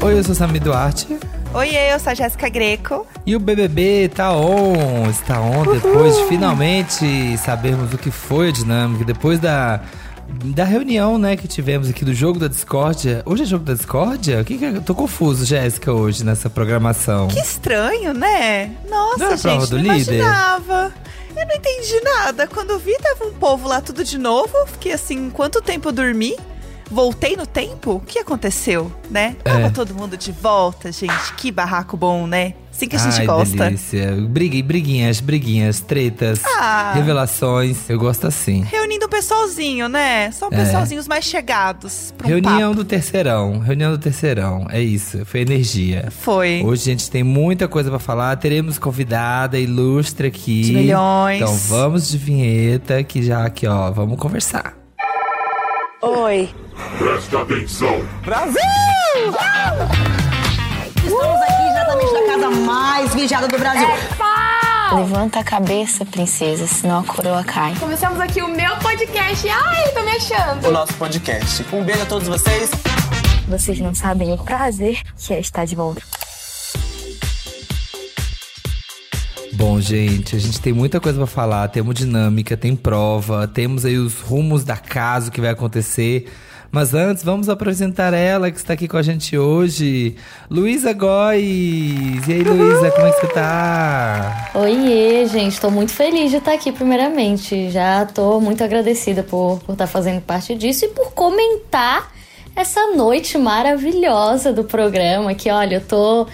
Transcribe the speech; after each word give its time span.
Oi, 0.00 0.18
eu 0.18 0.24
sou 0.24 0.34
Sami 0.34 0.60
Duarte. 0.60 1.18
Oi, 1.52 1.70
eu 1.92 1.98
sou 1.98 2.12
a 2.12 2.14
Jéssica 2.14 2.48
Greco. 2.48 3.06
E 3.26 3.34
o 3.34 3.40
BBB 3.40 4.08
tá 4.14 4.32
on, 4.32 5.08
está 5.10 5.40
on 5.40 5.62
Uhul. 5.64 5.74
depois 5.74 6.16
de 6.16 6.24
finalmente 6.28 7.36
sabermos 7.38 7.92
o 7.92 7.98
que 7.98 8.10
foi 8.10 8.48
a 8.48 8.52
dinâmica, 8.52 9.04
depois 9.04 9.38
da 9.40 9.80
da 10.44 10.62
reunião, 10.62 11.16
né, 11.18 11.38
que 11.38 11.48
tivemos 11.48 11.88
aqui 11.88 12.04
do 12.04 12.12
jogo 12.12 12.38
da 12.38 12.48
discórdia. 12.48 13.22
Hoje 13.24 13.44
é 13.44 13.46
jogo 13.46 13.64
da 13.64 13.72
discórdia? 13.72 14.42
O 14.42 14.44
que 14.44 14.58
que 14.58 14.64
é? 14.66 14.72
Tô 14.80 14.94
confuso, 14.94 15.46
Jéssica, 15.46 15.90
hoje 15.90 16.22
nessa 16.22 16.50
programação. 16.50 17.28
Que 17.28 17.40
estranho, 17.40 18.12
né? 18.12 18.72
Nossa, 18.90 19.18
não 19.24 19.32
é 19.32 19.36
gente, 19.38 19.70
do 19.70 19.76
não 19.76 19.94
líder? 19.94 20.16
imaginava. 20.18 20.92
Eu 21.34 21.46
não 21.46 21.54
entendi 21.54 22.00
nada. 22.04 22.46
Quando 22.46 22.78
vi, 22.78 22.94
tava 22.98 23.24
um 23.24 23.32
povo 23.32 23.66
lá 23.66 23.80
tudo 23.80 24.04
de 24.04 24.18
novo. 24.18 24.52
Fiquei 24.66 24.92
assim, 24.92 25.30
quanto 25.30 25.62
tempo 25.62 25.88
eu 25.88 25.92
dormi? 25.92 26.36
Voltei 26.90 27.36
no 27.36 27.46
tempo? 27.46 27.92
O 27.96 28.00
que 28.00 28.18
aconteceu, 28.18 28.90
né? 29.10 29.36
É. 29.44 29.50
Tava 29.52 29.70
todo 29.70 29.94
mundo 29.94 30.16
de 30.16 30.32
volta, 30.32 30.90
gente. 30.90 31.34
Que 31.36 31.52
barraco 31.52 31.96
bom, 31.96 32.26
né? 32.26 32.54
Assim 32.72 32.86
que 32.88 32.94
a 32.94 32.98
gente 33.00 33.20
Ai, 33.20 33.26
gosta. 33.26 33.56
delícia. 33.64 34.12
Briga, 34.28 34.62
briguinhas, 34.64 35.20
briguinhas, 35.20 35.80
tretas, 35.80 36.40
Ah. 36.60 36.92
revelações. 36.94 37.90
Eu 37.90 37.98
gosto 37.98 38.26
assim. 38.28 38.62
Reunindo 38.62 39.06
o 39.06 39.08
pessoalzinho, 39.08 39.88
né? 39.88 40.30
São 40.30 40.48
É. 40.52 40.56
pessoalzinhos 40.56 41.08
mais 41.08 41.24
chegados. 41.24 42.14
um 42.24 42.26
Reunião 42.28 42.70
papo. 42.70 42.74
do 42.76 42.84
terceirão. 42.84 43.58
Reunião 43.58 43.90
do 43.90 43.98
terceirão. 43.98 44.66
É 44.70 44.80
isso. 44.80 45.24
Foi 45.26 45.40
energia. 45.40 46.08
Foi. 46.20 46.62
Hoje 46.64 46.82
a 46.82 46.92
gente 46.92 47.10
tem 47.10 47.24
muita 47.24 47.66
coisa 47.66 47.90
pra 47.90 47.98
falar. 47.98 48.36
Teremos 48.36 48.78
convidada 48.78 49.58
ilustre 49.58 50.28
aqui. 50.28 50.62
De 50.62 50.72
milhões. 50.72 51.40
Então 51.42 51.54
vamos 51.54 52.08
de 52.08 52.16
vinheta 52.16 53.02
que 53.02 53.22
já 53.22 53.44
aqui, 53.44 53.66
ó, 53.66 53.90
vamos 53.90 54.16
conversar. 54.18 54.74
Oi. 56.00 56.48
Presta 56.78 57.42
atenção. 57.42 58.06
Estamos 60.96 61.42
aqui 61.42 61.62
diretamente 61.68 62.12
da 62.12 62.26
casa 62.26 62.50
mais 62.50 63.14
vigiada 63.14 63.48
do 63.48 63.58
Brasil. 63.58 63.88
Levanta 64.94 65.40
a 65.40 65.44
cabeça, 65.44 66.06
princesa, 66.06 66.68
senão 66.68 67.00
a 67.00 67.04
coroa 67.04 67.42
cai. 67.42 67.74
Começamos 67.80 68.20
aqui 68.20 68.40
o 68.40 68.48
meu 68.48 68.76
podcast. 68.76 69.48
Ai, 69.48 69.88
tô 69.92 70.02
me 70.02 70.12
achando. 70.12 70.68
o 70.68 70.70
nosso 70.70 70.94
podcast. 70.94 71.66
Um 71.72 71.82
beijo 71.82 72.02
a 72.02 72.06
todos 72.06 72.28
vocês. 72.28 72.70
Vocês 73.48 73.80
não 73.80 73.92
sabem 73.94 74.32
o 74.32 74.38
prazer 74.38 75.02
que 75.16 75.34
é 75.34 75.40
estar 75.40 75.64
de 75.64 75.74
volta. 75.74 76.00
Bom, 79.54 79.80
gente, 79.80 80.36
a 80.36 80.38
gente 80.38 80.60
tem 80.60 80.72
muita 80.72 81.00
coisa 81.00 81.18
pra 81.18 81.26
falar. 81.26 81.66
Temos 81.68 81.96
dinâmica, 81.96 82.56
tem 82.56 82.76
prova, 82.76 83.48
temos 83.48 83.84
aí 83.84 83.98
os 83.98 84.20
rumos 84.20 84.62
da 84.62 84.76
casa, 84.76 85.28
o 85.28 85.32
que 85.32 85.40
vai 85.40 85.50
acontecer. 85.50 86.30
Mas 86.70 86.92
antes, 86.92 87.24
vamos 87.24 87.48
apresentar 87.48 88.12
ela 88.12 88.50
que 88.50 88.58
está 88.58 88.74
aqui 88.74 88.86
com 88.86 88.98
a 88.98 89.02
gente 89.02 89.38
hoje, 89.38 90.16
Luísa 90.50 90.92
Góes. 90.92 92.28
E 92.28 92.32
aí, 92.32 92.42
Luísa, 92.42 92.90
como 92.90 93.06
é 93.06 93.10
que 93.12 93.20
você 93.20 93.26
tá? 93.28 94.50
Oiê, 94.54 95.26
gente, 95.26 95.58
tô 95.58 95.70
muito 95.70 95.92
feliz 95.92 96.30
de 96.30 96.36
estar 96.36 96.52
aqui, 96.52 96.70
primeiramente. 96.70 97.70
Já 97.70 98.04
tô 98.04 98.38
muito 98.38 98.62
agradecida 98.62 99.22
por 99.22 99.60
por 99.64 99.72
estar 99.72 99.86
fazendo 99.86 100.20
parte 100.20 100.54
disso 100.54 100.84
e 100.84 100.88
por 100.88 101.12
comentar 101.12 102.12
essa 102.54 102.88
noite 102.94 103.38
maravilhosa 103.38 104.52
do 104.52 104.64
programa. 104.64 105.34
Que 105.34 105.50
olha, 105.50 105.76
eu 105.76 105.80
tô. 105.80 106.26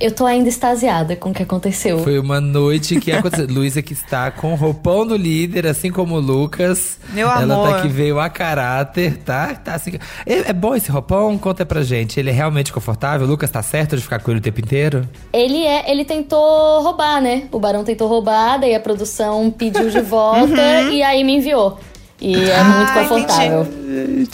Eu 0.00 0.10
tô 0.10 0.26
ainda 0.26 0.48
extasiada 0.48 1.14
com 1.14 1.30
o 1.30 1.34
que 1.34 1.42
aconteceu. 1.42 2.00
Foi 2.00 2.18
uma 2.18 2.40
noite 2.40 2.98
que 3.00 3.12
aconteceu. 3.12 3.46
Luísa 3.50 3.80
que 3.80 3.92
está 3.92 4.30
com 4.30 4.52
o 4.52 4.56
roupão 4.56 5.06
do 5.06 5.16
líder, 5.16 5.66
assim 5.66 5.90
como 5.90 6.16
o 6.16 6.20
Lucas. 6.20 6.98
Meu 7.10 7.28
Ela 7.28 7.54
amor. 7.54 7.68
tá 7.70 7.82
que 7.82 7.88
veio 7.88 8.18
a 8.18 8.28
caráter, 8.28 9.18
tá? 9.18 9.54
tá 9.54 9.74
assim. 9.74 9.92
é, 10.26 10.50
é 10.50 10.52
bom 10.52 10.74
esse 10.74 10.90
roupão? 10.90 11.36
Conta 11.38 11.64
pra 11.64 11.82
gente. 11.82 12.18
Ele 12.18 12.30
é 12.30 12.32
realmente 12.32 12.72
confortável? 12.72 13.26
O 13.26 13.30
Lucas 13.30 13.50
tá 13.50 13.62
certo 13.62 13.96
de 13.96 14.02
ficar 14.02 14.18
com 14.18 14.30
ele 14.30 14.40
o 14.40 14.42
tempo 14.42 14.60
inteiro? 14.60 15.08
Ele 15.32 15.64
é, 15.64 15.90
ele 15.90 16.04
tentou 16.04 16.82
roubar, 16.82 17.20
né? 17.20 17.44
O 17.52 17.58
Barão 17.58 17.84
tentou 17.84 18.08
roubar, 18.08 18.58
daí 18.58 18.74
a 18.74 18.80
produção 18.80 19.50
pediu 19.50 19.88
de 19.90 20.00
volta 20.00 20.82
e 20.90 21.02
aí 21.02 21.22
me 21.22 21.36
enviou. 21.36 21.78
E 22.20 22.34
é 22.48 22.56
Ah, 22.56 22.64
muito 22.64 22.92
confortável. 22.92 23.66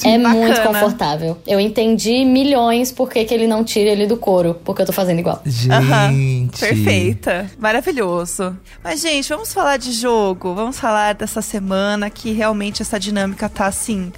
É 0.05 0.19
muito 0.19 0.49
Bacana. 0.49 0.67
confortável. 0.81 1.39
Eu 1.47 1.59
entendi 1.59 2.25
milhões 2.25 2.93
por 2.93 3.11
que 3.11 3.25
que 3.25 3.33
ele 3.35 3.47
não 3.47 3.65
tira 3.65 3.91
ele 3.91 4.07
do 4.07 4.17
couro, 4.17 4.59
porque 4.65 4.83
eu 4.83 4.87
tô 4.87 4.93
fazendo 4.93 5.19
igual. 5.19 5.41
Gente. 5.45 6.61
Perfeita. 6.61 7.51
Maravilhoso. 7.59 8.57
Mas, 8.85 9.01
gente, 9.01 9.29
vamos 9.29 9.53
falar 9.53 9.77
de 9.77 9.93
jogo. 9.93 10.55
Vamos 10.55 10.79
falar 10.79 11.15
dessa 11.15 11.43
semana 11.43 12.11
que 12.11 12.33
realmente 12.33 12.83
essa 12.83 12.99
dinâmica 13.01 13.49
tá 13.49 13.67
assim. 13.67 14.13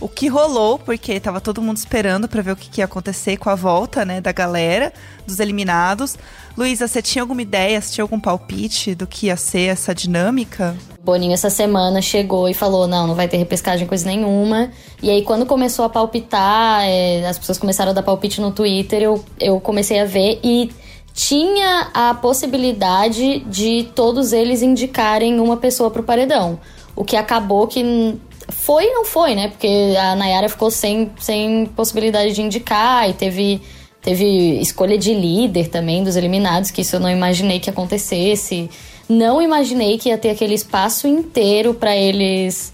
O 0.00 0.08
que 0.08 0.28
rolou, 0.28 0.78
porque 0.78 1.18
tava 1.20 1.40
todo 1.40 1.62
mundo 1.62 1.76
esperando 1.76 2.28
pra 2.28 2.42
ver 2.42 2.52
o 2.52 2.56
que, 2.56 2.68
que 2.68 2.80
ia 2.80 2.84
acontecer 2.84 3.36
com 3.36 3.48
a 3.48 3.54
volta, 3.54 4.04
né, 4.04 4.20
da 4.20 4.32
galera, 4.32 4.92
dos 5.26 5.40
eliminados. 5.40 6.16
Luísa, 6.56 6.86
você 6.86 7.00
tinha 7.00 7.22
alguma 7.22 7.42
ideia, 7.42 7.80
você 7.80 7.94
tinha 7.94 8.04
algum 8.04 8.20
palpite 8.20 8.94
do 8.94 9.06
que 9.06 9.26
ia 9.26 9.36
ser 9.36 9.68
essa 9.68 9.94
dinâmica? 9.94 10.76
Boninho 11.02 11.32
essa 11.32 11.50
semana 11.50 12.02
chegou 12.02 12.48
e 12.48 12.54
falou: 12.54 12.86
não, 12.86 13.06
não 13.06 13.14
vai 13.14 13.28
ter 13.28 13.36
repescagem, 13.36 13.86
coisa 13.86 14.06
nenhuma. 14.06 14.70
E 15.02 15.10
aí, 15.10 15.22
quando 15.22 15.46
começou 15.46 15.84
a 15.84 15.88
palpitar, 15.88 16.82
é, 16.84 17.26
as 17.26 17.38
pessoas 17.38 17.58
começaram 17.58 17.90
a 17.90 17.94
dar 17.94 18.02
palpite 18.02 18.40
no 18.40 18.50
Twitter, 18.50 19.02
eu, 19.02 19.24
eu 19.40 19.60
comecei 19.60 20.00
a 20.00 20.04
ver 20.04 20.40
e 20.42 20.70
tinha 21.12 21.90
a 21.94 22.14
possibilidade 22.14 23.40
de 23.40 23.88
todos 23.94 24.32
eles 24.32 24.62
indicarem 24.62 25.38
uma 25.38 25.56
pessoa 25.56 25.90
pro 25.90 26.02
paredão. 26.02 26.58
O 26.96 27.04
que 27.04 27.16
acabou 27.16 27.66
que 27.66 28.18
foi 28.48 28.84
e 28.84 28.92
não 28.92 29.04
foi, 29.04 29.34
né? 29.34 29.48
Porque 29.48 29.94
a 29.98 30.14
Nayara 30.14 30.48
ficou 30.48 30.70
sem, 30.70 31.10
sem 31.18 31.66
possibilidade 31.66 32.32
de 32.32 32.42
indicar 32.42 33.08
e 33.08 33.12
teve. 33.12 33.62
Teve 34.02 34.60
escolha 34.60 34.98
de 34.98 35.14
líder 35.14 35.68
também 35.68 36.04
dos 36.04 36.14
eliminados, 36.14 36.70
que 36.70 36.82
isso 36.82 36.96
eu 36.96 37.00
não 37.00 37.08
imaginei 37.08 37.58
que 37.58 37.70
acontecesse. 37.70 38.68
Não 39.08 39.40
imaginei 39.40 39.96
que 39.96 40.10
ia 40.10 40.18
ter 40.18 40.28
aquele 40.28 40.52
espaço 40.52 41.08
inteiro 41.08 41.72
pra 41.72 41.96
eles 41.96 42.70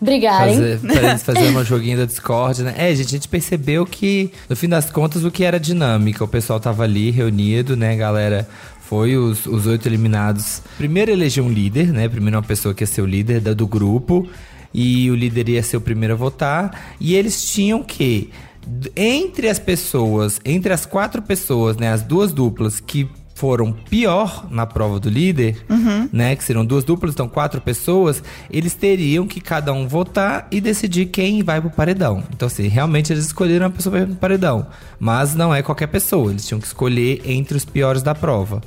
brigarem. 0.00 0.54
Fazer, 0.54 0.78
pra 0.78 1.10
eles 1.10 1.22
fazerem 1.26 1.56
um 1.56 1.64
joguinho 1.64 1.98
da 1.98 2.04
Discord, 2.04 2.62
né? 2.62 2.74
É, 2.76 2.94
gente, 2.94 3.08
a 3.08 3.10
gente 3.10 3.26
percebeu 3.26 3.84
que, 3.84 4.30
no 4.48 4.54
fim 4.54 4.68
das 4.68 4.90
contas, 4.90 5.24
o 5.24 5.30
que 5.30 5.42
era 5.42 5.58
dinâmica. 5.58 6.22
O 6.22 6.28
pessoal 6.28 6.60
tava 6.60 6.84
ali 6.84 7.10
reunido, 7.10 7.76
né, 7.76 7.96
galera? 7.96 8.48
Foi 8.80 9.16
os, 9.16 9.46
os 9.46 9.66
oito 9.66 9.88
eliminados. 9.88 10.62
Primeiro 10.76 11.10
eleger 11.10 11.42
um 11.42 11.50
líder, 11.50 11.92
né? 11.92 12.08
Primeiro 12.08 12.36
uma 12.36 12.44
pessoa 12.44 12.72
que 12.72 12.84
ia 12.84 12.86
ser 12.86 13.02
o 13.02 13.06
líder 13.06 13.40
do 13.40 13.66
grupo. 13.66 14.28
E 14.74 15.08
o 15.10 15.14
líder 15.14 15.48
ia 15.48 15.62
ser 15.62 15.76
o 15.76 15.80
primeiro 15.80 16.14
a 16.14 16.16
votar. 16.16 16.96
E 17.00 17.14
eles 17.14 17.44
tinham 17.52 17.82
que, 17.82 18.30
entre 18.96 19.48
as 19.48 19.60
pessoas, 19.60 20.40
entre 20.44 20.72
as 20.72 20.84
quatro 20.84 21.22
pessoas, 21.22 21.76
né? 21.76 21.92
As 21.92 22.02
duas 22.02 22.32
duplas 22.32 22.80
que 22.80 23.08
foram 23.36 23.72
pior 23.72 24.46
na 24.50 24.64
prova 24.64 25.00
do 25.00 25.08
líder, 25.10 25.64
né? 26.12 26.36
Que 26.36 26.44
serão 26.44 26.64
duas 26.64 26.84
duplas, 26.84 27.14
então 27.14 27.28
quatro 27.28 27.60
pessoas, 27.60 28.22
eles 28.48 28.74
teriam 28.74 29.26
que 29.26 29.40
cada 29.40 29.72
um 29.72 29.88
votar 29.88 30.46
e 30.50 30.60
decidir 30.60 31.06
quem 31.06 31.42
vai 31.42 31.60
pro 31.60 31.70
paredão. 31.70 32.22
Então, 32.32 32.46
assim, 32.46 32.68
realmente 32.68 33.12
eles 33.12 33.26
escolheram 33.26 33.66
uma 33.66 33.72
pessoa 33.72 34.06
pro 34.06 34.14
paredão. 34.16 34.66
Mas 34.98 35.34
não 35.34 35.54
é 35.54 35.62
qualquer 35.62 35.88
pessoa, 35.88 36.30
eles 36.30 36.46
tinham 36.46 36.60
que 36.60 36.66
escolher 36.66 37.22
entre 37.24 37.56
os 37.56 37.64
piores 37.64 38.02
da 38.02 38.14
prova. 38.14 38.62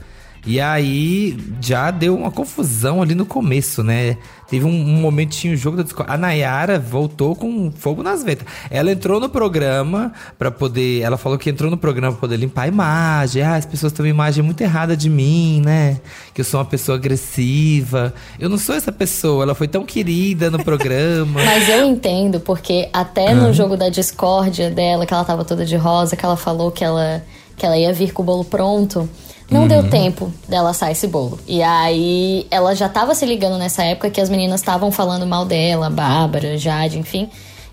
E 0.47 0.61
aí 0.61 1.37
já 1.59 1.91
deu 1.91 2.15
uma 2.15 2.31
confusão 2.31 3.01
ali 3.01 3.13
no 3.13 3.25
começo, 3.25 3.83
né? 3.83 4.17
Teve 4.49 4.63
um, 4.63 4.69
um 4.69 5.01
momentinho, 5.01 5.53
o 5.53 5.57
jogo 5.57 5.75
da 5.75 5.83
Discord. 5.83 6.09
A 6.09 6.17
Nayara 6.17 6.79
voltou 6.79 7.35
com 7.35 7.69
fogo 7.69 8.01
nas 8.01 8.23
ventas. 8.23 8.47
Ela 8.71 8.93
entrou 8.93 9.19
no 9.19 9.27
programa 9.27 10.13
pra 10.39 10.49
poder. 10.49 11.01
Ela 11.01 11.17
falou 11.17 11.37
que 11.37 11.49
entrou 11.49 11.69
no 11.69 11.75
programa 11.77 12.13
pra 12.13 12.21
poder 12.21 12.37
limpar 12.37 12.61
a 12.61 12.67
imagem. 12.69 13.41
Ah, 13.41 13.55
as 13.55 13.65
pessoas 13.65 13.91
têm 13.91 14.05
uma 14.05 14.09
imagem 14.09 14.41
muito 14.41 14.61
errada 14.61 14.95
de 14.95 15.09
mim, 15.09 15.61
né? 15.65 15.99
Que 16.33 16.39
eu 16.39 16.45
sou 16.45 16.61
uma 16.61 16.65
pessoa 16.65 16.97
agressiva. 16.97 18.13
Eu 18.39 18.47
não 18.47 18.57
sou 18.57 18.73
essa 18.73 18.91
pessoa. 18.91 19.43
Ela 19.43 19.53
foi 19.53 19.67
tão 19.67 19.85
querida 19.85 20.49
no 20.49 20.63
programa. 20.63 21.43
Mas 21.43 21.67
eu 21.67 21.83
entendo, 21.83 22.39
porque 22.39 22.87
até 22.93 23.33
no 23.33 23.51
jogo 23.51 23.75
da 23.75 23.89
discórdia 23.89 24.69
dela, 24.71 25.05
que 25.05 25.13
ela 25.13 25.25
tava 25.25 25.43
toda 25.43 25.65
de 25.65 25.75
rosa, 25.75 26.15
que 26.15 26.23
ela 26.23 26.37
falou 26.37 26.71
que 26.71 26.85
ela, 26.85 27.21
que 27.57 27.65
ela 27.65 27.77
ia 27.77 27.91
vir 27.91 28.13
com 28.13 28.21
o 28.21 28.25
bolo 28.25 28.45
pronto. 28.45 29.09
Não 29.49 29.67
deu 29.67 29.89
tempo 29.89 30.31
dela 30.47 30.71
assar 30.71 30.91
esse 30.91 31.07
bolo. 31.07 31.39
E 31.47 31.63
aí 31.63 32.45
ela 32.51 32.75
já 32.75 32.89
tava 32.89 33.15
se 33.15 33.25
ligando 33.25 33.57
nessa 33.57 33.83
época 33.83 34.09
que 34.09 34.19
as 34.19 34.29
meninas 34.29 34.59
estavam 34.59 34.91
falando 34.91 35.25
mal 35.25 35.45
dela, 35.45 35.89
Bárbara, 35.89 36.57
Jade, 36.57 36.99
enfim. 36.99 37.29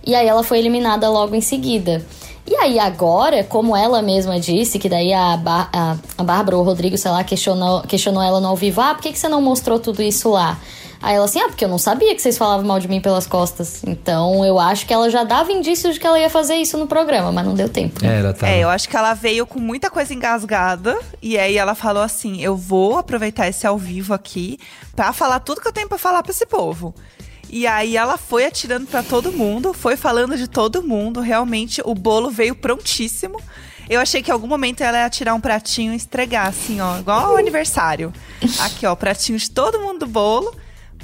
E 0.06 0.14
aí 0.14 0.26
ela 0.26 0.44
foi 0.44 0.58
eliminada 0.58 1.08
logo 1.08 1.34
em 1.34 1.40
seguida. 1.40 2.04
E 2.46 2.54
aí 2.56 2.78
agora, 2.78 3.42
como 3.42 3.74
ela 3.74 4.02
mesma 4.02 4.38
disse, 4.38 4.78
que 4.78 4.88
daí 4.88 5.12
a, 5.12 5.36
Bar 5.36 5.70
a, 5.72 5.96
a 6.18 6.22
Bárbara 6.22 6.56
ou 6.56 6.62
o 6.62 6.64
Rodrigo, 6.64 6.96
sei 6.98 7.10
lá, 7.10 7.24
questionou, 7.24 7.80
questionou 7.82 8.22
ela 8.22 8.38
no 8.38 8.48
ao 8.48 8.56
vivo, 8.56 8.80
ah, 8.82 8.94
por 8.94 9.02
que, 9.02 9.12
que 9.12 9.18
você 9.18 9.28
não 9.28 9.40
mostrou 9.40 9.80
tudo 9.80 10.02
isso 10.02 10.30
lá? 10.30 10.60
Aí 11.04 11.16
ela 11.16 11.26
assim, 11.26 11.38
ah, 11.38 11.48
porque 11.48 11.62
eu 11.62 11.68
não 11.68 11.76
sabia 11.76 12.14
que 12.14 12.22
vocês 12.22 12.38
falavam 12.38 12.64
mal 12.64 12.80
de 12.80 12.88
mim 12.88 12.98
pelas 12.98 13.26
costas. 13.26 13.82
Então 13.86 14.42
eu 14.42 14.58
acho 14.58 14.86
que 14.86 14.94
ela 14.94 15.10
já 15.10 15.22
dava 15.22 15.52
indícios 15.52 15.92
de 15.92 16.00
que 16.00 16.06
ela 16.06 16.18
ia 16.18 16.30
fazer 16.30 16.54
isso 16.54 16.78
no 16.78 16.86
programa, 16.86 17.30
mas 17.30 17.44
não 17.44 17.54
deu 17.54 17.68
tempo. 17.68 18.02
É, 18.02 18.20
ela 18.20 18.32
tava... 18.32 18.50
É, 18.50 18.60
eu 18.60 18.70
acho 18.70 18.88
que 18.88 18.96
ela 18.96 19.12
veio 19.12 19.46
com 19.46 19.60
muita 19.60 19.90
coisa 19.90 20.14
engasgada. 20.14 20.98
E 21.20 21.36
aí 21.36 21.58
ela 21.58 21.74
falou 21.74 22.02
assim: 22.02 22.40
eu 22.40 22.56
vou 22.56 22.96
aproveitar 22.96 23.46
esse 23.46 23.66
ao 23.66 23.76
vivo 23.76 24.14
aqui 24.14 24.58
pra 24.96 25.12
falar 25.12 25.40
tudo 25.40 25.60
que 25.60 25.68
eu 25.68 25.72
tenho 25.72 25.90
pra 25.90 25.98
falar 25.98 26.22
pra 26.22 26.32
esse 26.32 26.46
povo. 26.46 26.94
E 27.50 27.66
aí 27.66 27.98
ela 27.98 28.16
foi 28.16 28.46
atirando 28.46 28.86
pra 28.86 29.02
todo 29.02 29.30
mundo, 29.30 29.74
foi 29.74 29.96
falando 29.96 30.38
de 30.38 30.48
todo 30.48 30.82
mundo. 30.82 31.20
Realmente 31.20 31.82
o 31.84 31.94
bolo 31.94 32.30
veio 32.30 32.54
prontíssimo. 32.54 33.38
Eu 33.90 34.00
achei 34.00 34.22
que 34.22 34.30
em 34.30 34.32
algum 34.32 34.46
momento 34.46 34.80
ela 34.80 34.98
ia 35.00 35.10
tirar 35.10 35.34
um 35.34 35.40
pratinho 35.40 35.92
e 35.92 35.96
estregar, 35.96 36.46
assim, 36.46 36.80
ó, 36.80 36.98
igual 36.98 37.26
ao 37.26 37.36
aniversário. 37.36 38.10
Aqui, 38.60 38.86
ó, 38.86 38.94
pratinho 38.96 39.38
de 39.38 39.50
todo 39.50 39.80
mundo 39.80 40.00
do 40.00 40.06
bolo, 40.06 40.54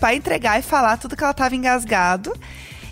pra 0.01 0.15
entregar 0.15 0.59
e 0.59 0.63
falar 0.63 0.97
tudo 0.97 1.15
que 1.15 1.23
ela 1.23 1.35
tava 1.35 1.55
engasgado. 1.55 2.33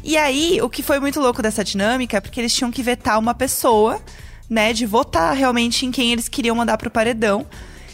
E 0.04 0.16
aí, 0.16 0.60
o 0.62 0.68
que 0.68 0.82
foi 0.82 1.00
muito 1.00 1.20
louco 1.20 1.42
dessa 1.42 1.64
dinâmica 1.64 2.18
é 2.18 2.20
porque 2.20 2.40
eles 2.40 2.54
tinham 2.54 2.70
que 2.70 2.82
vetar 2.82 3.18
uma 3.18 3.34
pessoa, 3.34 4.00
né, 4.48 4.72
de 4.72 4.86
votar 4.86 5.34
realmente 5.34 5.84
em 5.84 5.90
quem 5.90 6.12
eles 6.12 6.28
queriam 6.28 6.54
mandar 6.54 6.78
pro 6.78 6.90
paredão. 6.90 7.46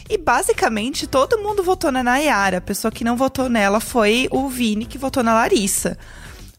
E 0.08 0.18
basicamente 0.18 1.06
todo 1.06 1.38
mundo 1.38 1.62
votou 1.62 1.90
na 1.90 2.02
Nayara. 2.02 2.58
A 2.58 2.60
pessoa 2.60 2.92
que 2.92 3.04
não 3.04 3.16
votou 3.16 3.48
nela 3.48 3.80
foi 3.80 4.28
o 4.30 4.48
Vini, 4.48 4.84
que 4.84 4.98
votou 4.98 5.22
na 5.22 5.32
Larissa. 5.32 5.96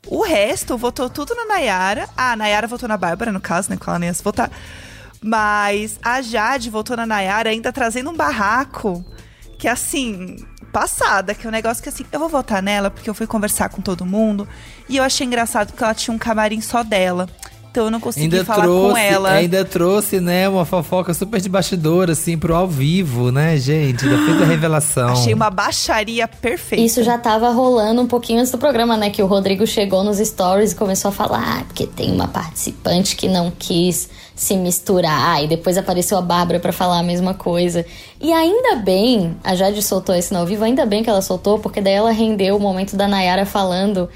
O 0.07 0.23
resto 0.23 0.77
votou 0.77 1.09
tudo 1.09 1.35
na 1.35 1.45
Nayara. 1.45 2.09
Ah, 2.17 2.31
a 2.31 2.35
Nayara 2.35 2.67
votou 2.67 2.89
na 2.89 2.97
Bárbara, 2.97 3.31
no 3.31 3.39
caso, 3.39 3.69
né? 3.69 3.77
Que 3.77 3.87
ela 3.87 3.99
nem 3.99 4.07
ia 4.07 4.13
se 4.13 4.23
votar. 4.23 4.49
Mas 5.21 5.99
a 6.03 6.21
Jade 6.21 6.69
votou 6.69 6.97
na 6.97 7.05
Nayara 7.05 7.49
ainda 7.49 7.71
trazendo 7.71 8.09
um 8.09 8.15
barraco 8.15 9.05
que, 9.57 9.67
assim, 9.67 10.37
passada, 10.75 11.33
que 11.33 11.47
é 11.47 11.49
um 11.49 11.53
negócio 11.53 11.81
que, 11.81 11.87
assim, 11.87 12.05
eu 12.11 12.19
vou 12.19 12.27
votar 12.27 12.61
nela 12.61 12.91
porque 12.91 13.09
eu 13.09 13.13
fui 13.13 13.25
conversar 13.25 13.69
com 13.69 13.81
todo 13.81 14.05
mundo 14.05 14.45
e 14.89 14.97
eu 14.97 15.03
achei 15.05 15.25
engraçado 15.25 15.67
porque 15.67 15.81
ela 15.81 15.93
tinha 15.93 16.13
um 16.13 16.17
camarim 16.17 16.59
só 16.59 16.83
dela. 16.83 17.29
Então 17.75 17.83
eu 17.87 17.91
não 17.91 17.99
consegui 17.99 18.23
Ainda 18.23 18.45
falar 18.45 18.63
trouxe, 18.63 18.91
com 18.93 18.97
ela. 18.97 19.31
ainda 19.31 19.65
trouxe, 19.65 20.21
né, 20.21 20.47
uma 20.47 20.63
fofoca 20.63 21.13
super 21.13 21.41
de 21.41 21.49
bastidor, 21.49 22.09
assim, 22.09 22.37
pro 22.37 22.55
ao 22.55 22.69
vivo, 22.69 23.33
né, 23.33 23.57
gente? 23.57 24.07
Da 24.07 24.15
revelação. 24.47 25.09
Achei 25.09 25.33
uma 25.33 25.49
baixaria 25.49 26.25
perfeita. 26.25 26.81
Isso 26.81 27.03
já 27.03 27.17
tava 27.17 27.49
rolando 27.49 28.01
um 28.01 28.07
pouquinho 28.07 28.39
antes 28.39 28.49
do 28.49 28.57
programa, 28.57 28.95
né? 28.95 29.09
Que 29.09 29.21
o 29.21 29.25
Rodrigo 29.25 29.67
chegou 29.67 30.05
nos 30.05 30.19
stories 30.19 30.71
e 30.71 30.75
começou 30.75 31.09
a 31.09 31.11
falar, 31.11 31.43
ah, 31.45 31.63
porque 31.65 31.85
tem 31.85 32.13
uma 32.13 32.29
participante 32.29 33.17
que 33.17 33.27
não 33.27 33.51
quis 33.51 34.07
se 34.33 34.55
misturar. 34.55 35.43
E 35.43 35.47
depois 35.47 35.77
apareceu 35.77 36.17
a 36.17 36.21
Bárbara 36.21 36.61
pra 36.61 36.71
falar 36.71 36.99
a 36.99 37.03
mesma 37.03 37.33
coisa. 37.33 37.85
E 38.21 38.31
ainda 38.31 38.77
bem, 38.77 39.35
a 39.43 39.53
Jade 39.53 39.83
soltou 39.83 40.15
esse 40.15 40.33
no 40.33 40.39
ao 40.39 40.45
vivo, 40.45 40.63
ainda 40.63 40.85
bem 40.85 41.03
que 41.03 41.09
ela 41.09 41.21
soltou, 41.21 41.59
porque 41.59 41.81
daí 41.81 41.95
ela 41.95 42.11
rendeu 42.11 42.55
o 42.55 42.59
momento 42.59 42.95
da 42.95 43.05
Nayara 43.05 43.45
falando 43.45 44.07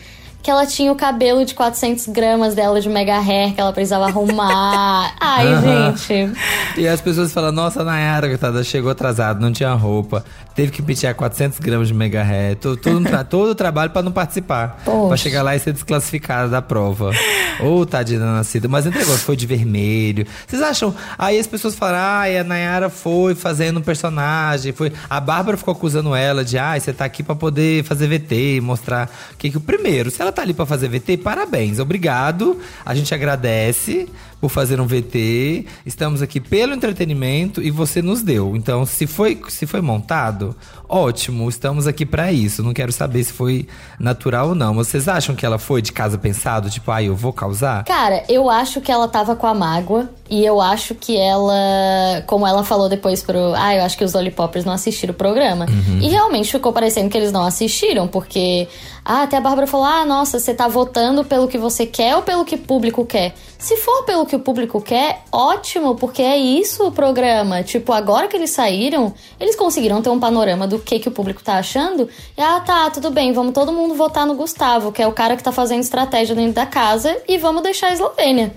que 0.41 0.49
ela 0.49 0.65
tinha 0.65 0.91
o 0.91 0.95
cabelo 0.95 1.43
de 1.45 1.53
400 1.53 2.07
gramas 2.07 2.55
dela 2.55 2.79
de 2.79 2.87
mega 2.87 3.19
hair 3.19 3.53
que 3.53 3.59
ela 3.59 3.73
precisava 3.73 4.05
arrumar. 4.05 5.13
Ai, 5.19 5.45
gente. 5.61 6.33
E 6.77 6.87
as 6.87 7.01
pessoas 7.01 7.33
falam, 7.33 7.51
nossa, 7.51 7.81
a 7.81 7.83
Nayara, 7.83 8.27
coitada, 8.27 8.63
chegou 8.63 8.89
atrasada, 8.89 9.39
não 9.39 9.51
tinha 9.51 9.73
roupa, 9.73 10.23
teve 10.59 10.73
que 10.73 10.81
pentear 10.81 11.15
400 11.15 11.57
gramas 11.59 11.87
de 11.87 11.93
mega 11.93 12.21
hair, 12.21 12.57
todo, 12.57 12.75
todo, 12.75 13.01
tra- 13.01 13.23
todo 13.23 13.51
o 13.51 13.55
trabalho 13.55 13.91
pra 13.91 14.01
não 14.01 14.11
participar, 14.11 14.83
pra 15.07 15.15
chegar 15.15 15.41
lá 15.41 15.55
e 15.55 15.59
ser 15.59 15.71
desclassificada 15.71 16.49
da 16.49 16.61
prova. 16.61 17.11
Ô, 17.61 17.85
tadinha 17.85 18.19
da 18.19 18.25
nascida, 18.25 18.67
mas 18.67 18.85
entregou, 18.85 19.17
foi 19.17 19.37
de 19.37 19.45
vermelho. 19.47 20.27
Vocês 20.45 20.61
acham? 20.61 20.93
Aí 21.17 21.39
as 21.39 21.47
pessoas 21.47 21.75
falam, 21.75 21.97
ai, 21.97 22.37
a 22.37 22.43
Nayara 22.43 22.89
foi 22.89 23.35
fazendo 23.35 23.79
um 23.79 23.81
personagem, 23.81 24.73
foi... 24.73 24.91
A 25.09 25.21
Bárbara 25.21 25.55
ficou 25.55 25.71
acusando 25.71 26.13
ela 26.13 26.43
de, 26.43 26.57
ai, 26.57 26.81
você 26.81 26.91
tá 26.91 27.05
aqui 27.05 27.23
pra 27.23 27.35
poder 27.35 27.85
fazer 27.85 28.07
VT, 28.07 28.59
mostrar 28.61 29.09
o 29.33 29.37
que 29.37 29.49
que... 29.49 29.59
Primeiro, 29.61 30.11
se 30.11 30.21
ela 30.21 30.31
tá 30.31 30.41
ali 30.41 30.53
pra 30.53 30.65
fazer 30.65 30.89
VT, 30.89 31.17
parabéns, 31.17 31.79
obrigado, 31.79 32.59
a 32.85 32.93
gente 32.93 33.13
agradece 33.13 34.09
por 34.41 34.49
fazer 34.49 34.79
um 34.79 34.87
VT. 34.87 35.65
Estamos 35.85 36.21
aqui 36.21 36.39
pelo 36.39 36.73
entretenimento 36.73 37.61
e 37.61 37.69
você 37.71 38.01
nos 38.01 38.21
deu. 38.21 38.55
Então, 38.55 38.85
se 38.85 39.05
foi, 39.05 39.37
se 39.49 39.65
foi 39.65 39.81
montado, 39.81 40.48
ótimo, 40.87 41.47
estamos 41.49 41.87
aqui 41.87 42.05
pra 42.05 42.31
isso. 42.31 42.63
Não 42.63 42.73
quero 42.73 42.91
saber 42.91 43.23
se 43.23 43.33
foi 43.33 43.67
natural 43.99 44.49
ou 44.49 44.55
não. 44.55 44.73
Vocês 44.73 45.07
acham 45.07 45.35
que 45.35 45.45
ela 45.45 45.57
foi 45.57 45.81
de 45.81 45.91
casa 45.91 46.17
pensado, 46.17 46.69
tipo, 46.69 46.91
ai, 46.91 47.07
eu 47.07 47.15
vou 47.15 47.33
causar? 47.33 47.83
Cara, 47.85 48.23
eu 48.29 48.49
acho 48.49 48.81
que 48.81 48.91
ela 48.91 49.07
tava 49.07 49.35
com 49.35 49.47
a 49.47 49.53
mágoa. 49.53 50.09
E 50.29 50.45
eu 50.45 50.61
acho 50.61 50.93
que 50.93 51.17
ela. 51.17 52.23
Como 52.27 52.45
ela 52.45 52.63
falou 52.63 52.87
depois 52.87 53.23
pro. 53.23 53.53
Ah, 53.55 53.75
eu 53.75 53.83
acho 53.83 53.97
que 53.97 54.03
os 54.03 54.13
Lollipoppers 54.13 54.63
não 54.63 54.73
assistiram 54.73 55.11
o 55.11 55.17
programa. 55.17 55.65
E 55.99 56.07
realmente 56.07 56.51
ficou 56.51 56.71
parecendo 56.71 57.09
que 57.09 57.17
eles 57.17 57.31
não 57.31 57.43
assistiram, 57.43 58.07
porque. 58.07 58.67
Ah, 59.03 59.23
até 59.23 59.37
a 59.37 59.41
Bárbara 59.41 59.67
falou: 59.67 59.85
ah, 59.85 60.05
nossa, 60.05 60.39
você 60.39 60.53
tá 60.53 60.67
votando 60.67 61.23
pelo 61.23 61.47
que 61.47 61.57
você 61.57 61.85
quer 61.85 62.15
ou 62.15 62.21
pelo 62.21 62.45
que 62.45 62.55
o 62.55 62.59
público 62.59 63.05
quer? 63.05 63.33
Se 63.57 63.75
for 63.77 64.03
pelo 64.05 64.25
que 64.25 64.35
o 64.35 64.39
público 64.39 64.81
quer, 64.81 65.23
ótimo, 65.31 65.95
porque 65.95 66.21
é 66.21 66.37
isso 66.37 66.87
o 66.87 66.91
programa. 66.91 67.61
Tipo, 67.61 67.91
agora 67.91 68.27
que 68.27 68.37
eles 68.37 68.51
saíram, 68.51 69.13
eles 69.39 69.55
conseguiram 69.55 70.01
ter 70.01 70.09
um 70.09 70.19
panorama 70.19 70.65
do 70.65 70.79
que, 70.79 70.99
que 70.99 71.09
o 71.09 71.11
público 71.11 71.43
tá 71.43 71.55
achando. 71.55 72.07
E, 72.37 72.41
ah, 72.41 72.59
tá, 72.61 72.89
tudo 72.89 73.11
bem, 73.11 73.33
vamos 73.33 73.53
todo 73.53 73.73
mundo 73.73 73.95
votar 73.95 74.25
no 74.25 74.35
Gustavo, 74.35 74.91
que 74.91 75.01
é 75.01 75.07
o 75.07 75.11
cara 75.11 75.35
que 75.35 75.43
tá 75.43 75.51
fazendo 75.51 75.81
estratégia 75.81 76.35
dentro 76.35 76.53
da 76.53 76.65
casa, 76.65 77.17
e 77.27 77.37
vamos 77.37 77.61
deixar 77.63 77.87
a 77.87 77.93
Eslovênia. 77.93 78.53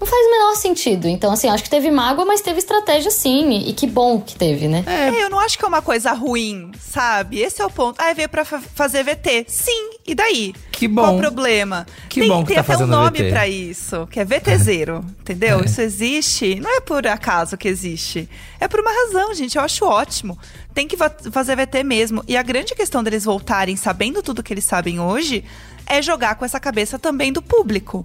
Não 0.00 0.06
faz 0.06 0.26
o 0.26 0.30
menor 0.30 0.54
sentido. 0.56 1.06
Então, 1.08 1.32
assim, 1.32 1.48
acho 1.48 1.62
que 1.62 1.70
teve 1.70 1.90
mágoa, 1.90 2.24
mas 2.24 2.40
teve 2.40 2.58
estratégia 2.58 3.10
sim. 3.10 3.64
E 3.66 3.72
que 3.72 3.86
bom 3.86 4.20
que 4.20 4.34
teve, 4.36 4.66
né? 4.68 4.82
É, 4.86 5.22
eu 5.24 5.30
não 5.30 5.38
acho 5.38 5.56
que 5.56 5.64
é 5.64 5.68
uma 5.68 5.80
coisa 5.80 6.12
ruim, 6.12 6.72
sabe? 6.80 7.40
Esse 7.40 7.62
é 7.62 7.66
o 7.66 7.70
ponto. 7.70 8.00
Ah, 8.00 8.12
veio 8.12 8.28
pra 8.28 8.44
fa- 8.44 8.60
fazer 8.74 9.02
VT. 9.04 9.44
Sim, 9.48 9.90
e 10.06 10.14
daí? 10.14 10.52
Que 10.72 10.88
bom. 10.88 11.02
Qual 11.02 11.14
o 11.14 11.18
problema? 11.18 11.86
Que 12.08 12.20
tem 12.20 12.28
bom 12.28 12.42
que 12.42 12.48
tem 12.54 12.62
tá 12.62 12.74
até 12.74 12.84
um 12.84 12.86
nome 12.88 13.18
VT. 13.18 13.30
pra 13.30 13.48
isso, 13.48 14.06
que 14.08 14.18
é 14.20 14.24
VTZero, 14.24 15.04
entendeu? 15.20 15.60
É. 15.60 15.64
Isso 15.64 15.80
existe, 15.80 16.56
não 16.56 16.76
é 16.76 16.80
por 16.80 17.06
acaso 17.06 17.56
que 17.56 17.68
existe. 17.68 18.28
É 18.58 18.66
por 18.66 18.80
uma 18.80 18.90
razão, 18.90 19.32
gente. 19.32 19.56
Eu 19.56 19.62
acho 19.62 19.84
ótimo. 19.86 20.36
Tem 20.74 20.88
que 20.88 20.96
fazer 21.30 21.54
VT 21.56 21.84
mesmo. 21.84 22.22
E 22.26 22.36
a 22.36 22.42
grande 22.42 22.74
questão 22.74 23.02
deles 23.02 23.24
voltarem 23.24 23.76
sabendo 23.76 24.22
tudo 24.22 24.42
que 24.42 24.52
eles 24.52 24.64
sabem 24.64 24.98
hoje 24.98 25.44
é 25.86 26.02
jogar 26.02 26.34
com 26.34 26.44
essa 26.44 26.58
cabeça 26.58 26.98
também 26.98 27.32
do 27.32 27.40
público. 27.40 28.04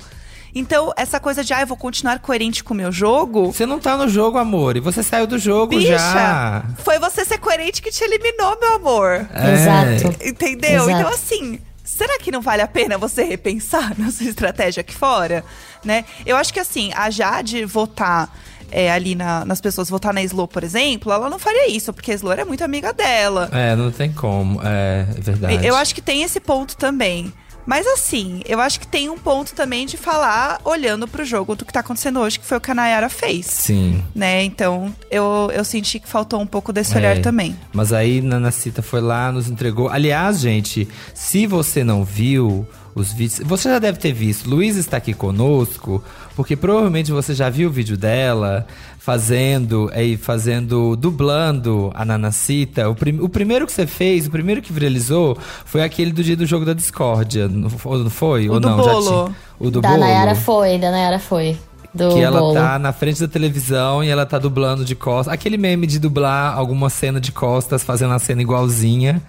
Então, 0.54 0.92
essa 0.98 1.20
coisa 1.20 1.44
de, 1.44 1.54
ah, 1.54 1.62
eu 1.62 1.68
vou 1.68 1.78
continuar 1.78 2.20
coerente 2.20 2.64
com 2.64 2.74
o 2.74 2.78
meu 2.78 2.92
jogo. 2.92 3.48
Você 3.54 3.66
não 3.66 3.80
tá 3.80 3.96
no 3.96 4.08
jogo, 4.10 4.38
amor, 4.38 4.76
e 4.78 4.80
você 4.80 5.04
saiu 5.04 5.28
do 5.28 5.38
jogo 5.38 5.76
Bicha, 5.78 5.98
já. 5.98 6.64
foi 6.84 6.98
você 7.00 7.24
ser 7.24 7.38
coerente 7.38 7.82
que 7.82 7.92
te 7.92 8.04
eliminou, 8.04 8.58
meu 8.60 8.76
amor. 8.76 9.28
É. 9.34 9.54
Exato. 9.54 10.16
Entendeu? 10.26 10.84
Exato. 10.84 10.92
Então, 10.92 11.10
assim, 11.10 11.60
será 11.84 12.18
que 12.20 12.32
não 12.32 12.42
vale 12.42 12.62
a 12.62 12.68
pena 12.68 12.98
você 12.98 13.24
repensar 13.24 13.94
na 14.00 14.12
sua 14.12 14.26
estratégia 14.28 14.82
aqui 14.82 14.96
fora? 14.96 15.44
Né? 15.84 16.04
Eu 16.26 16.36
acho 16.36 16.52
que, 16.54 16.60
assim, 16.60 16.92
a 16.96 17.10
Jade 17.10 17.64
votar 17.66 18.34
é, 18.72 18.92
ali 18.92 19.16
na- 19.16 19.46
nas 19.46 19.60
pessoas, 19.62 19.90
votar 19.90 20.14
na 20.14 20.22
Slow, 20.24 20.48
por 20.48 20.64
exemplo, 20.64 21.12
ela 21.12 21.30
não 21.30 21.40
faria 21.40 21.70
isso, 21.70 21.92
porque 21.94 22.12
a 22.12 22.16
Slow 22.16 22.32
era 22.34 22.46
muito 22.46 22.64
amiga 22.64 22.92
dela. 22.94 23.50
É, 23.52 23.76
não 23.76 23.92
tem 23.92 24.12
como. 24.12 24.62
É, 24.64 25.08
é 25.18 25.22
verdade. 25.22 25.66
Eu 25.66 25.76
acho 25.76 25.94
que 25.96 26.02
tem 26.02 26.22
esse 26.24 26.40
ponto 26.40 26.76
também. 26.78 27.32
Mas 27.70 27.86
assim, 27.86 28.42
eu 28.48 28.60
acho 28.60 28.80
que 28.80 28.88
tem 28.88 29.12
um 29.12 29.18
ponto 29.18 29.54
também 29.54 29.86
de 29.86 29.96
falar 29.96 30.60
olhando 30.66 31.08
pro 31.08 31.24
jogo 31.24 31.56
do 31.56 31.64
que 31.64 31.72
tá 31.72 31.82
acontecendo 31.82 32.20
hoje, 32.20 32.40
que 32.40 32.46
foi 32.48 32.58
o 32.58 32.60
que 32.60 32.72
a 32.72 32.74
Nayara 32.74 33.10
fez. 33.10 33.46
Sim. 33.46 34.04
Né? 34.16 34.44
Então, 34.44 34.92
eu, 35.12 35.52
eu 35.54 35.64
senti 35.64 36.00
que 36.00 36.08
faltou 36.10 36.42
um 36.42 36.48
pouco 36.48 36.74
desse 36.74 36.98
olhar 36.98 37.16
É. 37.16 37.20
também. 37.22 37.56
Mas 37.72 37.94
aí 37.94 38.22
Nanacita 38.22 38.82
foi 38.82 39.02
lá, 39.02 39.32
nos 39.32 39.48
entregou. 39.48 39.88
Aliás, 39.88 40.40
gente, 40.40 40.88
se 41.14 41.46
você 41.46 41.84
não 41.84 42.04
viu 42.04 42.68
os 42.96 43.14
vídeos, 43.14 43.42
você 43.48 43.70
já 43.70 43.78
deve 43.78 44.00
ter 44.00 44.14
visto. 44.14 44.50
Luiz 44.50 44.76
está 44.76 44.98
aqui 44.98 45.14
conosco, 45.14 46.04
porque 46.36 46.56
provavelmente 46.56 47.12
você 47.12 47.36
já 47.36 47.52
viu 47.52 47.70
o 47.70 47.72
vídeo 47.72 47.96
dela 47.96 48.66
fazendo, 49.14 49.90
aí 49.94 50.16
fazendo, 50.16 50.96
dublando 50.96 51.92
a 51.96 52.06
Nanacita. 52.06 52.88
O, 52.90 52.94
prim- 52.94 53.20
o 53.20 53.28
primeiro 53.28 53.66
que 53.66 53.72
você 53.74 53.88
fez, 53.88 54.28
o 54.28 54.30
primeiro 54.30 54.62
que 54.62 54.72
viralizou, 54.72 55.36
foi 55.66 55.82
aquele 55.82 56.12
do 56.12 56.24
dia 56.24 56.38
do 56.38 56.46
jogo 56.46 56.64
da 56.64 56.74
discórdia. 56.74 57.48
Não 57.48 57.70
fo- 57.72 57.98
não 57.98 58.10
foi? 58.10 58.48
O 58.48 58.54
Ou 58.54 58.60
do 58.60 58.70
não? 58.70 58.78
bolo. 58.78 59.04
Já 59.04 59.10
tinha. 59.24 59.36
O 59.60 59.72
do 59.72 59.82
da 59.82 59.90
bolo. 59.90 60.00
Nayara 60.02 60.36
foi, 60.36 60.78
da 60.78 60.92
Nayara 60.92 61.18
foi. 61.18 61.58
Do 61.92 62.10
Que 62.14 62.20
ela 62.22 62.40
bolo. 62.40 62.54
tá 62.54 62.78
na 62.78 62.94
frente 62.94 63.20
da 63.20 63.28
televisão 63.28 64.04
e 64.04 64.10
ela 64.10 64.28
tá 64.28 64.38
dublando 64.38 64.86
de 64.86 64.94
costas. 64.94 65.34
Aquele 65.34 65.58
meme 65.58 65.88
de 65.88 65.98
dublar 65.98 66.56
alguma 66.56 66.88
cena 66.88 67.20
de 67.20 67.32
costas, 67.32 67.84
fazendo 67.84 68.14
a 68.14 68.20
cena 68.20 68.44
igualzinha. 68.44 69.20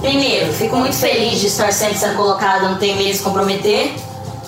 Primeiro, 0.00 0.52
fico 0.52 0.76
muito 0.76 0.94
feliz 0.94 1.40
de 1.40 1.48
estar 1.48 1.72
sempre 1.72 1.98
sendo 1.98 2.16
colocada, 2.16 2.68
não 2.68 2.78
tenho 2.78 2.96
medo 2.96 3.08
de 3.10 3.16
se 3.16 3.22
comprometer, 3.22 3.92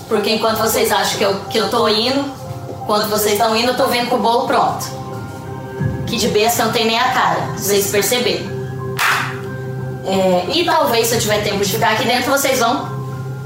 porque 0.08 0.30
enquanto 0.32 0.58
vocês 0.58 0.92
acham 0.92 1.18
que 1.18 1.25
eu, 1.25 1.34
que 1.50 1.58
eu 1.58 1.68
tô 1.70 1.88
indo, 1.88 2.25
enquanto 2.84 3.08
vocês 3.08 3.32
estão 3.32 3.56
indo, 3.56 3.68
eu 3.68 3.76
tô 3.76 3.86
vendo 3.86 4.10
com 4.10 4.16
o 4.16 4.20
bolo 4.20 4.46
pronto. 4.46 4.84
Que 6.06 6.16
de 6.16 6.28
besta 6.28 6.66
não 6.66 6.72
tem 6.72 6.86
nem 6.86 6.98
a 6.98 7.12
cara, 7.12 7.40
pra 7.40 7.56
vocês 7.56 7.90
perceberem. 7.90 8.52
É, 10.06 10.44
e 10.52 10.64
talvez 10.66 11.08
se 11.08 11.14
eu 11.14 11.20
tiver 11.20 11.42
tempo 11.42 11.64
de 11.64 11.72
ficar 11.72 11.92
aqui 11.92 12.04
dentro, 12.04 12.30
vocês 12.30 12.58
vão 12.58 12.88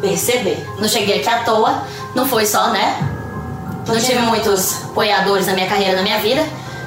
perceber. 0.00 0.66
Não 0.78 0.88
cheguei 0.88 1.20
aqui 1.20 1.28
à 1.28 1.44
toa, 1.44 1.82
não 2.14 2.26
foi 2.26 2.44
só, 2.44 2.70
né? 2.70 2.98
Não 3.86 3.98
tive 3.98 4.18
muitos 4.18 4.84
apoiadores 4.84 5.46
na 5.46 5.54
minha 5.54 5.68
carreira, 5.68 5.96
na 5.96 6.02
minha 6.02 6.18
vida. 6.18 6.44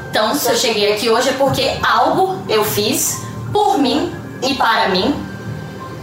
Então, 0.10 0.36
se 0.36 0.50
eu 0.50 0.58
cheguei 0.58 0.94
aqui 0.94 1.10
hoje 1.10 1.30
é 1.30 1.34
porque 1.34 1.78
algo 1.82 2.38
eu 2.50 2.66
fiz 2.66 3.22
por 3.54 3.78
mim 3.78 4.14
e 4.44 4.56
para 4.56 4.90
mim, 4.90 5.16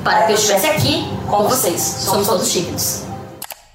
para 0.03 0.23
que 0.23 0.33
eu 0.33 0.37
estivesse 0.37 0.67
aqui 0.67 1.07
com 1.29 1.47
vocês. 1.47 1.81
Somos 1.81 2.27
todos 2.27 2.51
dignos. 2.51 3.08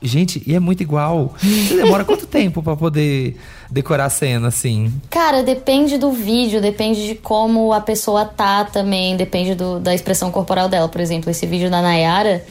Gente, 0.04 0.44
e 0.46 0.54
é 0.54 0.60
muito 0.60 0.84
igual. 0.84 1.34
Você 1.40 1.76
demora 1.78 2.04
quanto 2.04 2.26
tempo 2.28 2.62
pra 2.62 2.76
poder 2.76 3.38
decorar 3.72 4.06
a 4.06 4.10
cena, 4.10 4.50
assim? 4.50 4.92
Cara, 5.10 5.42
depende 5.44 5.98
do 5.98 6.12
vídeo, 6.12 6.62
depende 6.62 7.08
de 7.08 7.16
como 7.16 7.72
a 7.72 7.80
pessoa 7.80 8.26
tá 8.26 8.66
também, 8.66 9.16
depende 9.16 9.56
do- 9.56 9.80
da 9.80 9.96
expressão 9.96 10.30
corporal 10.30 10.68
dela. 10.68 10.90
Por 10.90 11.00
exemplo, 11.00 11.30
esse 11.32 11.46
vídeo 11.46 11.72
da 11.72 11.82
Nayara, 11.82 12.44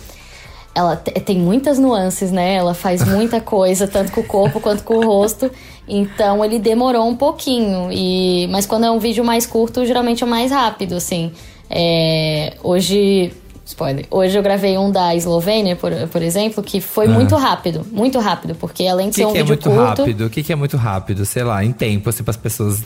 ela 0.74 0.96
te- 0.96 1.12
tem 1.20 1.38
muitas 1.38 1.78
nuances, 1.78 2.32
né? 2.32 2.54
Ela 2.54 2.72
faz 2.72 3.06
muita 3.06 3.38
coisa, 3.40 3.86
tanto 3.86 4.10
com 4.12 4.22
o 4.22 4.24
corpo 4.24 4.58
quanto 4.58 4.82
com 4.82 4.96
o 4.96 5.04
rosto. 5.06 5.50
Então 5.86 6.42
ele 6.44 6.58
demorou 6.58 7.06
um 7.06 7.14
pouquinho. 7.14 7.90
E 7.92 8.46
mas 8.50 8.64
quando 8.64 8.86
é 8.86 8.90
um 8.90 8.98
vídeo 8.98 9.22
mais 9.22 9.44
curto, 9.46 9.84
geralmente 9.84 10.24
é 10.24 10.26
mais 10.26 10.50
rápido, 10.50 10.94
assim. 10.94 11.32
É, 11.68 12.54
hoje, 12.62 13.32
spoiler. 13.64 14.06
Hoje 14.10 14.36
eu 14.36 14.42
gravei 14.42 14.76
um 14.76 14.90
da 14.90 15.14
Eslovênia, 15.14 15.76
por, 15.76 15.92
por 16.08 16.22
exemplo, 16.22 16.62
que 16.62 16.80
foi 16.80 17.06
muito 17.08 17.36
rápido, 17.36 17.86
muito 17.90 18.18
rápido, 18.18 18.54
porque 18.54 18.86
além 18.86 19.08
de 19.08 19.14
que, 19.16 19.20
ser 19.22 19.26
um 19.26 19.32
que 19.32 19.38
é 19.38 19.42
vídeo 19.42 19.48
muito 19.48 19.70
curto, 19.70 20.02
rápido? 20.02 20.26
O 20.26 20.30
que, 20.30 20.42
que 20.42 20.52
é 20.52 20.56
muito 20.56 20.76
rápido? 20.76 21.24
Sei 21.24 21.42
lá, 21.42 21.64
em 21.64 21.72
tempo, 21.72 22.08
assim, 22.10 22.22
pras 22.24 22.36
pessoas. 22.36 22.82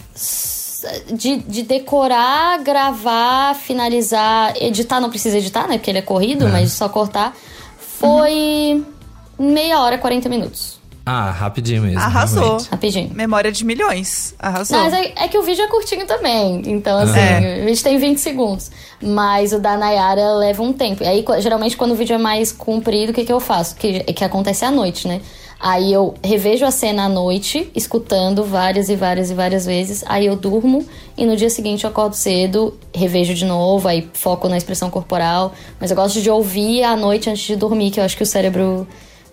de, 1.13 1.39
de 1.39 1.63
decorar, 1.63 2.59
gravar, 2.63 3.55
finalizar, 3.55 4.55
editar 4.61 5.01
não 5.01 5.11
precisa 5.11 5.39
editar, 5.39 5.67
né? 5.67 5.79
Porque 5.79 5.91
ele 5.91 5.99
é 5.99 6.03
corrido, 6.03 6.47
É. 6.47 6.51
mas 6.51 6.73
só 6.73 6.89
cortar. 6.89 7.35
Foi 7.79 8.85
meia 9.39 9.81
hora, 9.81 9.99
40 9.99 10.29
minutos. 10.29 10.76
Ah, 11.09 11.31
rapidinho 11.31 11.83
mesmo. 11.83 12.01
Arrasou. 12.01 12.43
realmente. 12.43 12.69
Rapidinho. 12.69 13.11
Memória 13.15 13.53
de 13.53 13.65
milhões. 13.65 14.35
Arrasou. 14.41 14.77
Mas 14.77 14.93
é, 14.93 15.13
é 15.15 15.29
que 15.29 15.39
o 15.39 15.43
vídeo 15.43 15.63
é 15.65 15.69
curtinho 15.69 16.05
também. 16.05 16.63
Então, 16.67 16.99
assim, 16.99 17.17
É. 17.21 17.61
o 17.63 17.65
vídeo 17.67 17.83
tem 17.85 17.97
20 17.97 18.19
segundos. 18.19 18.73
Mas 19.01 19.53
o 19.53 19.61
da 19.61 19.77
Nayara 19.77 20.33
leva 20.35 20.65
um 20.65 20.73
tempo. 20.73 21.05
E 21.05 21.07
aí, 21.07 21.25
geralmente, 21.41 21.77
quando 21.77 21.93
o 21.93 21.95
vídeo 21.95 22.15
é 22.15 22.19
mais 22.19 22.51
comprido, 22.51 23.11
o 23.11 23.13
que, 23.15 23.25
que 23.25 23.33
eu 23.33 23.39
faço? 23.39 23.77
Que, 23.77 24.01
que 24.01 24.25
acontece 24.25 24.65
à 24.65 24.71
noite, 24.73 25.07
né? 25.07 25.21
Aí 25.61 25.91
eu 25.93 26.15
revejo 26.23 26.67
a 26.67 26.71
cena 26.71 27.05
à 27.05 27.09
noite, 27.09 27.71
escutando 27.75 28.45
várias 28.45 28.89
e 28.91 28.97
várias 28.97 29.31
e 29.31 29.35
várias 29.35 29.65
vezes. 29.65 30.05
Aí 30.09 30.27
eu 30.27 30.35
durmo 30.37 30.85
e 31.17 31.25
no 31.25 31.35
dia 31.37 31.49
seguinte 31.49 31.85
eu 31.85 31.91
acordo 31.91 32.15
cedo, 32.15 32.77
revejo 32.95 33.33
de 33.33 33.45
novo, 33.47 33.89
aí 33.89 34.07
foco 34.13 34.49
na 34.51 34.57
expressão 34.59 34.91
corporal. 34.91 35.53
Mas 35.81 35.91
eu 35.91 35.97
gosto 35.97 36.21
de 36.21 36.29
ouvir 36.31 36.83
à 36.83 36.95
noite 36.95 37.31
antes 37.31 37.43
de 37.43 37.57
dormir, 37.57 37.91
que 37.91 38.01
eu 38.01 38.05
acho 38.05 38.17
que 38.17 38.23
o 38.23 38.27
cérebro. 38.27 38.87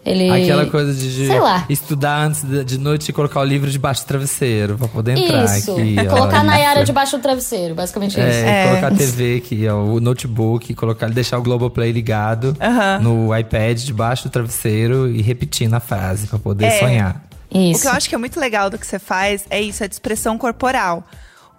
Ele. 0.06 0.30
Aquela 0.30 0.66
coisa 0.66 0.94
de, 0.94 1.16
de 1.16 1.28
Sei 1.28 1.40
lá. 1.40 1.66
estudar 1.70 2.26
antes 2.26 2.44
de, 2.44 2.64
de 2.66 2.78
noite 2.78 3.08
e 3.10 3.14
colocar 3.14 3.40
o 3.40 3.44
livro 3.44 3.70
debaixo 3.72 4.04
do 4.04 4.08
travesseiro 4.08 4.78
pra 4.78 4.88
poder 4.90 5.18
entrar 5.18 5.46
Isso. 5.46 5.72
aqui. 5.72 5.96
ó, 5.98 6.06
Colocar 6.10 6.40
a 6.40 6.44
Nayara 6.44 6.80
isso. 6.80 6.86
debaixo 6.88 7.18
do 7.18 7.22
travesseiro, 7.22 7.74
basicamente 7.74 8.12
isso. 8.12 8.20
É, 8.20 8.64
É. 8.66 8.68
colocar 8.68 8.88
a 8.88 8.92
TV 8.96 9.38
aqui, 9.38 9.68
ó, 9.68 9.78
o 9.82 10.00
notebook, 10.02 10.74
colocar, 10.74 11.10
deixar 11.10 11.38
o 11.38 11.42
Globoplay 11.42 11.92
ligado 11.94 12.56
Aham. 12.60 13.00
no 13.00 13.38
iPad 13.38 13.80
debaixo 13.80 14.24
do 14.28 14.30
travesseiro 14.32 15.10
e 15.10 15.22
repetindo 15.22 15.74
a 15.74 15.80
frase 15.80 16.28
pra 16.28 16.38
poder 16.38 16.66
É. 16.66 16.80
sonhar. 16.80 17.24
O 17.50 17.58
Isso. 17.58 17.82
que 17.84 17.88
eu 17.88 17.92
acho 17.92 18.10
que 18.10 18.16
é 18.16 18.18
muito 18.18 18.40
legal 18.40 18.70
do 18.70 18.78
que 18.78 18.86
você 18.86 19.00
faz 19.00 19.46
é 19.50 19.62
isso, 19.62 19.84
é 19.84 19.88
de 19.88 19.94
expressão 19.96 20.38
corporal. 20.38 21.06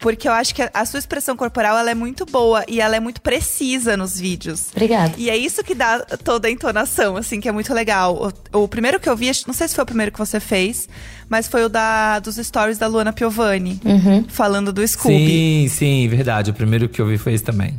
Porque 0.05 0.29
eu 0.29 0.33
acho 0.33 0.55
que 0.55 0.61
a- 0.63 0.85
sua 0.85 0.99
expressão 0.99 1.35
corporal 1.35 1.79
ela 1.79 1.91
é 1.91 1.95
muito 1.95 2.27
boa 2.27 2.63
e 2.69 2.79
ela 2.79 2.95
é 2.95 3.01
muito 3.01 3.23
precisa 3.23 3.97
nos 3.97 4.21
vídeos. 4.21 4.67
Obrigada. 4.73 5.15
E 5.17 5.31
é 5.31 5.37
isso 5.37 5.65
que 5.65 5.75
dá 5.75 6.01
toda 6.23 6.47
a 6.47 6.51
entonação, 6.51 7.17
assim, 7.17 7.41
que 7.41 7.49
é 7.49 7.53
muito 7.53 7.73
legal. 7.73 8.31
O, 8.53 8.65
o 8.65 8.69
primeiro 8.69 9.01
que 9.01 9.09
eu 9.09 9.17
vi, 9.17 9.31
não 9.47 9.55
sei 9.55 9.67
se 9.67 9.75
foi 9.75 9.83
o 9.83 9.87
primeiro 9.87 10.13
que 10.13 10.19
você 10.19 10.39
fez, 10.39 10.87
mas 11.27 11.49
foi 11.49 11.65
o 11.65 11.71
da, 11.71 12.19
dos 12.19 12.37
stories 12.37 12.77
da 12.77 12.87
Luana 12.87 13.15
Piovani, 13.15 13.81
Uhum. 13.83 14.27
falando 14.29 14.75
do 14.75 14.87
Scooby. 14.87 15.17
Sim, 15.27 15.69
sim, 15.71 16.09
verdade. 16.09 16.51
O 16.51 16.55
primeiro 16.55 16.87
que 16.87 17.01
eu 17.01 17.07
vi 17.07 17.17
foi 17.17 17.33
esse 17.33 17.43
também. 17.45 17.75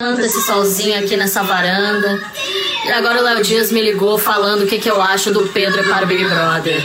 Tanto 0.00 0.20
esse 0.20 0.42
solzinho 0.42 0.98
aqui 0.98 1.16
nessa 1.16 1.44
varanda. 1.44 2.20
E 2.86 2.90
agora 2.90 3.20
o 3.20 3.24
Léo 3.24 3.42
Dias 3.44 3.70
me 3.70 3.80
ligou 3.80 4.18
falando 4.18 4.62
o 4.62 4.66
que, 4.66 4.78
que 4.78 4.90
eu 4.90 5.00
acho 5.00 5.30
do 5.32 5.46
Pedro 5.48 5.82
para 5.88 6.04
o 6.04 6.08
Big 6.08 6.24
Brother. 6.24 6.82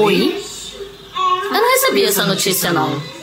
Oi? 0.00 0.42
Eu 1.46 1.52
não 1.62 1.70
recebi 1.72 2.04
essa 2.04 2.26
notícia, 2.26 2.72
não. 2.72 3.15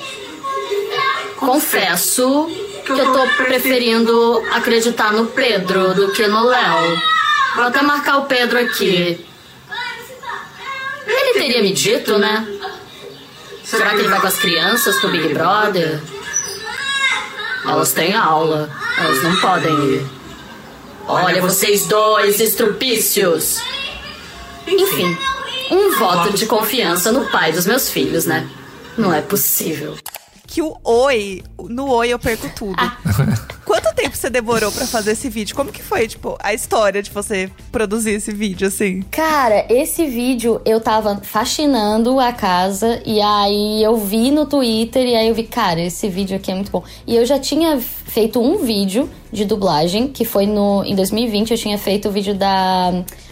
Confesso 1.46 2.50
que 2.86 2.92
eu 2.92 3.12
tô 3.12 3.28
preferindo 3.44 4.44
acreditar 4.52 5.12
no 5.12 5.28
Pedro 5.28 5.94
do 5.94 6.12
que 6.12 6.26
no 6.28 6.46
Léo. 6.46 7.02
Vou 7.56 7.66
até 7.66 7.82
marcar 7.82 8.18
o 8.20 8.26
Pedro 8.26 8.60
aqui. 8.60 9.26
Ele 11.06 11.34
teria 11.34 11.62
me 11.62 11.74
dito, 11.74 12.18
né? 12.18 12.48
Será 13.64 13.90
que 13.90 13.98
ele 13.98 14.08
vai 14.08 14.22
com 14.22 14.28
as 14.28 14.38
crianças 14.38 15.00
pro 15.00 15.10
Big 15.10 15.34
Brother? 15.34 16.02
Elas 17.66 17.92
têm 17.92 18.16
aula. 18.16 18.70
Elas 18.98 19.24
não 19.24 19.36
podem 19.38 19.74
ir. 19.96 20.06
Olha, 21.08 21.42
vocês 21.42 21.86
dois 21.88 22.40
estrupícios. 22.40 23.62
Enfim, 24.66 25.18
um 25.70 25.92
voto 25.98 26.34
de 26.34 26.46
confiança 26.46 27.12
no 27.12 27.30
pai 27.30 27.52
dos 27.52 27.66
meus 27.66 27.90
filhos, 27.90 28.26
né? 28.26 28.48
Não 28.98 29.14
é 29.14 29.22
possível. 29.22 29.98
Que 30.54 30.62
o 30.62 30.78
oi, 30.84 31.42
no 31.68 31.90
oi 31.90 32.10
eu 32.10 32.20
perco 32.20 32.48
tudo. 32.56 32.78
Quanto 33.66 33.92
tempo 33.96 34.16
você 34.16 34.30
demorou 34.30 34.72
pra 34.72 34.86
fazer 34.86 35.14
esse 35.14 35.28
vídeo? 35.28 35.56
Como 35.56 35.72
que 35.72 35.82
foi, 35.82 36.08
tipo, 36.08 36.38
a 36.40 36.54
história 36.54 37.02
de 37.02 37.10
você 37.10 37.50
produzir 37.72 38.12
esse 38.12 38.32
vídeo, 38.32 38.68
assim? 38.68 39.02
Cara, 39.10 39.66
esse 39.68 40.06
vídeo 40.06 40.62
eu 40.64 40.80
tava 40.80 41.20
faxinando 41.24 42.20
a 42.20 42.32
casa 42.32 43.02
e 43.04 43.20
aí 43.20 43.82
eu 43.82 43.98
vi 43.98 44.30
no 44.30 44.46
Twitter 44.46 45.08
e 45.08 45.16
aí 45.16 45.28
eu 45.28 45.34
vi, 45.34 45.42
cara, 45.42 45.82
esse 45.82 46.08
vídeo 46.08 46.38
aqui 46.38 46.52
é 46.52 46.54
muito 46.54 46.72
bom. 46.72 46.84
E 47.08 47.16
eu 47.16 47.26
já 47.26 47.40
tinha 47.40 47.80
feito 47.80 48.40
um 48.40 48.60
vídeo 48.60 49.10
de 49.32 49.46
dublagem, 49.46 50.08
que 50.08 50.24
foi 50.24 50.46
no 50.46 50.84
em 50.86 50.94
2020, 50.94 51.50
eu 51.50 51.58
tinha 51.58 51.80
feito 51.80 52.10
o 52.10 52.12
vídeo 52.12 52.36
da 52.36 52.92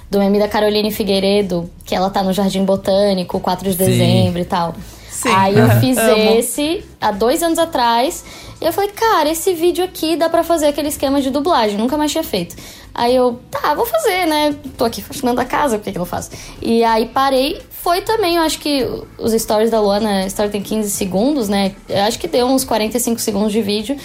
do 0.10 0.18
meme 0.18 0.40
da 0.40 0.48
Caroline 0.48 0.92
Figueiredo, 0.92 1.70
que 1.86 1.94
ela 1.94 2.10
tá 2.10 2.24
no 2.24 2.34
Jardim 2.34 2.66
Botânico, 2.66 3.40
4 3.40 3.70
de 3.70 3.78
Sim. 3.78 3.86
dezembro 3.86 4.42
e 4.42 4.46
tal. 4.46 4.74
Sim. 5.22 5.30
Aí 5.30 5.56
eu 5.56 5.70
fiz 5.80 5.98
Amo. 6.00 6.40
esse 6.40 6.84
há 7.00 7.12
dois 7.12 7.44
anos 7.44 7.60
atrás. 7.60 8.26
E 8.60 8.66
eu 8.66 8.74
falei, 8.74 8.90
cara, 8.90 9.30
esse 9.30 9.54
vídeo 9.54 9.84
aqui 9.84 10.16
dá 10.16 10.28
pra 10.30 10.44
fazer 10.44 10.68
aquele 10.68 10.88
esquema 10.88 11.22
de 11.22 11.30
dublagem. 11.30 11.78
Nunca 11.78 11.96
mais 11.96 12.12
tinha 12.12 12.24
feito. 12.24 12.56
Aí 12.94 13.16
eu, 13.16 13.40
tá, 13.52 13.76
vou 13.76 13.86
fazer, 13.86 14.26
né? 14.26 14.56
Tô 14.76 14.84
aqui 14.84 15.00
faxinando 15.02 15.40
a 15.40 15.46
casa, 15.46 15.78
por 15.78 15.84
que, 15.84 15.92
que 15.92 15.98
eu 15.98 16.02
não 16.02 16.08
faço? 16.08 16.32
E 16.60 16.84
aí 16.84 17.06
parei. 17.06 17.62
Foi 17.70 18.02
também, 18.02 18.36
eu 18.36 18.42
acho 18.42 18.60
que 18.60 18.84
os 19.18 19.32
stories 19.34 19.70
da 19.70 19.80
Luana, 19.80 20.24
a 20.24 20.28
story 20.28 20.50
tem 20.50 20.62
15 20.62 20.90
segundos, 20.90 21.48
né? 21.48 21.76
Eu 21.88 22.02
acho 22.02 22.18
que 22.18 22.28
deu 22.28 22.48
uns 22.48 22.64
45 22.64 23.20
segundos 23.20 23.52
de 23.52 23.62
vídeo. 23.62 23.96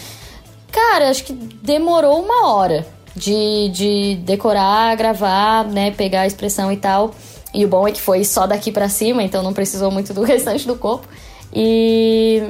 Cara, 0.71 1.09
acho 1.09 1.25
que 1.25 1.33
demorou 1.33 2.23
uma 2.23 2.55
hora 2.55 2.87
de, 3.15 3.71
de 3.71 4.17
decorar, 4.17 4.95
gravar, 4.97 5.65
né? 5.65 5.91
Pegar 5.91 6.23
a 6.23 6.27
expressão 6.27 6.71
e 6.71 6.77
tal. 6.77 7.15
E 7.57 7.65
o 7.65 7.69
bom 7.69 7.89
é 7.89 7.91
que 7.91 8.03
foi 8.03 8.23
só 8.23 8.47
daqui 8.47 8.71
pra 8.71 8.87
cima, 8.87 9.23
então 9.23 9.43
não 9.43 9.55
precisou 9.55 9.91
muito 9.91 10.13
do 10.13 10.21
restante 10.23 10.67
do 10.67 10.77
corpo. 10.77 11.09
E, 11.51 12.43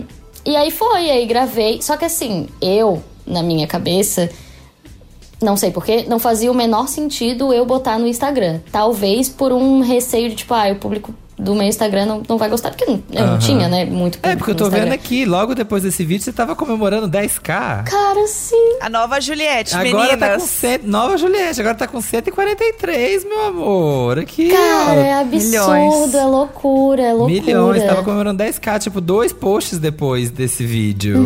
e 0.44 0.56
aí 0.56 0.72
foi, 0.72 1.08
aí 1.08 1.24
gravei. 1.26 1.80
Só 1.80 1.96
que 1.96 2.04
assim, 2.04 2.48
eu, 2.60 3.00
na 3.24 3.40
minha 3.40 3.68
cabeça, 3.68 4.28
não 5.40 5.56
sei 5.56 5.70
porquê, 5.70 6.04
não 6.08 6.18
fazia 6.18 6.50
o 6.50 6.54
menor 6.54 6.88
sentido 6.88 7.52
eu 7.52 7.64
botar 7.64 8.00
no 8.00 8.08
Instagram. 8.08 8.58
Talvez 8.72 9.28
por 9.28 9.52
um 9.52 9.80
receio 9.80 10.28
de, 10.30 10.34
tipo, 10.34 10.52
ah, 10.52 10.72
o 10.72 10.74
público 10.76 11.14
do 11.38 11.54
meu 11.54 11.66
Instagram 11.66 12.06
não, 12.06 12.22
não 12.26 12.38
vai 12.38 12.48
gostar, 12.48 12.70
porque 12.70 12.86
não, 12.86 13.02
eu 13.12 13.20
não 13.20 13.28
Aham. 13.34 13.38
tinha, 13.38 13.68
né, 13.68 13.84
muito 13.84 14.18
É, 14.22 14.34
porque 14.36 14.52
eu 14.52 14.54
tô 14.54 14.70
vendo 14.70 14.92
aqui, 14.92 15.24
logo 15.26 15.54
depois 15.54 15.82
desse 15.82 16.02
vídeo, 16.04 16.24
você 16.24 16.32
tava 16.32 16.56
comemorando 16.56 17.06
10k. 17.08 17.84
Cara, 17.84 18.26
sim. 18.26 18.78
A 18.80 18.88
nova 18.88 19.20
Juliette, 19.20 19.74
Agora 19.76 20.16
tá 20.16 20.26
meninas. 20.26 20.42
com 20.42 20.48
100, 20.48 20.78
nova 20.84 21.16
Juliette, 21.18 21.60
agora 21.60 21.74
tá 21.74 21.86
com 21.86 22.00
143, 22.00 23.24
meu 23.24 23.46
amor. 23.48 24.18
Aqui, 24.18 24.48
Cara, 24.50 24.94
é 24.94 25.16
ó. 25.16 25.20
absurdo, 25.20 25.44
milhões. 25.74 26.14
é 26.14 26.24
loucura, 26.24 27.02
é 27.02 27.12
loucura. 27.12 27.40
Milhões, 27.42 27.84
tava 27.84 28.02
comemorando 28.02 28.42
10k, 28.42 28.78
tipo, 28.80 29.00
dois 29.00 29.32
posts 29.32 29.78
depois 29.78 30.30
desse 30.30 30.64
vídeo. 30.64 31.18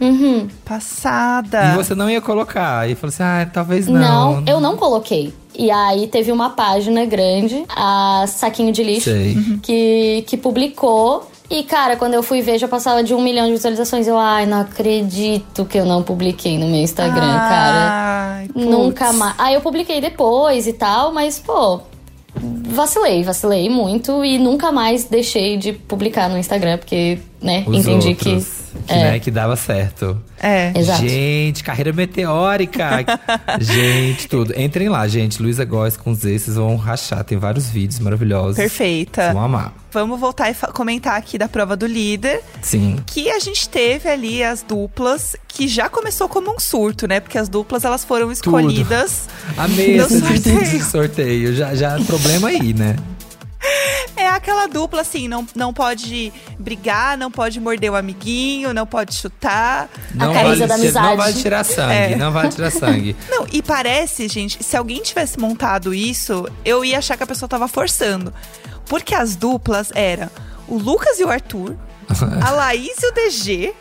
Uhum. 0.00 0.48
Passada. 0.64 1.72
E 1.72 1.76
você 1.76 1.94
não 1.94 2.08
ia 2.08 2.20
colocar. 2.20 2.88
E 2.88 2.94
falou 2.94 3.08
assim, 3.08 3.22
ah, 3.22 3.48
talvez 3.52 3.86
Não, 3.86 4.40
não. 4.40 4.44
eu 4.46 4.60
não 4.60 4.76
coloquei. 4.76 5.32
E 5.58 5.72
aí 5.72 6.06
teve 6.06 6.30
uma 6.30 6.50
página 6.50 7.04
grande, 7.04 7.64
a 7.68 8.24
Saquinho 8.28 8.72
de 8.72 8.84
Lixo, 8.84 9.10
Sei. 9.10 9.36
que, 9.60 10.24
que 10.24 10.36
publicou. 10.36 11.28
E, 11.50 11.64
cara, 11.64 11.96
quando 11.96 12.14
eu 12.14 12.22
fui 12.22 12.40
ver, 12.42 12.58
já 12.58 12.68
passava 12.68 13.02
de 13.02 13.12
um 13.12 13.20
milhão 13.20 13.46
de 13.46 13.52
visualizações. 13.52 14.06
Eu, 14.06 14.16
ai, 14.16 14.46
não 14.46 14.60
acredito 14.60 15.64
que 15.64 15.76
eu 15.76 15.84
não 15.84 16.02
publiquei 16.02 16.56
no 16.58 16.66
meu 16.66 16.80
Instagram, 16.80 17.20
cara. 17.20 18.36
Ai, 18.36 18.48
putz. 18.48 18.66
Nunca 18.66 19.12
mais. 19.12 19.34
Aí 19.38 19.54
eu 19.54 19.60
publiquei 19.60 20.00
depois 20.00 20.68
e 20.68 20.74
tal, 20.74 21.12
mas, 21.12 21.40
pô, 21.40 21.80
vacilei, 22.68 23.24
vacilei 23.24 23.68
muito 23.68 24.24
e 24.24 24.38
nunca 24.38 24.70
mais 24.70 25.04
deixei 25.04 25.56
de 25.56 25.72
publicar 25.72 26.28
no 26.28 26.38
Instagram, 26.38 26.78
porque, 26.78 27.18
né, 27.40 27.64
Os 27.66 27.78
entendi 27.78 28.08
outros, 28.08 28.46
que. 28.72 28.80
que, 28.86 28.92
é. 28.92 29.12
né, 29.12 29.18
que 29.18 29.30
dava 29.30 29.54
certo. 29.56 30.20
É. 30.40 30.72
Exato. 30.76 31.06
Gente, 31.06 31.62
carreira 31.62 31.92
meteórica. 31.92 33.04
gente, 33.60 34.28
tudo. 34.28 34.58
Entrem 34.58 34.88
lá, 34.88 35.06
gente. 35.06 35.40
Luísa 35.40 35.64
Góes 35.64 35.96
com 35.96 36.14
Z, 36.14 36.38
vocês 36.38 36.56
vão 36.56 36.76
rachar. 36.76 37.24
Tem 37.24 37.38
vários 37.38 37.68
vídeos 37.70 38.00
maravilhosos. 38.00 38.56
Perfeita. 38.56 39.22
Vocês 39.22 39.34
vão 39.34 39.44
amar. 39.44 39.74
Vamos 39.90 40.20
voltar 40.20 40.50
e 40.50 40.54
comentar 40.72 41.16
aqui 41.16 41.38
da 41.38 41.48
prova 41.48 41.76
do 41.76 41.86
líder. 41.86 42.42
Sim. 42.60 42.96
Que 43.06 43.30
a 43.30 43.38
gente 43.38 43.68
teve 43.68 44.08
ali 44.08 44.42
as 44.42 44.62
duplas, 44.62 45.34
que 45.46 45.66
já 45.66 45.88
começou 45.88 46.28
como 46.28 46.54
um 46.54 46.58
surto, 46.58 47.06
né? 47.06 47.20
Porque 47.20 47.38
as 47.38 47.48
duplas 47.48 47.84
elas 47.84 48.04
foram 48.04 48.30
escolhidas. 48.30 49.28
Amei 49.56 49.96
No 49.96 50.04
esse 50.04 50.20
sorteio. 50.20 50.58
sorteio. 50.58 50.84
sorteio. 50.84 51.54
Já, 51.54 51.74
já 51.74 51.98
problema 52.04 52.48
aí, 52.48 52.74
né? 52.74 52.96
É 54.16 54.28
aquela 54.28 54.66
dupla 54.66 55.00
assim, 55.02 55.28
não, 55.28 55.46
não 55.54 55.72
pode 55.72 56.32
brigar, 56.58 57.16
não 57.16 57.30
pode 57.30 57.60
morder 57.60 57.90
o 57.92 57.96
amiguinho, 57.96 58.72
não 58.74 58.86
pode 58.86 59.14
chutar. 59.14 59.88
Não 60.14 60.32
camisa 60.32 60.66
vale, 60.66 60.66
da 60.66 60.66
ti- 60.66 60.68
não 60.68 60.76
amizade. 61.02 61.16
vale 61.16 61.34
tirar 61.34 61.64
sangue, 61.64 61.92
É. 62.12 62.16
não 62.16 62.32
vale 62.32 62.48
tirar 62.48 62.70
sangue. 62.70 63.16
Não, 63.30 63.46
e 63.52 63.62
parece, 63.62 64.26
gente, 64.28 64.62
se 64.62 64.76
alguém 64.76 65.02
tivesse 65.02 65.38
montado 65.38 65.94
isso, 65.94 66.48
eu 66.64 66.84
ia 66.84 66.98
achar 66.98 67.16
que 67.16 67.22
a 67.22 67.26
pessoa 67.26 67.48
tava 67.48 67.68
forçando. 67.68 68.32
Porque 68.86 69.14
as 69.14 69.36
duplas 69.36 69.90
eram 69.94 70.28
o 70.66 70.76
Lucas 70.78 71.20
e 71.20 71.24
o 71.24 71.30
Arthur, 71.30 71.76
a 72.44 72.50
Laís 72.50 72.96
e 73.02 73.06
o 73.06 73.12
DG, 73.14 73.74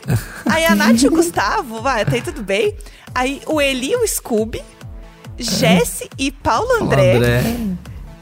aí 0.46 0.66
a 0.66 0.76
Nath 0.76 1.02
e 1.02 1.08
o 1.08 1.12
Gustavo, 1.12 1.82
vai, 1.82 2.02
até 2.04 2.18
aí 2.18 2.22
tudo 2.22 2.42
bem. 2.44 2.76
Aí 3.16 3.42
o 3.48 3.60
Eli 3.62 3.92
e 3.92 3.96
o 3.96 4.08
Scooby, 4.08 4.62
Jesse 5.38 6.10
e 6.18 6.32
Paulo 6.32 6.84
André, 6.84 7.16
André. 7.16 7.44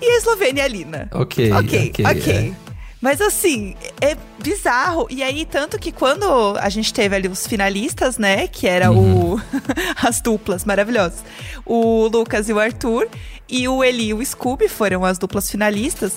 E 0.01 0.05
a 0.05 0.17
Eslovênia 0.17 0.63
a 0.63 0.67
Lina. 0.67 1.09
Ok, 1.13 1.51
Ok, 1.51 1.89
ok, 1.89 2.05
ok. 2.05 2.33
é. 2.61 2.65
Mas 3.01 3.21
assim, 3.21 3.75
é 4.01 4.17
bizarro. 4.41 5.05
E 5.11 5.21
aí, 5.21 5.45
tanto 5.45 5.77
que 5.77 5.91
quando 5.91 6.25
a 6.59 6.69
gente 6.69 6.91
teve 6.91 7.15
ali 7.15 7.27
os 7.27 7.45
finalistas, 7.45 8.17
né? 8.17 8.47
Que 8.47 8.67
era 8.67 8.91
Uhum. 8.91 9.33
o. 9.35 9.41
as 10.01 10.21
duplas 10.21 10.65
maravilhosas. 10.65 11.23
O 11.65 12.07
Lucas 12.07 12.49
e 12.49 12.53
o 12.53 12.59
Arthur. 12.59 13.07
E 13.47 13.67
o 13.67 13.83
Eli 13.83 14.07
e 14.07 14.13
o 14.15 14.25
Scooby 14.25 14.67
foram 14.67 15.05
as 15.05 15.19
duplas 15.19 15.51
finalistas. 15.51 16.13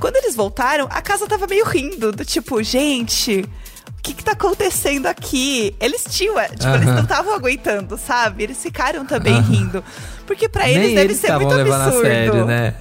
Quando 0.00 0.16
eles 0.16 0.34
voltaram, 0.34 0.86
a 0.90 1.02
casa 1.02 1.26
tava 1.28 1.46
meio 1.46 1.64
rindo. 1.66 2.10
Do 2.10 2.24
tipo, 2.24 2.62
gente. 2.62 3.44
O 3.88 4.02
que, 4.02 4.14
que 4.14 4.24
tá 4.24 4.32
acontecendo 4.32 5.06
aqui? 5.06 5.74
Eles 5.78 6.06
tinham, 6.08 6.38
é, 6.38 6.48
tipo, 6.48 6.66
eles 6.68 6.86
Aham. 6.86 6.94
não 6.94 7.02
estavam 7.02 7.34
aguentando, 7.34 7.98
sabe? 7.98 8.44
Eles 8.44 8.56
ficaram 8.62 9.04
também 9.04 9.38
rindo. 9.42 9.84
Porque 10.26 10.48
pra 10.48 10.64
Nem 10.64 10.76
eles 10.76 10.88
deve 10.94 11.00
eles 11.02 11.18
ser 11.18 11.36
muito 11.36 11.54
levando 11.54 11.82
absurdo. 11.82 12.06
a 12.06 12.10
sério, 12.10 12.44
né? 12.46 12.74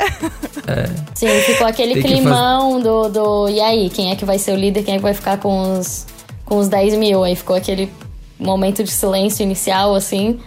Sim, 1.13 1.27
ficou 1.41 1.67
aquele 1.67 1.95
Tem 1.95 2.03
climão 2.03 2.79
do, 2.79 3.09
do. 3.09 3.49
E 3.49 3.59
aí, 3.59 3.89
quem 3.89 4.11
é 4.11 4.15
que 4.15 4.23
vai 4.23 4.39
ser 4.39 4.51
o 4.53 4.55
líder? 4.55 4.83
Quem 4.83 4.93
é 4.93 4.97
que 4.97 5.03
vai 5.03 5.13
ficar 5.13 5.37
com 5.39 5.77
os, 5.77 6.05
com 6.45 6.57
os 6.57 6.69
10 6.69 6.95
mil? 6.95 7.23
Aí 7.23 7.35
ficou 7.35 7.55
aquele 7.55 7.91
momento 8.39 8.81
de 8.83 8.91
silêncio 8.91 9.43
inicial, 9.43 9.95
assim. 9.95 10.39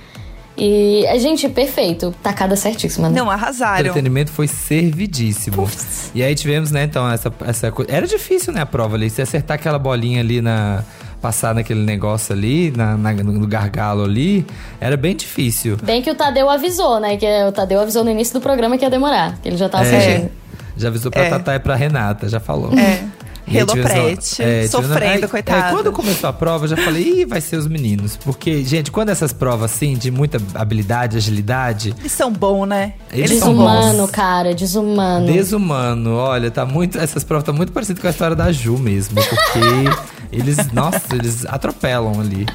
E, 0.64 1.06
a 1.08 1.18
gente, 1.18 1.48
perfeito. 1.48 2.14
Tacada 2.22 2.54
certíssima, 2.54 3.08
né? 3.08 3.18
Não, 3.18 3.26
O 3.26 3.30
arrasaram. 3.30 3.80
entretenimento 3.80 4.30
foi 4.30 4.46
servidíssimo. 4.46 5.68
E 6.14 6.22
aí 6.22 6.34
tivemos, 6.34 6.70
né, 6.70 6.84
então, 6.84 7.10
essa, 7.10 7.32
essa 7.46 7.72
coisa. 7.72 7.90
Era 7.90 8.06
difícil, 8.06 8.52
né, 8.52 8.60
a 8.60 8.66
prova 8.66 8.94
ali. 8.96 9.10
Se 9.10 9.20
acertar 9.20 9.56
aquela 9.56 9.78
bolinha 9.78 10.20
ali 10.20 10.40
na. 10.40 10.82
Passar 11.20 11.54
naquele 11.54 11.78
negócio 11.84 12.32
ali, 12.34 12.72
na, 12.76 12.96
na- 12.96 13.12
no 13.12 13.46
gargalo 13.46 14.02
ali, 14.02 14.44
era 14.80 14.96
bem 14.96 15.14
difícil. 15.14 15.76
Bem 15.80 16.02
que 16.02 16.10
o 16.10 16.16
Tadeu 16.16 16.50
avisou, 16.50 16.98
né? 16.98 17.16
Que 17.16 17.26
o 17.46 17.52
Tadeu 17.52 17.78
avisou 17.80 18.02
no 18.02 18.10
início 18.10 18.34
do 18.34 18.40
programa 18.40 18.76
que 18.76 18.84
ia 18.84 18.90
demorar. 18.90 19.38
Que 19.40 19.48
ele 19.48 19.56
já 19.56 19.68
tava 19.68 19.84
É. 19.86 19.96
assistindo. 19.96 20.30
Já 20.76 20.88
avisou 20.88 21.12
pra 21.12 21.22
É. 21.22 21.30
Tatá 21.30 21.54
e 21.54 21.60
pra 21.60 21.76
Renata, 21.76 22.28
já 22.28 22.40
falou. 22.40 22.72
É. 22.76 23.04
E 23.46 23.50
Reloprete, 23.52 24.40
é, 24.42 24.66
sofrendo, 24.68 25.28
aí- 25.32 25.42
é, 25.44 25.70
quando 25.70 25.90
começou 25.92 26.30
a 26.30 26.32
prova, 26.32 26.64
eu 26.64 26.68
já 26.68 26.76
falei, 26.76 27.22
ih, 27.22 27.24
vai 27.24 27.40
ser 27.40 27.56
os 27.56 27.66
meninos. 27.66 28.16
Porque, 28.16 28.64
gente, 28.64 28.90
quando 28.90 29.08
essas 29.08 29.32
provas 29.32 29.72
assim, 29.72 29.94
de 29.94 30.10
muita 30.10 30.40
habilidade, 30.54 31.16
agilidade, 31.16 31.94
Eles 31.98 32.12
são 32.12 32.32
bons, 32.32 32.66
né? 32.66 32.94
Eles 33.12 33.38
são 33.38 33.54
bons. 33.54 33.64
Desumano, 33.80 34.08
cara, 34.08 34.54
desumano. 34.54 35.26
desumano, 35.26 36.14
olha, 36.14 36.50
tá 36.50 36.64
muito. 36.64 36.98
Essas 36.98 37.24
provas 37.24 37.42
estão 37.42 37.54
muito 37.54 37.72
parecidas 37.72 38.00
com 38.00 38.06
a 38.06 38.10
história 38.10 38.36
da 38.36 38.52
Ju 38.52 38.78
mesmo. 38.78 39.16
Porque 39.16 39.58
eles, 40.32 40.70
nossa, 40.72 41.02
eles 41.14 41.44
atropelam 41.44 42.20
ali. 42.20 42.46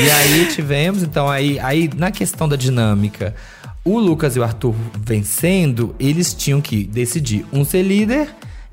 E 0.00 0.10
aí 0.10 0.46
tivemos, 0.46 1.02
então, 1.02 1.28
aí, 1.28 1.58
aí 1.58 1.90
na 1.96 2.10
questão 2.10 2.48
da 2.48 2.56
dinâmica. 2.56 3.34
O 3.84 3.98
Lucas 3.98 4.36
e 4.36 4.38
o 4.40 4.44
Arthur 4.44 4.74
vencendo, 5.00 5.94
eles 5.98 6.34
tinham 6.34 6.60
que 6.60 6.84
decidir 6.84 7.46
um 7.52 7.64
ser 7.64 7.82
líder 7.82 8.28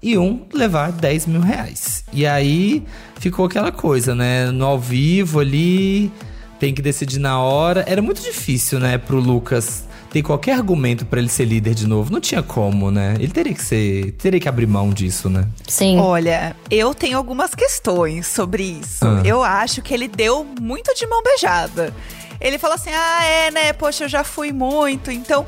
e 0.06 0.20
um 0.20 0.46
levar 0.54 0.92
10 0.92 1.26
mil 1.26 1.42
reais. 1.42 2.04
E 2.14 2.28
aí 2.28 2.84
ficou 3.20 3.48
aquela 3.48 3.72
coisa, 3.72 4.14
né? 4.14 4.52
No 4.52 4.64
ao 4.64 4.80
vivo 4.80 5.40
ali, 5.40 6.12
tem 6.60 6.76
que 6.76 6.82
decidir 6.82 7.18
na 7.18 7.40
hora. 7.40 7.84
Era 7.88 8.04
muito 8.04 8.22
difícil, 8.22 8.80
né, 8.80 9.00
pro 9.00 9.20
Lucas 9.20 9.84
ter 10.12 10.22
qualquer 10.22 10.54
argumento 10.54 11.08
pra 11.08 11.20
ele 11.20 11.28
ser 11.28 11.46
líder 11.46 11.74
de 11.74 11.88
novo. 11.88 12.14
Não 12.14 12.22
tinha 12.22 12.44
como, 12.44 12.92
né? 12.92 13.16
Ele 13.18 13.32
teria 13.32 13.54
que 13.54 13.64
ser. 13.64 14.12
Teria 14.12 14.40
que 14.40 14.48
abrir 14.48 14.68
mão 14.68 14.92
disso, 14.92 15.28
né? 15.28 15.48
Sim. 15.68 15.98
Olha, 15.98 16.56
eu 16.70 16.94
tenho 16.94 17.18
algumas 17.18 17.56
questões 17.56 18.28
sobre 18.28 18.62
isso. 18.62 19.04
Ah. 19.04 19.24
Eu 19.26 19.44
acho 19.44 19.82
que 19.82 19.92
ele 19.92 20.08
deu 20.08 20.46
muito 20.62 20.94
de 20.94 21.08
mão 21.08 21.24
beijada. 21.24 21.92
Ele 22.40 22.60
falou 22.60 22.76
assim: 22.76 22.92
ah, 22.94 23.24
é, 23.26 23.50
né? 23.50 23.74
Poxa, 23.74 24.04
eu 24.04 24.08
já 24.08 24.24
fui 24.24 24.54
muito, 24.54 25.10
então. 25.10 25.48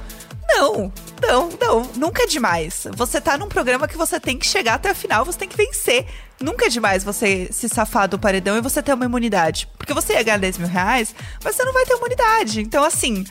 Não, 0.49 0.91
não, 1.21 1.49
não, 1.59 1.83
nunca 1.95 2.23
é 2.23 2.27
demais. 2.27 2.85
Você 2.95 3.19
tá 3.19 3.37
num 3.37 3.47
programa 3.47 3.87
que 3.87 3.97
você 3.97 4.19
tem 4.19 4.37
que 4.37 4.45
chegar 4.47 4.75
até 4.75 4.89
a 4.89 4.95
final, 4.95 5.25
você 5.25 5.37
tem 5.39 5.47
que 5.49 5.57
vencer. 5.57 6.05
Nunca 6.39 6.65
é 6.65 6.69
demais 6.69 7.03
você 7.03 7.49
se 7.51 7.67
safar 7.67 8.07
do 8.07 8.19
paredão 8.19 8.57
e 8.57 8.61
você 8.61 8.81
ter 8.81 8.93
uma 8.93 9.05
imunidade. 9.05 9.67
Porque 9.77 9.93
você 9.93 10.13
ia 10.13 10.23
ganhar 10.23 10.37
10 10.37 10.57
mil 10.59 10.67
reais, 10.67 11.15
mas 11.43 11.55
você 11.55 11.63
não 11.63 11.73
vai 11.73 11.85
ter 11.85 11.95
imunidade. 11.95 12.61
Então, 12.61 12.83
assim, 12.83 13.25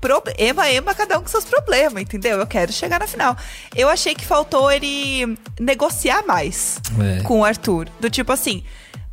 problema, 0.00 0.68
ema, 0.70 0.94
cada 0.94 1.18
um 1.18 1.22
com 1.22 1.28
seus 1.28 1.44
problemas, 1.44 2.02
entendeu? 2.02 2.38
Eu 2.38 2.46
quero 2.46 2.72
chegar 2.72 2.98
na 3.00 3.06
final. 3.06 3.36
Eu 3.74 3.88
achei 3.88 4.14
que 4.14 4.24
faltou 4.24 4.70
ele 4.70 5.38
negociar 5.58 6.24
mais 6.26 6.78
É. 7.18 7.22
com 7.22 7.40
o 7.40 7.44
Arthur. 7.44 7.88
Do 8.00 8.10
tipo 8.10 8.32
assim, 8.32 8.62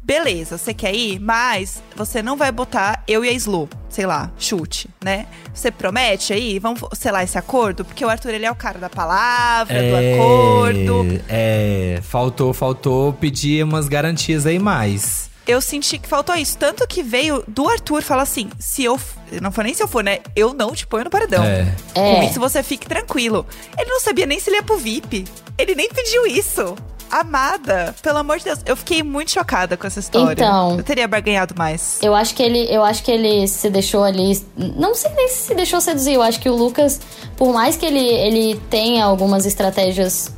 beleza, 0.03 0.57
você 0.57 0.73
quer 0.73 0.93
ir, 0.93 1.19
mas 1.19 1.81
você 1.95 2.21
não 2.21 2.35
vai 2.35 2.51
botar 2.51 3.03
eu 3.07 3.23
e 3.23 3.29
a 3.29 3.31
Slu, 3.31 3.69
sei 3.89 4.05
lá, 4.05 4.31
chute, 4.37 4.89
né? 5.03 5.25
Você 5.53 5.71
promete 5.71 6.33
aí, 6.33 6.59
vamos 6.59 6.81
selar 6.93 7.23
esse 7.23 7.37
acordo? 7.37 7.85
Porque 7.85 8.03
o 8.03 8.09
Arthur, 8.09 8.33
ele 8.33 8.45
é 8.45 8.51
o 8.51 8.55
cara 8.55 8.79
da 8.79 8.89
palavra, 8.89 9.81
do 9.81 9.95
acordo. 9.95 11.21
É, 11.29 11.99
faltou, 12.03 12.53
faltou 12.53 13.13
pedir 13.13 13.63
umas 13.63 13.87
garantias 13.87 14.45
aí 14.45 14.59
mais. 14.59 15.31
Eu 15.45 15.59
senti 15.59 15.97
que 15.97 16.07
faltou 16.07 16.35
isso. 16.35 16.57
Tanto 16.57 16.87
que 16.87 17.03
veio 17.03 17.43
do 17.47 17.67
Arthur 17.67 18.01
falar 18.01 18.23
assim: 18.23 18.49
se 18.57 18.83
eu. 18.83 18.97
Não 19.41 19.51
foi 19.51 19.65
nem 19.65 19.73
se 19.73 19.83
eu 19.83 19.89
for, 19.89 20.01
né? 20.01 20.19
Eu 20.35 20.53
não 20.53 20.71
te 20.73 20.87
ponho 20.87 21.03
no 21.03 21.09
paredão. 21.09 21.43
É. 21.43 21.67
É. 21.93 22.15
Com 22.15 22.23
isso 22.23 22.39
você 22.39 22.63
fique 22.63 22.87
tranquilo. 22.87 23.45
Ele 23.77 23.89
não 23.89 23.99
sabia 23.99 24.25
nem 24.25 24.39
se 24.39 24.49
ele 24.49 24.57
ia 24.57 24.63
pro 24.63 24.77
VIP. 24.77 25.25
Ele 25.57 25.75
nem 25.75 25.89
pediu 25.89 26.25
isso. 26.25 26.75
Amada, 27.13 27.93
pelo 28.02 28.17
amor 28.17 28.39
de 28.39 28.45
Deus. 28.45 28.60
Eu 28.65 28.76
fiquei 28.76 29.04
muito 29.04 29.30
chocada 29.30 29.78
com 29.78 29.86
essa 29.86 29.99
história. 29.99 30.43
Então. 30.43 30.78
Eu 30.78 30.84
teria 30.84 31.08
barganhado 31.08 31.54
mais. 31.56 31.99
Eu 32.02 32.15
acho 32.15 32.34
que 32.34 32.41
ele, 32.41 32.65
eu 32.73 32.84
acho 32.84 33.04
que 33.04 33.12
ele 33.12 33.47
se 33.47 33.69
deixou 33.69 34.04
ali, 34.04 34.43
não 34.58 34.95
sei 34.95 35.12
nem 35.12 35.28
se 35.28 35.43
se 35.43 35.54
deixou 35.54 35.80
seduzir. 35.80 36.13
Eu 36.13 36.23
acho 36.23 36.39
que 36.39 36.49
o 36.49 36.56
Lucas, 36.56 36.99
por 37.38 37.54
mais 37.54 37.78
que 37.78 37.86
ele, 37.86 37.99
ele 37.99 38.60
tenha 38.67 39.06
algumas 39.06 39.45
estratégias 39.45 40.32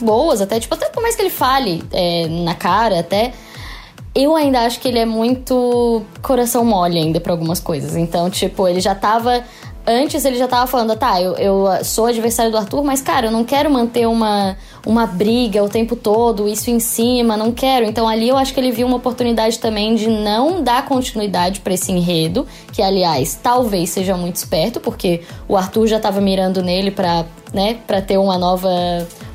boas, 0.00 0.40
até 0.40 0.58
tipo 0.58 0.74
até 0.74 0.88
por 0.88 1.02
mais 1.02 1.14
que 1.14 1.20
ele 1.20 1.30
fale 1.30 1.84
é, 1.92 2.26
na 2.26 2.54
cara, 2.54 3.00
até 3.00 3.34
eu 4.14 4.34
ainda 4.34 4.60
acho 4.60 4.80
que 4.80 4.88
ele 4.88 4.98
é 4.98 5.04
muito 5.04 6.02
coração 6.22 6.64
mole 6.64 6.98
ainda 6.98 7.20
pra 7.20 7.34
algumas 7.34 7.60
coisas. 7.60 7.94
Então, 7.96 8.30
tipo, 8.30 8.66
ele 8.66 8.80
já 8.80 8.94
tava 8.94 9.44
Antes 9.90 10.22
ele 10.26 10.36
já 10.36 10.46
tava 10.46 10.66
falando, 10.66 10.94
tá, 10.98 11.18
eu, 11.18 11.34
eu 11.36 11.82
sou 11.82 12.04
adversário 12.04 12.52
do 12.52 12.58
Arthur, 12.58 12.84
mas, 12.84 13.00
cara, 13.00 13.28
eu 13.28 13.30
não 13.30 13.42
quero 13.42 13.70
manter 13.70 14.06
uma, 14.06 14.54
uma 14.88 15.06
briga 15.06 15.62
o 15.62 15.68
tempo 15.68 15.94
todo, 15.94 16.48
isso 16.48 16.70
em 16.70 16.80
cima, 16.80 17.36
não 17.36 17.52
quero. 17.52 17.84
Então 17.84 18.08
ali 18.08 18.26
eu 18.26 18.38
acho 18.38 18.54
que 18.54 18.58
ele 18.58 18.72
viu 18.72 18.86
uma 18.86 18.96
oportunidade 18.96 19.58
também 19.58 19.94
de 19.94 20.08
não 20.08 20.62
dar 20.62 20.86
continuidade 20.86 21.60
pra 21.60 21.74
esse 21.74 21.92
enredo, 21.92 22.46
que, 22.72 22.80
aliás, 22.80 23.38
talvez 23.40 23.90
seja 23.90 24.16
muito 24.16 24.36
esperto, 24.36 24.80
porque 24.80 25.20
o 25.46 25.58
Arthur 25.58 25.86
já 25.88 26.00
tava 26.00 26.22
mirando 26.22 26.62
nele 26.62 26.90
pra, 26.90 27.26
né, 27.52 27.76
pra 27.86 28.00
ter 28.00 28.16
uma 28.16 28.38
nova, 28.38 28.70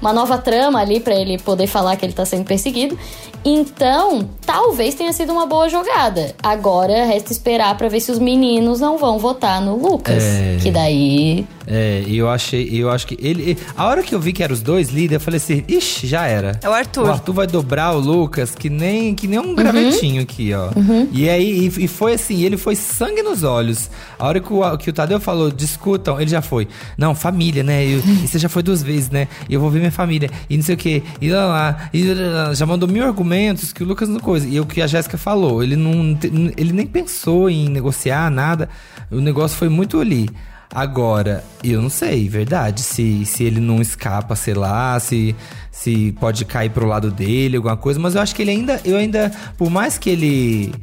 uma 0.02 0.12
nova 0.12 0.40
trama 0.40 0.80
ali, 0.80 1.00
pra 1.00 1.14
ele 1.14 1.38
poder 1.38 1.68
falar 1.68 1.96
que 1.98 2.06
ele 2.06 2.14
tá 2.14 2.26
sendo 2.26 2.46
perseguido. 2.46 2.98
Então, 3.46 4.30
talvez 4.46 4.96
tenha 4.96 5.12
sido 5.12 5.34
uma 5.34 5.46
boa 5.46 5.68
jogada. 5.68 6.34
Agora 6.42 7.06
resta 7.06 7.32
esperar 7.32 7.76
pra 7.78 7.90
ver 7.90 8.00
se 8.00 8.12
os 8.12 8.20
meninos 8.20 8.80
não 8.80 8.98
vão 8.98 9.20
votar 9.20 9.62
no 9.62 9.76
Lucas. 9.76 10.24
É. 10.24 10.58
Que 10.62 10.72
daí. 10.72 11.46
É, 11.66 12.04
e 12.06 12.18
eu 12.18 12.30
achei, 12.30 12.70
eu 12.72 12.90
acho 12.90 13.08
que 13.08 13.18
ele. 13.22 13.58
A 13.76 13.88
hora 13.88 14.04
que 14.04 14.14
eu 14.14 14.20
vi 14.20 14.34
que 14.34 14.44
eram 14.44 14.54
os 14.54 14.62
dois 14.62 14.90
líderes, 14.90 15.14
eu 15.14 15.20
falei 15.20 15.38
assim, 15.38 15.64
ixi, 15.68 16.08
já 16.08 16.26
era. 16.26 16.60
É 16.62 16.70
o 16.70 16.74
Arthur. 16.74 17.06
O 17.06 17.12
Arthur 17.12 17.34
vai 17.34 17.48
dobrar 17.48 17.94
o 17.94 18.00
Lucas, 18.00 18.54
que 18.54 18.70
nem, 18.70 19.16
que 19.16 19.28
nem 19.28 19.40
um 19.40 19.56
gravetinho 19.56 20.22
aqui, 20.22 20.54
ó. 20.54 20.70
E 21.12 21.30
aí, 21.30 21.68
e, 21.68 21.86
e 21.86 21.88
foi 21.88 22.14
assim, 22.14 22.44
ele 22.44 22.58
foi 22.58 22.76
sangue 22.76 23.22
nos 23.24 23.44
olhos. 23.44 23.90
A 24.20 24.28
hora 24.28 24.40
que 24.40 24.54
o, 24.54 24.78
que 24.78 24.90
o 24.90 24.94
Tadeu 24.94 25.20
falou, 25.20 25.50
discutam, 25.52 26.20
ele 26.20 26.30
já 26.30 26.42
foi. 26.42 26.68
Não, 26.98 27.16
família, 27.16 27.64
né? 27.64 27.86
Eu, 27.86 28.00
e 28.24 28.28
você 28.28 28.38
já 28.38 28.50
foi 28.50 28.64
duas 28.64 28.84
vezes, 28.84 29.10
né? 29.10 29.28
E 29.48 29.54
eu 29.54 29.62
vou 29.62 29.70
ver 29.70 29.80
minha 29.80 29.92
família. 29.92 30.30
E 30.50 30.58
não 30.58 30.64
sei 30.64 30.76
o 30.76 30.78
quê. 30.78 31.02
E 31.22 31.30
lá, 31.30 31.46
lá. 31.46 31.90
E 31.94 32.14
lá, 32.14 32.48
lá. 32.48 32.54
já 32.54 32.66
mandou 32.66 32.90
mil 32.90 33.04
argumentos 33.04 33.33
que 33.74 33.84
o 33.84 33.86
Lucas 33.86 34.10
não 34.10 34.20
coisa. 34.20 34.48
E 34.48 34.60
o 34.60 34.66
que 34.66 34.82
a 34.82 34.88
Jéssica 34.88 35.18
falou, 35.18 35.64
ele 35.64 35.76
não. 35.76 36.18
Ele 36.58 36.74
nem 36.74 36.88
pensou 36.88 37.50
em 37.50 37.70
negociar 37.70 38.30
nada. 38.30 38.70
O 39.12 39.20
negócio 39.20 39.58
foi 39.58 39.70
muito 39.70 40.00
ali. 40.00 40.30
Agora, 40.74 41.44
eu 41.64 41.80
não 41.80 41.90
sei, 41.90 42.28
verdade, 42.28 42.82
se, 42.82 43.24
se 43.26 43.44
ele 43.44 43.60
não 43.60 43.80
escapa, 43.80 44.36
sei 44.36 44.56
lá, 44.56 45.00
se, 45.00 45.36
se 45.70 46.12
pode 46.20 46.46
cair 46.46 46.72
pro 46.72 46.88
lado 46.88 47.12
dele, 47.12 47.58
alguma 47.58 47.78
coisa, 47.78 48.00
mas 48.00 48.16
eu 48.16 48.22
acho 48.22 48.34
que 48.34 48.42
ele 48.42 48.50
ainda, 48.50 48.82
eu 48.84 48.98
ainda, 48.98 49.32
por 49.56 49.70
mais 49.70 50.00
que 50.00 50.10
ele 50.10 50.74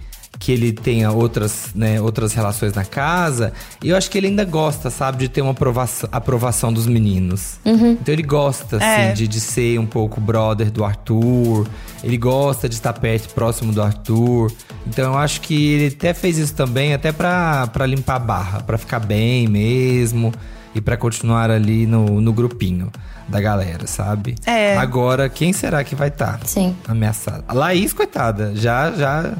que 0.41 0.51
ele 0.53 0.73
tenha 0.73 1.13
outras, 1.13 1.67
né, 1.75 2.01
outras 2.01 2.33
relações 2.33 2.73
na 2.73 2.83
casa. 2.85 3.53
E 3.85 3.91
eu 3.91 3.97
acho 3.97 4.11
que 4.11 4.17
ele 4.17 4.27
ainda 4.29 4.43
gosta, 4.45 4.89
sabe, 4.89 5.19
de 5.19 5.29
ter 5.29 5.43
uma 5.43 5.51
aprovação, 5.51 6.09
aprovação 6.11 6.73
dos 6.73 6.87
meninos. 6.87 7.61
Então 7.65 8.13
ele 8.13 8.23
gosta, 8.23 8.79
assim, 8.79 8.87
É. 8.87 9.13
de, 9.13 9.29
de 9.29 9.39
ser 9.39 9.79
um 9.79 9.85
pouco 9.85 10.19
brother 10.19 10.71
do 10.71 10.83
Arthur. 10.83 11.69
Ele 12.03 12.17
gosta 12.17 12.71
de 12.71 12.75
estar 12.75 12.95
perto, 12.95 13.35
próximo 13.35 13.71
do 13.71 13.83
Arthur. 13.83 14.51
Então 14.87 15.13
eu 15.13 15.19
acho 15.19 15.43
que 15.43 15.73
ele 15.75 15.95
até 15.95 16.15
fez 16.15 16.39
isso 16.39 16.55
também, 16.55 16.95
até 16.95 17.13
pra, 17.13 17.67
pra 17.67 17.85
limpar 17.85 18.17
a 18.17 18.19
barra, 18.19 18.61
pra 18.63 18.79
ficar 18.79 18.99
bem 18.99 19.47
mesmo. 19.47 20.33
E 20.75 20.81
pra 20.81 20.97
continuar 20.97 21.51
ali 21.51 21.85
no, 21.85 22.19
no 22.21 22.33
grupinho 22.33 22.91
da 23.29 23.41
galera, 23.43 23.87
sabe? 23.87 24.37
É. 24.47 24.77
Agora, 24.79 25.29
quem 25.29 25.53
será 25.53 25.85
que 25.85 25.95
vai 25.95 26.09
estar? 26.09 26.41
Sim. 26.47 26.75
ameaçada. 26.89 27.45
A 27.47 27.53
Laís, 27.53 27.93
coitada, 27.93 28.53
já, 28.55 28.91
já. 28.93 29.33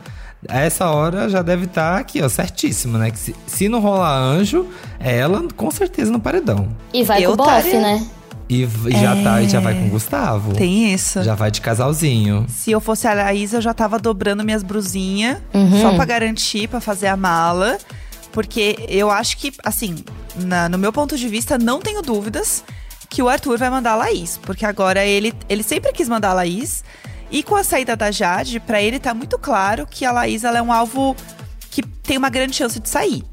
A 0.49 0.61
essa 0.61 0.87
hora 0.91 1.29
já 1.29 1.43
deve 1.43 1.67
estar 1.67 1.99
aqui, 1.99 2.23
ó, 2.23 2.29
certíssima, 2.29 2.99
né? 2.99 3.11
Que 3.11 3.19
se, 3.19 3.37
se 3.47 3.69
não 3.69 3.81
rolar 3.81 4.17
anjo, 4.17 4.67
é 4.99 5.17
ela 5.19 5.43
com 5.57 5.71
certeza 5.71 6.11
no 6.11 6.19
paredão. 6.21 6.69
E 6.95 7.05
vai 7.05 7.23
Eu 7.25 7.37
com 7.37 7.43
o 7.43 7.47
bofe, 7.47 7.77
né? 7.77 8.07
E 8.49 8.65
v- 8.65 8.91
já 8.91 9.15
tá, 9.23 9.41
e 9.43 9.49
já 9.49 9.61
vai 9.61 9.75
com 9.75 9.87
o 9.87 9.91
Gustavo. 9.91 10.55
Tem 10.55 10.93
isso. 10.93 11.23
Já 11.23 11.35
vai 11.37 11.51
de 11.53 11.61
casalzinho. 11.61 12.47
Se 12.49 12.71
eu 12.73 12.81
fosse 12.81 13.07
a 13.07 13.15
Laís, 13.15 13.53
eu 13.53 13.61
já 13.61 13.73
tava 13.73 13.99
dobrando 13.99 14.43
minhas 14.43 14.63
brusinhas, 14.65 15.39
Uhum. 15.55 15.81
só 15.83 15.93
pra 15.95 16.05
garantir, 16.05 16.67
pra 16.69 16.81
fazer 16.81 17.07
a 17.07 17.17
mala. 17.17 17.79
Porque 18.33 18.77
eu 18.89 19.11
acho 19.11 19.37
que, 19.37 19.53
assim, 19.65 19.97
na- 20.37 20.69
no 20.69 20.79
meu 20.79 20.93
ponto 20.93 21.17
de 21.17 21.29
vista, 21.29 21.59
não 21.59 21.81
tenho 21.81 22.01
dúvidas 22.03 22.65
que 23.09 23.23
o 23.23 23.29
Arthur 23.29 23.59
vai 23.59 23.71
mandar 23.71 23.93
a 23.93 23.97
Laís. 23.97 24.39
Porque 24.43 24.65
agora 24.65 25.05
ele, 25.05 25.33
ele 25.49 25.63
sempre 25.63 25.93
quis 25.93 26.09
mandar 26.09 26.31
a 26.31 26.35
Laís. 26.35 26.83
E 27.31 27.43
com 27.43 27.55
a 27.55 27.63
saída 27.63 27.95
da 27.97 28.11
Jade, 28.11 28.59
pra 28.59 28.83
ele 28.83 28.99
tá 28.99 29.15
muito 29.15 29.39
claro 29.39 29.87
que 29.87 30.05
a 30.05 30.11
Laís 30.11 30.43
é 30.43 30.61
um 30.61 30.73
alvo 30.73 31.15
que 31.71 31.83
tem 31.83 32.19
uma 32.19 32.29
grande 32.29 32.57
chance 32.57 32.81
de 32.81 32.89
sair. 32.89 33.25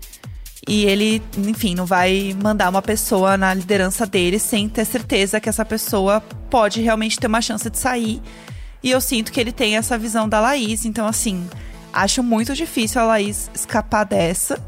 E 0.67 0.85
ele, 0.85 1.23
enfim, 1.37 1.73
não 1.73 1.85
vai 1.85 2.35
mandar 2.43 2.69
uma 2.69 2.81
pessoa 2.81 3.37
na 3.37 3.53
liderança 3.53 4.05
dele 4.05 4.37
sem 4.37 4.67
ter 4.67 4.85
certeza 4.85 5.39
que 5.39 5.47
essa 5.47 5.63
pessoa 5.63 6.21
pode 6.49 6.81
realmente 6.81 7.17
ter 7.17 7.27
uma 7.27 7.41
chance 7.41 7.69
de 7.69 7.79
sair. 7.79 8.21
E 8.83 8.91
eu 8.91 9.01
sinto 9.01 9.31
que 9.31 9.39
ele 9.39 9.51
tem 9.51 9.77
essa 9.77 9.97
visão 9.97 10.27
da 10.27 10.39
Laís. 10.39 10.85
Então, 10.85 11.07
assim, 11.07 11.47
acho 11.91 12.21
muito 12.21 12.53
difícil 12.53 13.01
a 13.01 13.05
Laís 13.05 13.49
escapar 13.55 14.03
dessa. 14.03 14.61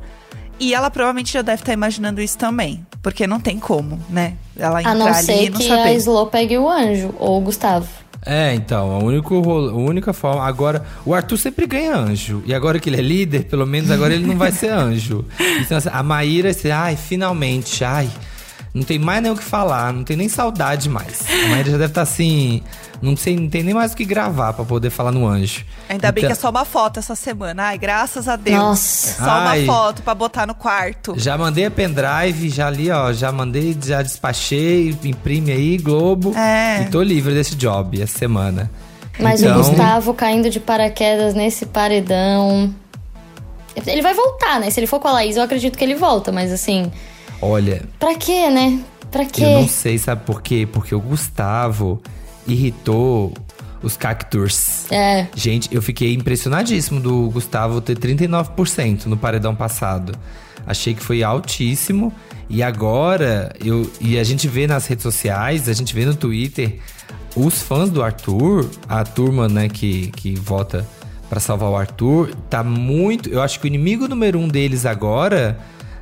E 0.59 0.73
ela 0.73 0.89
provavelmente 0.89 1.33
já 1.33 1.41
deve 1.41 1.61
estar 1.61 1.73
imaginando 1.73 2.21
isso 2.21 2.37
também. 2.37 2.85
Porque 3.01 3.27
não 3.27 3.39
tem 3.39 3.59
como, 3.59 3.99
né? 4.09 4.35
Ela 4.57 4.79
A 4.79 4.81
entrar 4.81 4.95
não 4.95 5.07
ali 5.07 5.25
ser 5.25 5.43
e 5.43 5.49
não 5.49 5.59
que 5.59 5.71
a 5.71 5.77
saber. 5.77 5.95
Slow 5.95 6.27
pegue 6.27 6.57
o 6.57 6.69
anjo, 6.69 7.13
ou 7.17 7.37
o 7.39 7.41
Gustavo. 7.41 7.87
É, 8.25 8.53
então, 8.53 8.91
a, 8.91 8.99
único 8.99 9.39
rolo- 9.39 9.69
a 9.69 9.73
única 9.75 10.11
forma. 10.13 10.43
Agora, 10.45 10.83
o 11.05 11.13
Arthur 11.13 11.37
sempre 11.37 11.65
ganha 11.65 11.95
anjo. 11.95 12.43
E 12.45 12.53
agora 12.53 12.79
que 12.79 12.89
ele 12.89 12.97
é 12.97 13.01
líder, 13.01 13.45
pelo 13.45 13.65
menos 13.65 13.89
agora 13.91 14.13
ele 14.13 14.25
não 14.27 14.37
vai 14.37 14.51
ser 14.51 14.69
anjo. 14.71 15.25
Então, 15.61 15.77
assim, 15.77 15.89
a 15.91 16.03
Maíra, 16.03 16.49
assim, 16.49 16.69
ai, 16.69 16.95
finalmente, 16.95 17.83
ai. 17.83 18.09
Não 18.73 18.83
tem 18.83 18.99
mais 18.99 19.21
nem 19.23 19.31
o 19.31 19.35
que 19.35 19.43
falar, 19.43 19.91
não 19.91 20.03
tem 20.03 20.15
nem 20.15 20.29
saudade 20.29 20.87
mais. 20.89 21.21
A 21.27 21.47
Maíra 21.49 21.71
já 21.71 21.77
deve 21.77 21.85
estar 21.85 22.03
assim. 22.03 22.61
Não, 23.01 23.15
sei, 23.17 23.35
não 23.35 23.49
tem 23.49 23.63
nem 23.63 23.73
mais 23.73 23.93
o 23.93 23.95
que 23.95 24.05
gravar 24.05 24.53
pra 24.53 24.63
poder 24.65 24.89
falar 24.89 25.11
no 25.11 25.25
anjo. 25.25 25.65
Ainda 25.87 26.11
bem 26.11 26.21
Então- 26.23 26.29
que 26.35 26.37
é 26.37 26.41
só 26.41 26.49
uma 26.49 26.65
foto 26.65 26.99
essa 26.99 27.15
semana. 27.15 27.63
Ai, 27.63 27.77
graças 27.77 28.27
a 28.27 28.35
Deus. 28.35 28.57
Nossa. 28.57 29.15
Só 29.23 29.23
uma 29.23 29.49
Ai. 29.51 29.65
foto 29.65 30.03
pra 30.03 30.13
botar 30.13 30.45
no 30.45 30.53
quarto. 30.53 31.15
Já 31.17 31.37
mandei 31.37 31.65
a 31.65 31.71
pendrive, 31.71 32.49
já 32.49 32.67
ali, 32.67 32.91
ó, 32.91 33.11
já 33.13 33.31
mandei, 33.31 33.75
já 33.83 34.01
despachei, 34.03 34.95
imprime 35.03 35.51
aí, 35.51 35.77
Globo. 35.77 36.35
É. 36.37 36.81
E 36.83 36.85
tô 36.89 37.01
livre 37.01 37.33
desse 37.33 37.55
job 37.55 37.99
essa 38.01 38.17
semana. 38.19 38.69
Mas 39.19 39.41
Então- 39.41 39.59
o 39.59 39.63
Gustavo 39.63 40.13
caindo 40.13 40.49
de 40.49 40.59
paraquedas 40.59 41.33
nesse 41.33 41.65
paredão. 41.65 42.73
Ele 43.87 44.01
vai 44.01 44.13
voltar, 44.13 44.59
né? 44.59 44.69
Se 44.69 44.79
ele 44.79 44.87
for 44.87 44.99
com 44.99 45.07
a 45.07 45.13
Laís, 45.13 45.37
eu 45.37 45.43
acredito 45.43 45.77
que 45.77 45.83
ele 45.83 45.95
volta, 45.95 46.31
mas 46.31 46.51
assim, 46.51 46.91
Olha, 47.41 47.83
pra 47.97 48.15
quê, 48.15 48.49
né? 48.49 48.81
Pra 49.11 49.25
quê? 49.25 49.43
eu 49.43 49.61
não 49.61 49.67
sei, 49.67 49.97
sabe 49.97 50.23
por 50.25 50.41
quê? 50.41 50.67
Porque 50.71 50.93
o 50.93 50.99
Gustavo 50.99 52.01
irritou 52.47 53.33
os 53.81 53.95
cactus. 53.95 54.91
É. 54.91 55.27
Gente, 55.35 55.73
eu 55.73 55.81
fiquei 55.81 56.13
impressionadíssimo 56.13 56.99
do 56.99 57.29
Gustavo 57.29 57.81
ter 57.81 57.97
39% 57.97 59.05
no 59.05 59.17
paredão 59.17 59.55
passado. 59.55 60.13
Achei 60.67 60.93
que 60.93 61.01
foi 61.01 61.23
altíssimo. 61.23 62.13
E 62.49 62.61
agora, 62.61 63.53
eu, 63.63 63.89
e 64.01 64.17
a 64.17 64.23
gente 64.23 64.47
vê 64.47 64.67
nas 64.67 64.87
redes 64.87 65.03
sociais, 65.03 65.69
a 65.69 65.73
gente 65.73 65.93
vê 65.93 66.03
no 66.05 66.15
Twitter, 66.15 66.79
os 67.35 67.61
fãs 67.61 67.89
do 67.89 68.01
Arthur, 68.01 68.67
a 68.87 69.03
turma 69.03 69.47
né, 69.47 69.69
que, 69.69 70.07
que 70.07 70.33
vota 70.35 70.87
pra 71.29 71.39
salvar 71.39 71.69
o 71.69 71.75
Arthur, 71.75 72.33
tá 72.49 72.63
muito. 72.63 73.29
Eu 73.29 73.41
acho 73.41 73.59
que 73.59 73.65
o 73.65 73.67
inimigo 73.67 74.07
número 74.07 74.39
um 74.39 74.47
deles 74.47 74.85
agora 74.85 75.59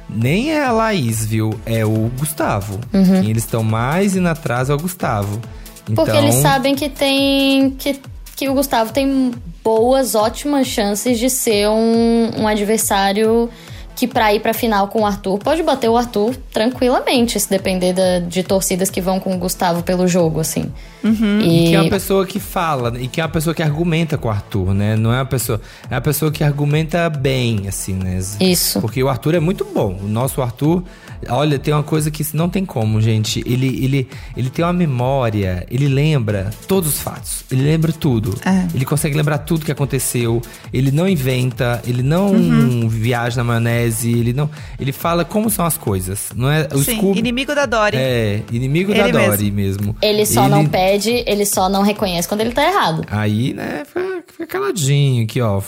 nem 0.09 0.51
é 0.51 0.63
a 0.63 0.71
Laís, 0.71 1.25
viu? 1.25 1.59
É 1.65 1.85
o 1.85 2.09
Gustavo. 2.17 2.79
Quem 2.91 3.29
eles 3.29 3.43
estão 3.43 3.63
mais 3.63 4.15
indo 4.15 4.27
atrás 4.27 4.69
é 4.69 4.73
o 4.73 4.77
Gustavo. 4.77 5.39
Porque 5.85 6.01
Então- 6.11 6.15
eles 6.23 6.35
sabem 6.35 6.75
que 6.75 6.89
tem. 6.89 7.71
Que, 7.71 7.99
que 8.35 8.49
o 8.49 8.53
Gustavo 8.53 8.91
tem 8.91 9.31
boas, 9.63 10.15
ótimas 10.15 10.67
chances 10.67 11.17
de 11.19 11.29
ser 11.29 11.67
um, 11.69 12.31
um 12.41 12.47
adversário 12.47 13.49
que, 13.97 14.07
pra 14.07 14.31
ir 14.31 14.39
pra 14.39 14.53
final 14.53 14.87
com 14.89 15.01
o 15.01 15.05
Arthur, 15.07 15.39
pode 15.39 15.63
bater 15.63 15.89
o 15.89 15.97
Arthur 15.97 16.35
tranquilamente, 16.53 17.39
se 17.39 17.49
depender 17.49 17.93
da- 17.93 18.19
de 18.19 18.43
torcidas 18.43 18.89
que 18.91 19.01
vão 19.01 19.19
com 19.19 19.33
o 19.35 19.37
Gustavo 19.39 19.81
pelo 19.81 20.07
jogo, 20.07 20.39
assim. 20.39 20.71
E 21.03 21.65
E, 21.65 21.69
que 21.69 21.75
é 21.75 21.81
uma 21.81 21.89
pessoa 21.89 22.25
que 22.25 22.39
fala, 22.39 22.93
e 22.99 23.07
que 23.07 23.19
é 23.19 23.23
uma 23.23 23.29
pessoa 23.31 23.55
que 23.55 23.63
argumenta 23.63 24.17
com 24.17 24.27
o 24.27 24.31
Arthur, 24.31 24.73
né? 24.73 24.95
Não 24.95 25.11
é 25.11 25.17
uma 25.17 25.25
pessoa. 25.25 25.59
É 25.89 25.95
uma 25.95 26.01
pessoa 26.01 26.31
que 26.31 26.43
argumenta 26.43 27.09
bem, 27.09 27.67
assim, 27.67 27.93
né? 27.93 28.19
Isso. 28.39 28.79
Porque 28.81 29.01
o 29.01 29.09
Arthur 29.09 29.33
é 29.35 29.39
muito 29.39 29.65
bom. 29.65 29.97
O 30.03 30.07
nosso 30.07 30.41
Arthur, 30.41 30.83
olha, 31.29 31.57
tem 31.59 31.73
uma 31.73 31.83
coisa 31.83 32.09
que 32.11 32.25
não 32.33 32.49
tem 32.49 32.65
como, 32.65 32.99
gente. 33.01 33.43
Ele, 33.45 33.67
ele, 33.83 34.07
ele 34.35 34.49
tem 34.49 34.63
uma 34.65 34.73
memória, 34.73 35.65
ele 35.69 35.87
lembra 35.87 36.49
todos 36.67 36.95
os 36.95 36.99
fatos. 37.01 37.43
Ele 37.51 37.63
lembra 37.63 37.91
tudo. 37.91 38.35
É. 38.45 38.67
Ele 38.75 38.85
consegue 38.85 39.15
lembrar 39.15 39.39
tudo 39.39 39.65
que 39.65 39.71
aconteceu. 39.71 40.41
Ele 40.73 40.91
não 40.91 41.07
inventa, 41.07 41.81
ele 41.85 42.03
não 42.03 42.27
Uhum. 42.31 42.87
viaja 42.89 43.37
na 43.37 43.43
maionese, 43.43 44.11
ele 44.11 44.33
não. 44.33 44.49
Ele 44.79 44.91
fala 44.91 45.23
como 45.25 45.49
são 45.49 45.65
as 45.65 45.77
coisas. 45.77 46.29
Não 46.35 46.49
é 46.51 46.67
o 46.73 46.83
Sim, 46.83 46.97
Scooby- 46.97 47.19
inimigo 47.19 47.53
da 47.55 47.65
Dory. 47.65 47.97
É, 47.97 48.41
inimigo 48.51 48.91
Ele 48.91 49.11
da 49.11 49.25
Dory 49.27 49.51
mesmo. 49.51 49.95
ele 50.01 50.25
só 50.25 50.47
não 50.49 50.65
pede, 50.65 51.23
ele 51.25 51.45
só 51.45 51.69
não 51.69 51.81
reconhece 51.81 52.27
quando 52.27 52.41
ele 52.41 52.51
tá 52.51 52.63
errado. 52.65 53.03
Aí, 53.09 53.53
né, 53.53 53.83
fica, 53.85 54.23
fica 54.31 54.47
caladinho 54.47 55.23
aqui, 55.23 55.41
ó. 55.41 55.61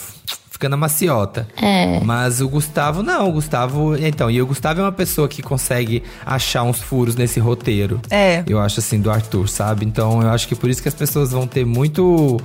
Fica 0.60 0.67
na 0.67 0.76
maciota. 0.76 1.48
É. 1.56 2.02
Mas 2.02 2.41
o 2.41 2.50
Gustavo, 2.50 3.02
não. 3.02 3.30
O 3.30 3.32
Gustavo. 3.32 3.95
Então, 3.95 4.30
e 4.30 4.41
o 4.41 4.45
Gustavo 4.45 4.82
é 4.82 4.84
uma 4.84 4.91
pessoa 4.91 5.26
que 5.26 5.41
consegue 5.41 6.04
achar 6.26 6.63
uns 6.63 6.82
furos 6.82 7.15
nesse 7.15 7.39
roteiro. 7.39 8.02
É. 8.10 8.43
Eu 8.45 8.60
acho 8.60 8.82
assim, 8.82 9.00
do 9.00 9.10
Arthur, 9.10 9.48
sabe? 9.48 9.86
Então, 9.86 10.22
eu 10.22 10.28
acho 10.28 10.50
que 10.50 10.56
por 10.56 10.69
isso 10.69 10.82
que 10.82 10.89
as 10.89 10.93
pessoas 10.93 11.32
vão 11.32 11.48
ter 11.48 11.65
muito. 11.65 12.41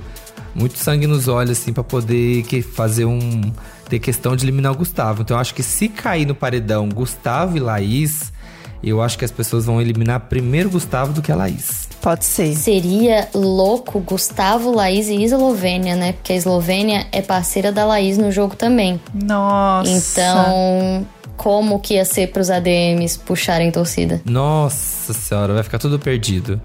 Muito 0.55 0.79
sangue 0.79 1.09
nos 1.09 1.27
olhos, 1.27 1.59
assim, 1.59 1.73
pra 1.73 1.83
poder 1.83 2.45
que, 2.45 2.63
fazer 2.63 3.05
um. 3.05 3.53
ter 3.89 3.99
questão 3.99 4.37
de 4.37 4.45
eliminar 4.45 4.71
o 4.71 4.77
Gustavo. 4.77 5.23
Então, 5.23 5.37
eu 5.37 5.41
acho 5.41 5.53
que 5.53 5.65
se 5.65 5.89
cair 5.89 6.25
no 6.25 6.37
paredão 6.37 6.89
Gustavo 6.89 7.57
e 7.57 7.61
Laís, 7.61 8.33
eu 8.81 9.03
acho 9.03 9.19
que 9.19 9.25
as 9.25 9.33
pessoas 9.33 9.67
vão 9.67 9.81
eliminar 9.81 10.21
primeiro 10.21 10.69
o 10.69 10.73
Gustavo 10.73 11.13
do 11.13 11.21
que 11.21 11.33
a 11.33 11.35
Laís. 11.35 11.89
Pode 12.05 12.27
ser. 12.27 12.55
Seria 12.55 13.31
louco 13.35 13.99
Gustavo, 13.99 14.71
Laís 14.71 15.09
e 15.09 15.23
Eslovênia, 15.23 15.97
né? 15.97 16.13
Porque 16.13 16.35
a 16.35 16.37
Eslovênia 16.37 17.07
é 17.11 17.23
parceira 17.23 17.73
da 17.73 17.87
Laís 17.87 18.19
no 18.19 18.31
jogo 18.31 18.55
também. 18.55 19.01
Nossa. 19.15 19.91
Então, 19.91 21.07
como 21.35 21.81
que 21.81 21.95
ia 21.95 22.05
ser 22.05 22.27
pros 22.31 22.51
ADMs 22.51 23.19
puxarem 23.21 23.71
torcida? 23.71 24.21
Nossa 24.27 25.15
senhora, 25.15 25.55
vai 25.55 25.63
ficar 25.63 25.79
tudo 25.79 25.99
perdido. 25.99 26.61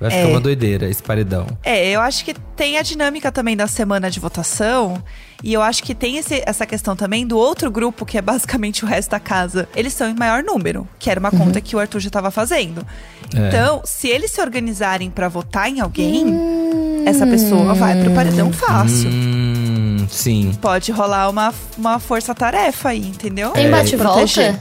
Vai 0.00 0.10
ficar 0.10 0.22
É. 0.22 0.26
uma 0.26 0.40
doideira 0.40 0.88
esse 0.88 1.02
paredão. 1.02 1.46
É, 1.62 1.90
eu 1.90 2.00
acho 2.00 2.24
que 2.24 2.32
tem 2.56 2.78
a 2.78 2.82
dinâmica 2.82 3.30
também 3.30 3.54
da 3.54 3.66
semana 3.66 4.10
de 4.10 4.18
votação. 4.18 5.02
E 5.42 5.52
eu 5.52 5.60
acho 5.62 5.82
que 5.82 5.94
tem 5.94 6.16
esse- 6.16 6.42
essa 6.46 6.64
questão 6.66 6.96
também 6.96 7.26
do 7.26 7.36
outro 7.38 7.70
grupo, 7.70 8.04
que 8.06 8.16
é 8.18 8.22
basicamente 8.22 8.82
o 8.84 8.88
resto 8.88 9.10
da 9.10 9.20
casa. 9.20 9.68
Eles 9.76 9.92
são 9.92 10.08
em 10.08 10.14
maior 10.14 10.42
número, 10.42 10.88
que 10.98 11.10
era 11.10 11.20
uma 11.20 11.30
conta 11.30 11.60
que 11.60 11.76
o 11.76 11.78
Arthur 11.78 12.00
já 12.00 12.08
estava 12.08 12.30
fazendo. 12.30 12.84
É. 13.34 13.48
Então, 13.48 13.82
se 13.84 14.08
eles 14.08 14.30
se 14.30 14.40
organizarem 14.40 15.10
pra 15.10 15.28
votar 15.28 15.68
em 15.70 15.80
alguém, 15.80 16.26
essa 17.06 17.26
pessoa 17.26 17.74
vai 17.74 18.02
pro 18.02 18.10
paredão 18.12 18.50
fácil. 18.52 19.10
Hum, 19.10 20.06
sim. 20.10 20.52
Pode 20.60 20.92
rolar 20.92 21.28
uma, 21.28 21.52
uma 21.76 21.98
força-tarefa 21.98 22.88
aí, 22.90 23.06
entendeu? 23.06 23.50
Tem 23.50 23.66
É. 23.66 23.70
bate-volta? 23.70 24.60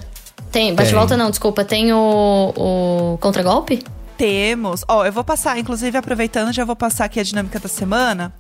Tem, 0.52 0.74
bate-volta 0.76 1.16
não, 1.16 1.30
desculpa. 1.30 1.64
Tem 1.64 1.92
o, 1.94 2.54
o 2.56 3.18
contragolpe? 3.20 3.84
Temos. 4.20 4.84
Ó, 4.86 5.06
eu 5.06 5.14
vou 5.14 5.24
passar, 5.24 5.58
inclusive 5.58 5.98
aproveitando, 5.98 6.52
já 6.52 6.66
vou 6.66 6.76
passar 6.76 7.06
aqui 7.06 7.22
a 7.22 7.24
dinâmica 7.24 7.58
da 7.58 7.70
semana. 7.70 8.34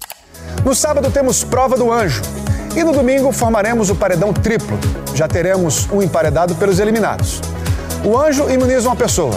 No 0.66 0.76
sábado 0.76 1.10
temos 1.10 1.42
prova 1.46 1.78
do 1.78 1.90
anjo. 1.90 2.22
E 2.76 2.84
no 2.84 2.92
domingo 2.92 3.32
formaremos 3.32 3.90
o 3.90 3.96
paredão 3.96 4.34
triplo. 4.34 4.78
Já 5.16 5.26
teremos 5.26 5.88
um 5.90 6.02
emparedado 6.02 6.54
pelos 6.56 6.80
eliminados. 6.80 7.40
O 8.04 8.18
anjo 8.18 8.50
imuniza 8.50 8.90
uma 8.90 8.96
pessoa. 8.98 9.34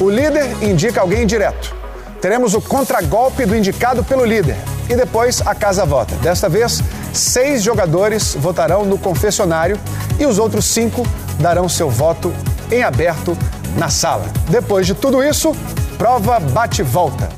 O 0.00 0.10
líder 0.10 0.64
indica 0.64 1.00
alguém 1.00 1.24
direto. 1.28 1.72
Teremos 2.20 2.54
o 2.54 2.60
contragolpe 2.60 3.46
do 3.46 3.54
indicado 3.54 4.02
pelo 4.02 4.24
líder. 4.24 4.56
E 4.90 4.96
depois 4.96 5.46
a 5.46 5.54
casa 5.54 5.86
vota. 5.86 6.16
Desta 6.16 6.48
vez, 6.48 6.82
seis 7.12 7.62
jogadores 7.62 8.34
votarão 8.34 8.84
no 8.84 8.98
confessionário 8.98 9.78
e 10.18 10.26
os 10.26 10.40
outros 10.40 10.64
cinco 10.64 11.06
darão 11.38 11.68
seu 11.68 11.88
voto 11.88 12.34
em 12.68 12.82
aberto 12.82 13.38
na 13.76 13.88
sala. 13.88 14.24
Depois 14.48 14.88
de 14.88 14.94
tudo 14.94 15.22
isso, 15.22 15.54
prova 15.98 16.40
bate-volta. 16.40 17.28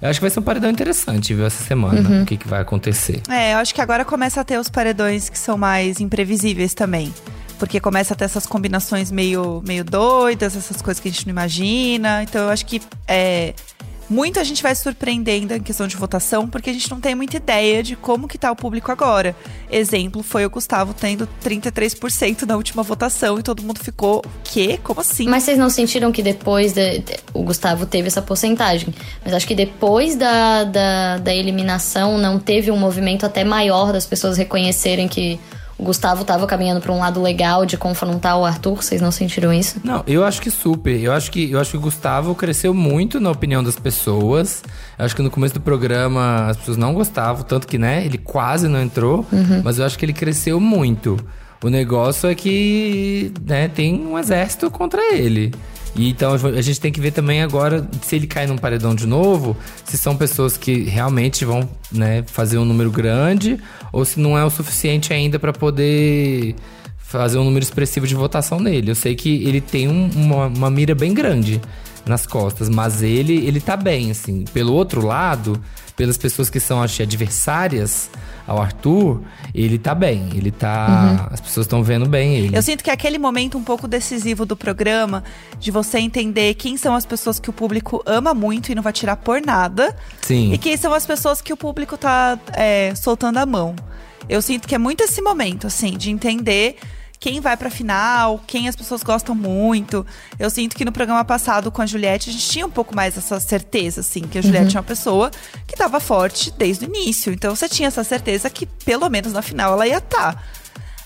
Eu 0.00 0.08
acho 0.08 0.18
que 0.18 0.22
vai 0.22 0.30
ser 0.30 0.40
um 0.40 0.42
paredão 0.42 0.70
interessante, 0.70 1.34
viu, 1.34 1.44
essa 1.44 1.62
semana. 1.62 2.08
Uhum. 2.08 2.22
O 2.22 2.26
que, 2.26 2.36
que 2.36 2.48
vai 2.48 2.60
acontecer. 2.60 3.20
É, 3.28 3.52
eu 3.52 3.58
acho 3.58 3.74
que 3.74 3.80
agora 3.80 4.04
começa 4.04 4.40
a 4.40 4.44
ter 4.44 4.58
os 4.58 4.68
paredões 4.68 5.28
que 5.28 5.38
são 5.38 5.58
mais 5.58 6.00
imprevisíveis 6.00 6.72
também. 6.72 7.12
Porque 7.58 7.78
começa 7.78 8.14
a 8.14 8.16
ter 8.16 8.24
essas 8.24 8.46
combinações 8.46 9.10
meio, 9.10 9.62
meio 9.66 9.84
doidas, 9.84 10.56
essas 10.56 10.80
coisas 10.80 11.00
que 11.00 11.08
a 11.08 11.10
gente 11.10 11.26
não 11.26 11.32
imagina. 11.32 12.22
Então 12.22 12.44
eu 12.44 12.48
acho 12.48 12.64
que 12.64 12.80
é, 13.06 13.52
muito 14.10 14.40
a 14.40 14.44
gente 14.44 14.62
vai 14.62 14.74
se 14.74 14.82
surpreender 14.82 15.34
ainda 15.34 15.56
em 15.56 15.62
questão 15.62 15.86
de 15.86 15.96
votação, 15.96 16.48
porque 16.48 16.68
a 16.68 16.72
gente 16.72 16.90
não 16.90 17.00
tem 17.00 17.14
muita 17.14 17.36
ideia 17.36 17.82
de 17.82 17.94
como 17.94 18.26
que 18.26 18.36
tá 18.36 18.50
o 18.50 18.56
público 18.56 18.90
agora. 18.90 19.34
Exemplo, 19.70 20.22
foi 20.22 20.44
o 20.44 20.50
Gustavo 20.50 20.92
tendo 20.92 21.28
33% 21.42 22.42
na 22.42 22.56
última 22.56 22.82
votação 22.82 23.38
e 23.38 23.42
todo 23.42 23.62
mundo 23.62 23.78
ficou, 23.82 24.22
quê? 24.44 24.78
Como 24.82 25.00
assim? 25.00 25.28
Mas 25.28 25.44
vocês 25.44 25.56
não 25.56 25.70
sentiram 25.70 26.10
que 26.10 26.22
depois 26.22 26.72
de, 26.72 26.98
de- 26.98 27.16
o 27.32 27.42
Gustavo 27.42 27.86
teve 27.86 28.08
essa 28.08 28.20
porcentagem? 28.20 28.92
Mas 29.24 29.32
acho 29.32 29.46
que 29.46 29.54
depois 29.54 30.16
da, 30.16 30.64
da, 30.64 31.18
da 31.18 31.34
eliminação 31.34 32.18
não 32.18 32.38
teve 32.38 32.70
um 32.70 32.76
movimento 32.76 33.24
até 33.24 33.44
maior 33.44 33.92
das 33.92 34.06
pessoas 34.06 34.36
reconhecerem 34.36 35.06
que 35.06 35.38
o 35.80 35.82
Gustavo 35.82 36.26
tava 36.26 36.46
caminhando 36.46 36.78
pra 36.78 36.92
um 36.92 36.98
lado 36.98 37.22
legal 37.22 37.64
de 37.64 37.78
confrontar 37.78 38.38
o 38.38 38.44
Arthur. 38.44 38.82
Vocês 38.82 39.00
não 39.00 39.10
sentiram 39.10 39.50
isso? 39.50 39.80
Não, 39.82 40.04
eu 40.06 40.22
acho 40.22 40.42
que 40.42 40.50
super. 40.50 41.00
Eu 41.00 41.10
acho 41.10 41.30
que, 41.30 41.50
eu 41.50 41.58
acho 41.58 41.70
que 41.70 41.76
o 41.78 41.80
Gustavo 41.80 42.34
cresceu 42.34 42.74
muito 42.74 43.18
na 43.18 43.30
opinião 43.30 43.64
das 43.64 43.76
pessoas. 43.76 44.62
Eu 44.98 45.06
acho 45.06 45.16
que 45.16 45.22
no 45.22 45.30
começo 45.30 45.54
do 45.54 45.60
programa 45.60 46.48
as 46.48 46.58
pessoas 46.58 46.76
não 46.76 46.92
gostavam, 46.92 47.42
tanto 47.44 47.66
que, 47.66 47.78
né, 47.78 48.04
ele 48.04 48.18
quase 48.18 48.68
não 48.68 48.82
entrou. 48.82 49.24
Mas 49.64 49.78
eu 49.78 49.86
acho 49.86 49.98
que 49.98 50.04
ele 50.04 50.12
cresceu 50.12 50.60
muito. 50.60 51.18
O 51.64 51.70
negócio 51.70 52.28
é 52.28 52.34
que, 52.34 53.32
né, 53.42 53.68
tem 53.68 54.06
um 54.06 54.18
exército 54.18 54.70
contra 54.70 55.14
ele. 55.14 55.52
E 55.96 56.08
então 56.08 56.32
a 56.32 56.62
gente 56.62 56.80
tem 56.80 56.92
que 56.92 57.00
ver 57.00 57.10
também 57.10 57.42
agora 57.42 57.86
se 58.02 58.14
ele 58.16 58.26
cai 58.26 58.46
num 58.46 58.56
paredão 58.56 58.94
de 58.94 59.06
novo, 59.06 59.56
se 59.84 59.98
são 59.98 60.16
pessoas 60.16 60.56
que 60.56 60.84
realmente 60.84 61.44
vão 61.44 61.68
né, 61.90 62.22
fazer 62.26 62.58
um 62.58 62.64
número 62.64 62.90
grande 62.90 63.58
ou 63.92 64.04
se 64.04 64.20
não 64.20 64.38
é 64.38 64.44
o 64.44 64.50
suficiente 64.50 65.12
ainda 65.12 65.38
para 65.38 65.52
poder 65.52 66.54
fazer 66.98 67.38
um 67.38 67.44
número 67.44 67.62
expressivo 67.64 68.06
de 68.06 68.14
votação 68.14 68.60
nele. 68.60 68.92
Eu 68.92 68.94
sei 68.94 69.16
que 69.16 69.42
ele 69.44 69.60
tem 69.60 69.88
um- 69.88 70.08
uma, 70.14 70.46
uma 70.46 70.70
mira 70.70 70.94
bem 70.94 71.12
grande 71.12 71.60
nas 72.06 72.26
costas, 72.26 72.68
mas 72.68 73.02
ele 73.02 73.46
ele 73.46 73.60
tá 73.60 73.76
bem, 73.76 74.10
assim. 74.10 74.44
Pelo 74.52 74.72
outro 74.72 75.04
lado, 75.04 75.60
pelas 75.96 76.16
pessoas 76.16 76.48
que 76.48 76.58
são, 76.58 76.82
acho, 76.82 77.02
adversárias 77.02 78.10
ao 78.46 78.60
Arthur, 78.60 79.22
ele 79.54 79.78
tá 79.78 79.94
bem. 79.94 80.30
Ele 80.34 80.50
tá. 80.50 81.28
As 81.30 81.40
pessoas 81.40 81.66
estão 81.66 81.82
vendo 81.82 82.08
bem 82.08 82.36
ele. 82.36 82.56
Eu 82.56 82.62
sinto 82.62 82.82
que 82.82 82.90
é 82.90 82.92
aquele 82.92 83.18
momento 83.18 83.58
um 83.58 83.62
pouco 83.62 83.86
decisivo 83.86 84.44
do 84.46 84.56
programa 84.56 85.22
de 85.58 85.70
você 85.70 85.98
entender 85.98 86.54
quem 86.54 86.76
são 86.76 86.94
as 86.94 87.04
pessoas 87.04 87.38
que 87.38 87.50
o 87.50 87.52
público 87.52 88.02
ama 88.06 88.32
muito 88.34 88.72
e 88.72 88.74
não 88.74 88.82
vai 88.82 88.92
tirar 88.92 89.16
por 89.16 89.40
nada. 89.40 89.94
Sim. 90.22 90.52
E 90.52 90.58
quem 90.58 90.76
são 90.76 90.92
as 90.94 91.06
pessoas 91.06 91.40
que 91.40 91.52
o 91.52 91.56
público 91.56 91.96
tá 91.96 92.38
é, 92.54 92.94
soltando 92.94 93.36
a 93.36 93.46
mão. 93.46 93.76
Eu 94.28 94.40
sinto 94.40 94.66
que 94.66 94.74
é 94.74 94.78
muito 94.78 95.02
esse 95.02 95.20
momento, 95.20 95.66
assim, 95.66 95.96
de 95.98 96.10
entender 96.10 96.76
quem 97.20 97.38
vai 97.38 97.54
pra 97.54 97.68
final, 97.68 98.40
quem 98.46 98.66
as 98.66 98.74
pessoas 98.74 99.02
gostam 99.02 99.34
muito. 99.34 100.06
Eu 100.38 100.48
sinto 100.48 100.74
que 100.74 100.86
no 100.86 100.90
programa 100.90 101.22
passado 101.22 101.70
com 101.70 101.82
a 101.82 101.86
Juliette, 101.86 102.30
a 102.30 102.32
gente 102.32 102.48
tinha 102.48 102.66
um 102.66 102.70
pouco 102.70 102.96
mais 102.96 103.16
essa 103.18 103.38
certeza, 103.38 104.00
assim, 104.00 104.22
que 104.22 104.38
a 104.38 104.42
Juliette 104.42 104.74
é 104.74 104.80
uma 104.80 104.86
pessoa 104.86 105.30
que 105.66 105.76
tava 105.76 106.00
forte 106.00 106.50
desde 106.50 106.86
o 106.86 106.88
início. 106.88 107.30
Então 107.30 107.54
você 107.54 107.68
tinha 107.68 107.88
essa 107.88 108.02
certeza 108.02 108.48
que, 108.48 108.64
pelo 108.64 109.06
menos 109.10 109.34
na 109.34 109.42
final, 109.42 109.74
ela 109.74 109.86
ia 109.86 109.98
estar. 109.98 110.42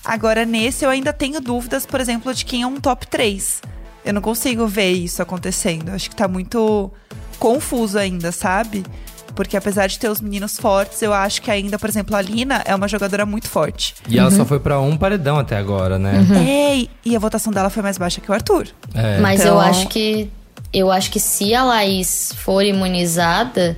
Agora, 0.05 0.45
nesse, 0.45 0.85
eu 0.85 0.89
ainda 0.89 1.11
tenho 1.11 1.41
dúvidas, 1.41 1.85
por 1.85 1.99
exemplo, 1.99 2.33
de 2.33 2.45
quem 2.45 2.61
é 2.61 2.67
um 2.67 2.79
top 2.79 3.07
3. 3.07 3.61
Eu 4.05 4.13
não 4.13 4.21
consigo 4.21 4.65
ver 4.67 4.91
isso 4.91 5.21
acontecendo. 5.21 5.89
Acho 5.89 6.09
que 6.09 6.15
tá 6.15 6.29
muito 6.29 6.89
confuso 7.37 7.99
ainda, 7.99 8.31
sabe? 8.31 8.85
Porque 9.35 9.57
apesar 9.57 9.87
de 9.87 9.99
ter 9.99 10.09
os 10.09 10.21
meninos 10.21 10.57
fortes, 10.57 11.01
eu 11.01 11.13
acho 11.13 11.41
que 11.41 11.51
ainda, 11.51 11.77
por 11.77 11.89
exemplo, 11.89 12.15
a 12.15 12.21
Lina 12.21 12.61
é 12.65 12.73
uma 12.73 12.87
jogadora 12.87 13.25
muito 13.25 13.47
forte. 13.49 13.93
E 14.07 14.17
ela 14.17 14.31
só 14.31 14.45
foi 14.45 14.59
pra 14.59 14.79
um 14.79 14.95
paredão 14.97 15.37
até 15.37 15.57
agora, 15.57 15.99
né? 15.99 16.13
É, 16.47 16.77
e- 16.77 16.89
e 17.05 17.15
a 17.15 17.19
votação 17.19 17.51
dela 17.51 17.69
foi 17.69 17.83
mais 17.83 17.97
baixa 17.97 18.21
que 18.21 18.31
o 18.31 18.33
Arthur. 18.33 18.67
É. 18.93 19.19
Mas 19.19 19.41
Então- 19.41 19.55
eu 19.55 19.59
acho 19.59 19.87
que. 19.87 20.29
Eu 20.73 20.91
acho 20.91 21.09
que 21.11 21.19
se 21.19 21.53
a 21.53 21.63
Laís 21.63 22.33
for 22.37 22.63
imunizada, 22.63 23.77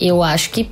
eu 0.00 0.22
acho 0.22 0.50
que 0.50 0.70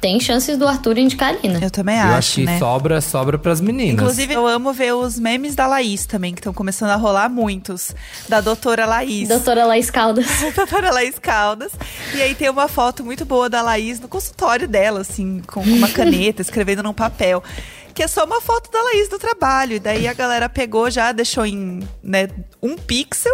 tem 0.00 0.20
chances 0.20 0.58
do 0.58 0.66
Arthur 0.66 0.98
indicar 0.98 1.30
a 1.30 1.32
Lina. 1.32 1.58
Eu 1.62 1.70
também 1.70 1.96
Eu 1.96 2.02
acho, 2.02 2.18
acho 2.18 2.34
que 2.36 2.44
né? 2.44 2.58
sobra, 2.58 3.00
sobra 3.00 3.38
pras 3.38 3.60
meninas. 3.60 3.94
Inclusive, 3.94 4.34
eu 4.34 4.46
amo 4.46 4.72
ver 4.72 4.92
os 4.94 5.18
memes 5.18 5.54
da 5.54 5.66
Laís 5.66 6.06
também, 6.06 6.34
que 6.34 6.40
estão 6.40 6.52
começando 6.52 6.90
a 6.90 6.96
rolar 6.96 7.28
muitos. 7.28 7.94
Da 8.28 8.40
doutora 8.40 8.84
Laís. 8.86 9.28
Doutora 9.28 9.64
Laís 9.64 9.90
Caldas. 9.90 10.26
doutora 10.54 10.90
Laís 10.90 11.18
Caldas. 11.18 11.72
E 12.14 12.20
aí 12.22 12.34
tem 12.34 12.50
uma 12.50 12.68
foto 12.68 13.04
muito 13.04 13.24
boa 13.24 13.48
da 13.48 13.62
Laís 13.62 13.98
no 13.98 14.08
consultório 14.08 14.68
dela, 14.68 15.00
assim, 15.00 15.42
com 15.46 15.60
uma 15.60 15.88
caneta, 15.88 16.40
escrevendo 16.42 16.82
num 16.82 16.92
papel. 16.92 17.42
Que 17.96 18.02
é 18.02 18.06
só 18.08 18.26
uma 18.26 18.42
foto 18.42 18.70
da 18.70 18.82
Laís 18.82 19.08
do 19.08 19.18
trabalho. 19.18 19.76
E 19.76 19.80
daí 19.80 20.06
a 20.06 20.12
galera 20.12 20.50
pegou 20.50 20.90
já, 20.90 21.12
deixou 21.12 21.46
em 21.46 21.80
né, 22.04 22.28
um 22.62 22.76
pixel 22.76 23.32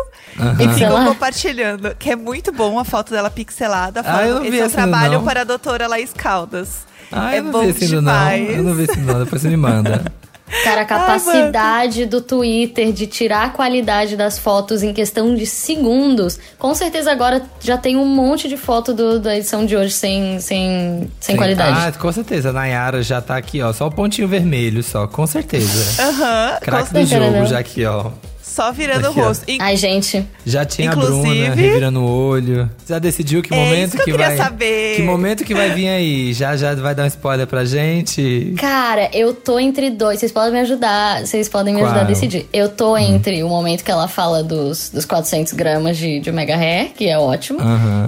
e 0.61 0.69
ficou 0.79 1.05
compartilhando. 1.05 1.97
Que 1.97 2.13
é 2.13 2.17
muito 2.17 2.53
bom 2.53 2.79
a 2.79 2.85
foto 2.85 3.11
dela 3.11 3.29
pixelada. 3.29 4.03
Ah, 4.05 4.25
eu 4.25 4.37
Falando, 4.37 4.45
não 4.45 4.51
vi 4.53 4.57
esse 4.59 4.63
é 4.63 4.67
o 4.67 4.71
trabalho 4.71 5.13
não." 5.15 5.25
para 5.25 5.41
a 5.41 5.45
doutora 5.45 5.89
Laís 5.89 6.13
Caldas. 6.13 6.87
Ah, 7.11 7.35
é 7.35 7.41
eu 7.41 7.43
não 7.45 7.51
bom 7.51 7.63
vi 7.63 7.71
esse 7.71 7.85
ainda 7.85 7.97
não. 7.97 8.13
demais. 8.13 8.51
Eu 8.57 8.63
não 8.63 8.75
vi 8.75 8.83
esse 8.85 9.01
não, 9.01 9.25
depois 9.25 9.43
você 9.43 9.49
me 9.49 9.57
manda. 9.57 10.05
Cara, 10.65 10.83
a 10.83 10.85
capacidade 10.85 12.07
do 12.07 12.21
Twitter 12.21 12.93
de 12.93 13.07
tirar 13.07 13.45
a 13.47 13.51
qualidade 13.51 14.17
das 14.17 14.39
fotos 14.39 14.83
em 14.83 14.93
questão 14.93 15.35
de 15.35 15.47
segundos. 15.47 16.39
Com 16.59 16.75
certeza 16.75 17.11
agora 17.11 17.43
já 17.61 17.77
tem 17.79 17.97
um 17.97 18.05
monte 18.07 18.49
de 18.49 18.57
foto 18.57 18.93
do- 18.93 19.19
da 19.19 19.37
edição 19.37 19.65
de 19.65 19.77
hoje 19.77 19.93
sem, 19.93 20.39
sem, 20.41 21.11
sem 21.21 21.35
Sim. 21.35 21.37
qualidade. 21.37 21.79
Ah, 21.89 21.93
com 21.99 22.13
certeza. 22.13 22.51
A 22.51 22.53
Nayara 22.53 23.03
já 23.03 23.21
tá 23.21 23.37
aqui, 23.37 23.63
ó. 23.63 23.73
Só 23.73 23.87
o 23.87 23.91
pontinho 23.91 24.29
vermelho, 24.29 24.83
só. 24.83 25.07
Com 25.07 25.27
certeza. 25.27 26.03
Aham, 26.03 26.59
Craque 26.61 26.93
com 26.93 27.01
do 27.01 27.07
jogo, 27.07 27.47
já 27.47 27.59
aqui, 27.59 27.85
ó. 27.85 28.11
Só 28.55 28.71
virando 28.71 29.09
Aqui, 29.09 29.19
o 29.19 29.23
rosto. 29.23 29.45
E- 29.49 29.57
Ai, 29.61 29.77
gente. 29.79 30.27
Já 30.45 30.63
tinha 30.65 30.91
a 30.91 30.93
Inclusive- 30.93 31.23
Bruna 31.23 31.55
revirando 31.55 32.01
o 32.03 32.27
olho. 32.29 32.71
Já 32.87 32.99
decidiu 32.99 33.41
que 33.43 33.53
É 33.55 33.57
momento 33.57 33.89
isso 33.95 33.97
que 34.05 34.11
eu 34.11 34.17
queria 34.17 34.27
vai. 34.29 34.37
saber. 34.37 34.97
Que 34.97 35.03
momento 35.03 35.43
que 35.43 35.55
vai 35.55 35.71
vir 35.71 35.89
aí? 35.89 36.33
Já 36.35 36.55
já 36.55 36.75
vai 36.75 36.95
dar 36.95 37.05
um 37.05 37.07
spoiler 37.07 37.47
pra 37.47 37.65
gente? 37.65 38.53
Cara, 38.59 39.09
eu 39.15 39.33
tô 39.33 39.59
entre 39.59 39.89
dois. 39.89 40.21
Vocês 40.21 40.31
podem 40.31 40.53
me 40.53 40.61
ajudar. 40.61 41.25
Vocês 41.25 41.49
podem 41.49 41.73
me 41.73 41.81
Qual? 41.81 41.87
ajudar 41.91 42.05
a 42.05 42.09
decidir. 42.09 42.47
Eu 42.53 42.69
tô 42.69 42.95
entre 42.99 43.43
o 43.43 43.49
momento 43.49 43.83
que 43.83 43.91
ela 43.91 44.07
fala 44.07 44.43
dos, 44.43 44.91
dos 44.91 45.07
400 45.07 45.55
gramas 45.55 45.97
de, 45.97 46.21
de 46.21 46.29
Omega 46.29 46.55
Hair, 46.55 46.91
que 46.95 47.09
é 47.09 47.19
ótimo. 47.19 47.59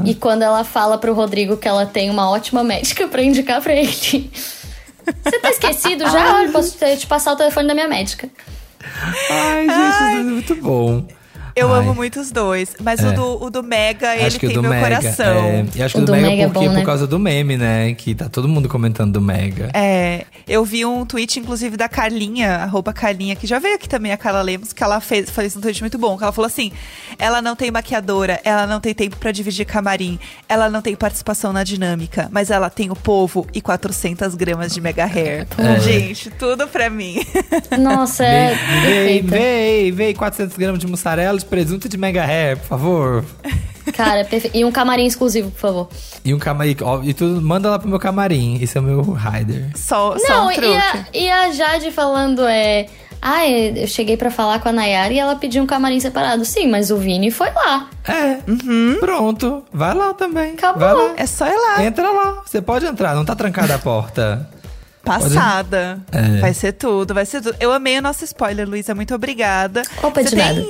E 0.04 0.14
quando 0.14 0.42
ela 0.42 0.62
fala 0.62 0.98
pro 0.98 1.14
Rodrigo 1.14 1.56
que 1.56 1.66
ela 1.66 1.86
tem 1.86 2.10
uma 2.10 2.28
ótima 2.28 2.62
médica 2.62 3.08
pra 3.08 3.22
indicar 3.22 3.62
pra 3.62 3.74
ele. 3.74 4.30
Você 5.24 5.38
tá 5.40 5.50
esquecido 5.50 6.04
já? 6.04 6.36
Olha, 6.36 6.50
posso 6.52 6.76
te 6.98 7.06
passar 7.06 7.32
o 7.32 7.36
telefone 7.36 7.66
da 7.66 7.72
minha 7.74 7.88
médica. 7.88 8.28
Ai, 9.30 9.66
gente, 9.68 9.90
isso 9.90 10.02
é 10.02 10.22
muito 10.22 10.54
bom. 10.56 11.06
Eu 11.56 11.72
Ai. 11.72 11.80
amo 11.80 11.94
muito 11.94 12.20
os 12.20 12.30
dois. 12.32 12.74
Mas 12.82 13.00
É. 13.00 13.08
o, 13.08 13.12
do, 13.12 13.44
o 13.44 13.50
do 13.50 13.62
Mega, 13.62 14.16
ele 14.16 14.38
tem 14.38 14.50
o 14.50 14.52
do 14.54 14.62
meu 14.62 14.70
Mega. 14.72 14.96
coração. 15.00 15.36
É, 15.44 15.64
e 15.76 15.82
acho 15.82 15.94
que 15.94 16.00
O 16.00 16.04
do 16.04 16.06
do 16.06 16.12
Mega, 16.12 16.26
Mega 16.28 16.42
é 16.42 16.46
porque, 16.48 16.66
bom, 16.68 16.72
né? 16.74 16.80
por 16.80 16.86
causa 16.86 17.06
do 17.06 17.18
meme, 17.18 17.56
né? 17.56 17.94
Que 17.94 18.14
tá 18.14 18.28
todo 18.28 18.48
mundo 18.48 18.68
comentando 18.68 19.12
do 19.12 19.20
Mega. 19.20 19.70
É, 19.74 20.24
eu 20.48 20.64
vi 20.64 20.84
um 20.84 21.04
tweet, 21.06 21.38
inclusive, 21.38 21.76
da 21.76 21.88
Carlinha, 21.88 22.56
arroba 22.56 22.92
Carlinha, 22.92 23.36
que 23.36 23.46
já 23.46 23.58
veio 23.58 23.76
aqui 23.76 23.88
também, 23.88 24.12
a 24.12 24.16
Carla 24.16 24.42
Lemos, 24.42 24.72
que 24.72 24.82
ela 24.82 25.00
fez, 25.00 25.30
fez 25.30 25.56
um 25.56 25.60
tweet 25.60 25.80
muito 25.80 25.96
bom, 25.98 26.16
que 26.18 26.24
ela 26.24 26.32
falou 26.32 26.46
assim, 26.46 26.72
ela 27.18 27.40
não 27.40 27.54
tem 27.54 27.70
maquiadora, 27.70 28.40
ela 28.44 28.66
não 28.66 28.80
tem 28.80 28.92
tempo 28.94 29.16
pra 29.16 29.30
dividir 29.30 29.64
camarim, 29.64 30.18
ela 30.48 30.68
não 30.68 30.82
tem 30.82 30.94
participação 30.96 31.52
na 31.52 31.62
dinâmica, 31.62 32.28
mas 32.32 32.50
ela 32.50 32.68
tem 32.68 32.90
o 32.90 32.96
povo 32.96 33.46
e 33.54 33.60
400 33.60 34.34
gramas 34.34 34.72
de 34.74 34.80
mega 34.80 35.04
hair. 35.04 35.46
É. 35.64 35.80
Gente, 35.80 36.30
tudo 36.30 36.66
pra 36.68 36.90
mim. 36.90 37.24
Nossa, 37.78 38.24
é 38.24 38.54
Vem, 38.84 39.22
vem, 39.22 39.92
vem 39.92 40.14
400 40.14 40.56
gramas 40.56 40.78
de 40.80 40.86
mussarela 40.86 41.38
de 41.44 41.50
presunto 41.50 41.88
de 41.88 41.96
mega 41.96 42.24
hair, 42.24 42.56
por 42.58 42.66
favor. 42.66 43.24
Cara, 43.94 44.24
perfeito. 44.24 44.56
E 44.56 44.64
um 44.64 44.72
camarim 44.72 45.04
exclusivo, 45.06 45.50
por 45.50 45.60
favor. 45.60 45.88
E 46.24 46.32
um 46.32 46.38
camarim, 46.38 46.74
ó, 46.80 47.02
e 47.02 47.12
tudo, 47.12 47.40
manda 47.42 47.70
lá 47.70 47.78
pro 47.78 47.88
meu 47.88 47.98
camarim. 47.98 48.58
Esse 48.60 48.78
é 48.78 48.80
o 48.80 48.84
meu 48.84 49.02
rider. 49.12 49.70
Só, 49.76 50.16
só 50.18 50.28
Não, 50.28 50.46
um 50.46 50.50
e 50.50 50.54
truque. 50.54 50.76
a, 50.76 51.06
e 51.12 51.30
a 51.30 51.52
Jade 51.52 51.90
falando 51.90 52.46
é. 52.46 52.86
Ah, 53.20 53.48
eu 53.48 53.86
cheguei 53.86 54.18
pra 54.18 54.30
falar 54.30 54.58
com 54.58 54.68
a 54.68 54.72
Nayara 54.72 55.12
e 55.12 55.18
ela 55.18 55.34
pediu 55.36 55.62
um 55.62 55.66
camarim 55.66 55.98
separado. 55.98 56.44
Sim, 56.44 56.68
mas 56.68 56.90
o 56.90 56.98
Vini 56.98 57.30
foi 57.30 57.50
lá. 57.52 57.88
É, 58.06 58.38
pronto. 59.00 59.64
Vai 59.72 59.94
lá 59.94 60.12
também. 60.12 60.52
Acabou. 60.52 60.80
Vai 60.80 60.94
lá. 60.94 61.14
É 61.16 61.24
só 61.26 61.46
ir 61.46 61.56
lá. 61.56 61.82
Entra 61.84 62.10
lá. 62.10 62.42
Você 62.44 62.60
pode 62.60 62.84
entrar, 62.84 63.14
não 63.14 63.24
tá 63.24 63.34
trancada 63.34 63.76
a 63.76 63.78
porta. 63.78 64.46
Passada. 65.02 66.00
É. 66.12 66.40
Vai 66.40 66.52
ser 66.52 66.72
tudo, 66.72 67.14
vai 67.14 67.24
ser 67.26 67.40
tudo. 67.42 67.56
Eu 67.60 67.72
amei 67.72 67.98
o 67.98 68.02
nosso 68.02 68.24
spoiler, 68.24 68.68
Luísa. 68.68 68.94
Muito 68.94 69.14
obrigada. 69.14 69.82
Opa, 70.02 70.22
de 70.22 70.30
Você 70.30 70.36
nada. 70.36 70.64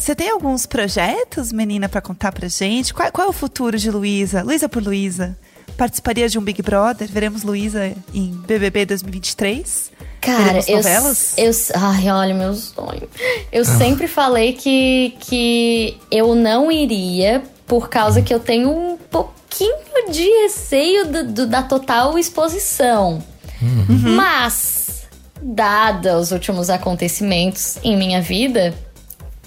Você 0.00 0.14
tem 0.14 0.30
alguns 0.30 0.66
projetos, 0.66 1.52
menina, 1.52 1.88
pra 1.88 2.00
contar 2.00 2.32
pra 2.32 2.48
gente? 2.48 2.92
Qual, 2.94 3.10
qual 3.12 3.26
é 3.26 3.30
o 3.30 3.32
futuro 3.32 3.76
de 3.78 3.90
Luísa? 3.90 4.42
Luísa 4.42 4.68
por 4.68 4.82
Luísa. 4.82 5.36
participaria 5.76 6.28
de 6.28 6.38
um 6.38 6.42
Big 6.42 6.60
Brother? 6.60 7.08
Veremos 7.10 7.42
Luísa 7.42 7.92
em 8.12 8.32
BBB 8.46 8.84
2023? 8.86 9.90
Cara, 10.20 10.58
eu, 10.68 10.78
eu. 10.80 11.52
Ai, 11.74 12.10
olha, 12.10 12.34
meu 12.34 12.52
sonho. 12.54 13.08
Eu 13.50 13.62
Ah. 13.62 13.78
sempre 13.78 14.06
falei 14.06 14.52
que, 14.52 15.14
que 15.20 15.96
eu 16.10 16.34
não 16.34 16.70
iria 16.70 17.42
por 17.66 17.88
causa 17.88 18.20
que 18.20 18.34
eu 18.34 18.38
tenho 18.40 18.70
um 18.70 18.98
pouquinho 18.98 19.74
de 20.10 20.22
receio 20.42 21.06
do- 21.06 21.24
do- 21.32 21.46
da 21.46 21.62
total 21.62 22.18
exposição. 22.18 23.22
Uhum. 23.62 24.14
Mas, 24.16 25.04
dada 25.40 26.18
os 26.18 26.30
últimos 26.30 26.68
acontecimentos 26.68 27.78
em 27.82 27.96
minha 27.96 28.20
vida, 28.20 28.74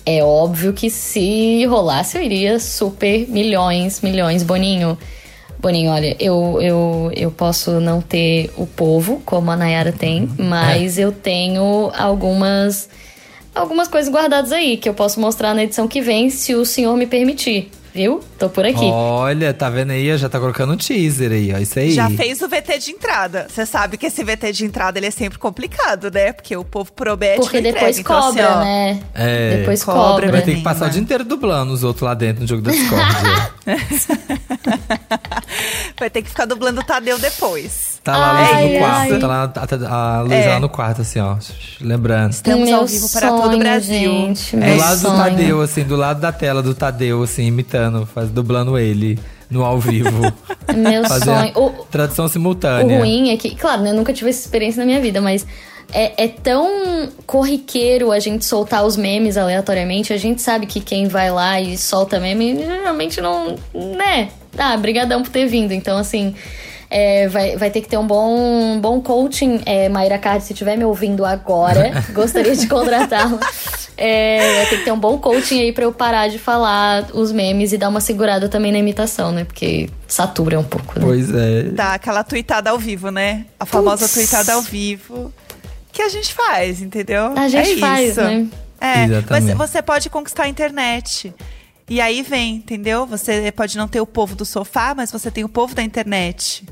é 0.05 0.23
óbvio 0.23 0.73
que 0.73 0.89
se 0.89 1.65
rolasse 1.65 2.17
eu 2.17 2.23
iria 2.23 2.59
super 2.59 3.27
milhões, 3.27 4.01
milhões, 4.01 4.43
Boninho. 4.43 4.97
Boninho, 5.59 5.91
olha, 5.91 6.15
eu, 6.19 6.59
eu, 6.61 7.11
eu 7.15 7.31
posso 7.31 7.79
não 7.79 8.01
ter 8.01 8.51
o 8.57 8.67
povo, 8.67 9.21
como 9.25 9.49
a 9.49 9.55
Nayara 9.55 9.93
tem, 9.93 10.29
mas 10.37 10.97
eu 10.97 11.11
tenho 11.11 11.89
algumas 11.97 12.89
algumas 13.55 13.87
coisas 13.87 14.11
guardadas 14.11 14.51
aí 14.51 14.77
que 14.77 14.89
eu 14.89 14.93
posso 14.93 15.19
mostrar 15.19 15.53
na 15.53 15.63
edição 15.63 15.87
que 15.87 16.01
vem, 16.01 16.29
se 16.29 16.53
o 16.55 16.65
senhor 16.65 16.97
me 16.97 17.05
permitir, 17.05 17.71
viu? 17.93 18.21
Tô 18.39 18.49
por 18.49 18.65
aqui. 18.65 18.83
Olha, 18.83 19.53
tá 19.53 19.69
vendo 19.69 19.91
aí? 19.91 20.17
Já 20.17 20.27
tá 20.27 20.39
colocando 20.39 20.73
um 20.73 20.77
teaser 20.77 21.31
aí, 21.31 21.53
ó. 21.53 21.57
Isso 21.57 21.79
aí. 21.79 21.91
Já 21.91 22.09
fez 22.09 22.41
o 22.41 22.49
VT 22.49 22.79
de 22.79 22.91
entrada. 22.91 23.47
Você 23.49 23.65
sabe 23.65 23.97
que 23.97 24.07
esse 24.07 24.23
VT 24.23 24.51
de 24.51 24.65
entrada 24.65 24.97
ele 24.97 25.07
é 25.07 25.11
sempre 25.11 25.37
complicado, 25.37 26.09
né? 26.11 26.33
Porque 26.33 26.55
o 26.57 26.63
povo 26.63 26.91
promete 26.91 27.41
Porque 27.41 27.61
depois 27.61 27.99
entrega. 27.99 28.01
Então, 28.01 28.21
cobra, 28.21 28.49
assim, 28.49 28.59
ó, 28.59 28.63
né? 28.63 28.99
É. 29.13 29.57
Depois 29.57 29.83
Cobra, 29.83 30.01
cobra. 30.01 30.31
Vai 30.31 30.41
ter 30.41 30.55
que 30.55 30.61
passar 30.61 30.87
o 30.87 30.89
dia 30.89 31.01
inteiro 31.01 31.23
dublando 31.23 31.73
os 31.73 31.83
outros 31.83 32.03
lá 32.03 32.13
dentro 32.13 32.41
no 32.41 32.47
jogo 32.47 32.61
da 32.61 32.71
Discord. 32.71 33.03
Vai 35.99 36.09
ter 36.09 36.21
que 36.21 36.29
ficar 36.29 36.45
dublando 36.45 36.81
o 36.81 36.83
Tadeu 36.83 37.17
depois. 37.19 37.92
Tá 38.03 38.17
lá 38.17 38.31
a 38.31 38.37
Ai, 38.55 38.73
no 38.73 38.79
quarto. 38.79 39.13
ai. 39.13 39.19
Tá 39.19 39.27
lá 39.27 39.53
a, 39.55 40.17
a 40.17 40.21
Luísa 40.21 40.35
É. 40.35 40.49
lá 40.49 40.59
no 40.59 40.67
quarto, 40.69 41.01
assim, 41.03 41.19
ó. 41.19 41.37
Lembrando. 41.79 42.31
Estamos 42.31 42.67
meu 42.67 42.79
ao 42.79 42.85
vivo 42.85 43.09
para 43.11 43.29
todo 43.29 43.39
o 43.39 43.45
sonho, 43.45 43.59
Brasil. 43.59 44.11
Gente, 44.11 44.55
Do 44.57 44.61
meu 44.61 44.77
lado 44.77 44.95
do 44.95 45.07
sonho. 45.07 45.17
Tadeu, 45.17 45.61
assim, 45.61 45.83
do 45.83 45.95
lado 45.95 46.19
da 46.19 46.31
tela 46.33 46.61
do 46.61 46.73
Tadeu, 46.75 47.23
assim, 47.23 47.45
imitando, 47.45 48.05
faz, 48.05 48.29
dublando 48.29 48.77
ele 48.77 49.17
no 49.49 49.63
ao 49.63 49.79
vivo. 49.79 50.33
Meu 50.75 51.03
Fazer 51.05 51.25
sonho. 51.25 51.51
a 51.55 51.59
O, 51.59 51.69
tradução 51.89 52.25
O 52.25 52.27
simultânea. 52.29 52.99
ruim 52.99 53.29
é 53.31 53.37
que, 53.37 53.55
claro, 53.55 53.81
né, 53.83 53.91
eu 53.91 53.95
nunca 53.95 54.11
tive 54.11 54.29
essa 54.31 54.39
experiência 54.41 54.79
na 54.81 54.85
minha 54.85 54.99
vida, 54.99 55.21
mas 55.21 55.45
é, 55.93 56.25
é 56.25 56.27
tão 56.27 57.07
corriqueiro 57.25 58.11
a 58.11 58.19
gente 58.19 58.43
soltar 58.45 58.83
os 58.83 58.97
memes 58.97 59.37
aleatoriamente. 59.37 60.11
A 60.11 60.17
gente 60.17 60.41
sabe 60.41 60.65
que 60.65 60.79
quem 60.81 61.07
vai 61.07 61.31
lá 61.31 61.61
e 61.61 61.77
solta 61.77 62.19
meme 62.19 62.57
geralmente 62.57 63.21
não. 63.21 63.55
né? 63.73 64.29
Ah, 64.57 64.75
brigadão 64.75 65.21
por 65.23 65.29
ter 65.31 65.45
vindo. 65.45 65.71
Então, 65.71 65.97
assim. 65.97 66.35
É, 66.95 67.27
vai, 67.27 67.57
vai 67.57 67.71
ter 67.71 67.81
que 67.81 67.89
ter 67.89 67.97
um 67.97 68.05
bom, 68.05 68.75
um 68.75 68.79
bom 68.79 69.01
coaching. 69.01 69.63
É, 69.65 69.89
Mayra 69.89 70.19
Card, 70.19 70.43
se 70.43 70.53
estiver 70.53 70.77
me 70.77 70.85
ouvindo 70.85 71.25
agora, 71.25 71.91
gostaria 72.13 72.55
de 72.55 72.67
contratá-la. 72.67 73.39
É, 73.97 74.57
vai 74.57 74.65
ter 74.67 74.77
que 74.77 74.85
ter 74.85 74.91
um 74.91 74.99
bom 74.99 75.17
coaching 75.17 75.59
aí 75.59 75.71
pra 75.73 75.85
eu 75.85 75.91
parar 75.91 76.27
de 76.27 76.37
falar 76.37 77.07
os 77.15 77.31
memes 77.31 77.73
e 77.73 77.79
dar 77.79 77.89
uma 77.89 77.99
segurada 77.99 78.47
também 78.47 78.71
na 78.71 78.77
imitação, 78.77 79.31
né? 79.31 79.43
Porque 79.43 79.89
satura 80.07 80.59
um 80.59 80.63
pouco, 80.63 80.99
né? 80.99 81.03
Pois 81.03 81.33
é. 81.33 81.63
Dá 81.63 81.95
aquela 81.95 82.23
tweetada 82.23 82.69
ao 82.69 82.77
vivo, 82.77 83.09
né? 83.09 83.47
A 83.59 83.65
famosa 83.65 84.07
Putz. 84.07 84.13
tweetada 84.13 84.53
ao 84.53 84.61
vivo. 84.61 85.33
Que 85.91 86.03
a 86.03 86.09
gente 86.09 86.31
faz, 86.31 86.79
entendeu? 86.79 87.33
A 87.35 87.47
gente 87.47 87.71
é 87.71 87.77
faz, 87.77 88.09
isso. 88.11 88.21
né? 88.21 88.47
É, 88.79 89.05
Exatamente. 89.05 89.55
mas 89.55 89.69
você 89.71 89.81
pode 89.81 90.11
conquistar 90.11 90.43
a 90.43 90.47
internet. 90.47 91.33
E 91.89 91.99
aí 91.99 92.21
vem, 92.21 92.57
entendeu? 92.57 93.07
Você 93.07 93.51
pode 93.51 93.77
não 93.77 93.87
ter 93.87 93.99
o 93.99 94.05
povo 94.05 94.35
do 94.35 94.45
sofá, 94.45 94.93
mas 94.95 95.11
você 95.11 95.31
tem 95.31 95.43
o 95.43 95.49
povo 95.49 95.73
da 95.73 95.81
internet. 95.81 96.63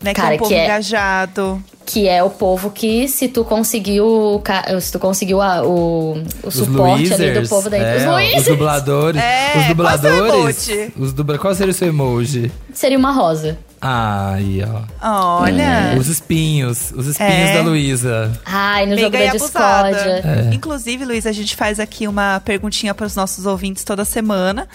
Né? 0.00 0.14
que 0.14 0.20
é 0.20 0.22
Cara, 0.22 0.34
um 0.34 0.38
povo 0.38 0.48
que 0.50 0.54
é- 0.56 0.64
engajado. 0.64 1.62
Que 1.84 2.06
é 2.06 2.22
o 2.22 2.28
povo 2.28 2.70
que, 2.70 3.08
se 3.08 3.28
tu 3.28 3.42
conseguiu, 3.44 4.42
se 4.78 4.92
tu 4.92 4.98
conseguiu 4.98 5.40
a- 5.40 5.62
o, 5.66 6.22
o 6.42 6.50
suporte 6.50 7.14
ali 7.14 7.30
do 7.30 7.38
Luizers, 7.40 7.48
povo 7.48 7.70
da 7.70 7.78
é, 7.78 7.96
Os 7.96 8.02
Os 8.02 8.08
Luizers! 8.08 8.44
dubladores. 8.46 9.22
É, 9.22 9.58
os 9.58 9.66
dubladores. 9.68 10.70
Os 10.98 11.12
dubla... 11.14 11.38
Qual 11.38 11.54
seria 11.54 11.70
o 11.70 11.74
seu 11.74 11.88
emoji? 11.88 12.52
Seria 12.74 12.98
uma 12.98 13.10
rosa. 13.10 13.56
Ah, 13.80 14.32
aí, 14.34 14.60
ó. 15.00 15.40
Olha. 15.40 15.94
Os 15.98 16.08
espinhos. 16.08 16.92
Os 16.94 17.06
espinhos 17.06 17.32
É. 17.50 17.54
da 17.54 17.62
Luísa. 17.62 18.38
Ai, 18.44 18.84
no 18.84 18.98
jogo 18.98 19.10
Meiga 19.16 19.24
e 19.24 19.26
da 19.38 19.44
discórdia. 19.44 20.22
É. 20.50 20.50
Inclusive, 20.54 21.04
Luiz, 21.06 21.24
a 21.26 21.32
gente 21.32 21.56
faz 21.56 21.80
aqui 21.80 22.06
uma 22.06 22.40
perguntinha 22.44 22.92
para 22.92 23.06
os 23.06 23.16
nossos 23.16 23.46
ouvintes 23.46 23.82
toda 23.82 24.04
semana. 24.04 24.68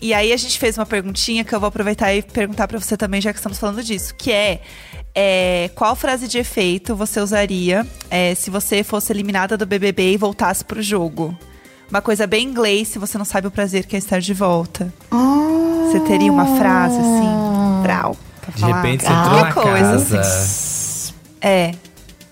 E 0.00 0.12
aí 0.12 0.32
a 0.32 0.36
gente 0.36 0.58
fez 0.58 0.76
uma 0.76 0.84
perguntinha 0.86 1.44
que 1.44 1.54
eu 1.54 1.60
vou 1.60 1.68
aproveitar 1.68 2.14
e 2.14 2.22
perguntar 2.22 2.68
para 2.68 2.78
você 2.78 2.96
também, 2.96 3.20
já 3.20 3.32
que 3.32 3.38
estamos 3.38 3.58
falando 3.58 3.82
disso, 3.82 4.14
que 4.14 4.30
é, 4.30 4.60
é, 5.14 5.70
qual 5.74 5.96
frase 5.96 6.28
de 6.28 6.38
efeito 6.38 6.94
você 6.94 7.18
usaria 7.20 7.86
é, 8.10 8.34
se 8.34 8.50
você 8.50 8.84
fosse 8.84 9.12
eliminada 9.12 9.56
do 9.56 9.64
BBB 9.64 10.12
e 10.12 10.16
voltasse 10.16 10.64
pro 10.64 10.82
jogo? 10.82 11.36
Uma 11.88 12.02
coisa 12.02 12.26
bem 12.26 12.46
inglês, 12.46 12.88
se 12.88 12.98
você 12.98 13.16
não 13.16 13.24
sabe 13.24 13.46
o 13.46 13.50
prazer 13.50 13.86
que 13.86 13.96
é 13.96 13.98
estar 13.98 14.20
de 14.20 14.34
volta. 14.34 14.92
Você 15.10 16.00
teria 16.00 16.30
uma 16.32 16.58
frase 16.58 16.98
assim, 16.98 17.82
brau, 17.82 18.16
pra 18.40 18.52
De 18.54 18.60
falar 18.60 18.82
repente 18.82 19.04
você 19.04 19.12
entrou 19.12 19.40
na 19.40 19.52
qualquer 19.52 19.70
coisa. 19.70 20.16
casa. 20.18 21.14
É. 21.40 21.72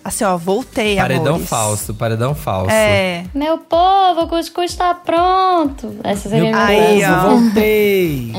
Assim, 0.05 0.23
ó, 0.23 0.37
voltei, 0.37 0.97
Paredão 0.97 1.29
amores. 1.37 1.49
falso, 1.49 1.95
paredão 1.95 2.35
falso. 2.35 2.71
É. 2.71 3.25
Meu 3.35 3.57
povo, 3.57 4.25
o 4.25 4.29
cuscuz 4.29 4.75
tá 4.77 4.93
pronto. 4.93 5.97
Essa 6.05 6.29
seria 6.29 6.45
Meu 6.51 6.53
povo, 6.53 6.67
minha 6.67 6.83
Aí, 6.91 7.01
frase. 7.01 7.15
ó. 7.15 7.29
voltei. 7.31 8.33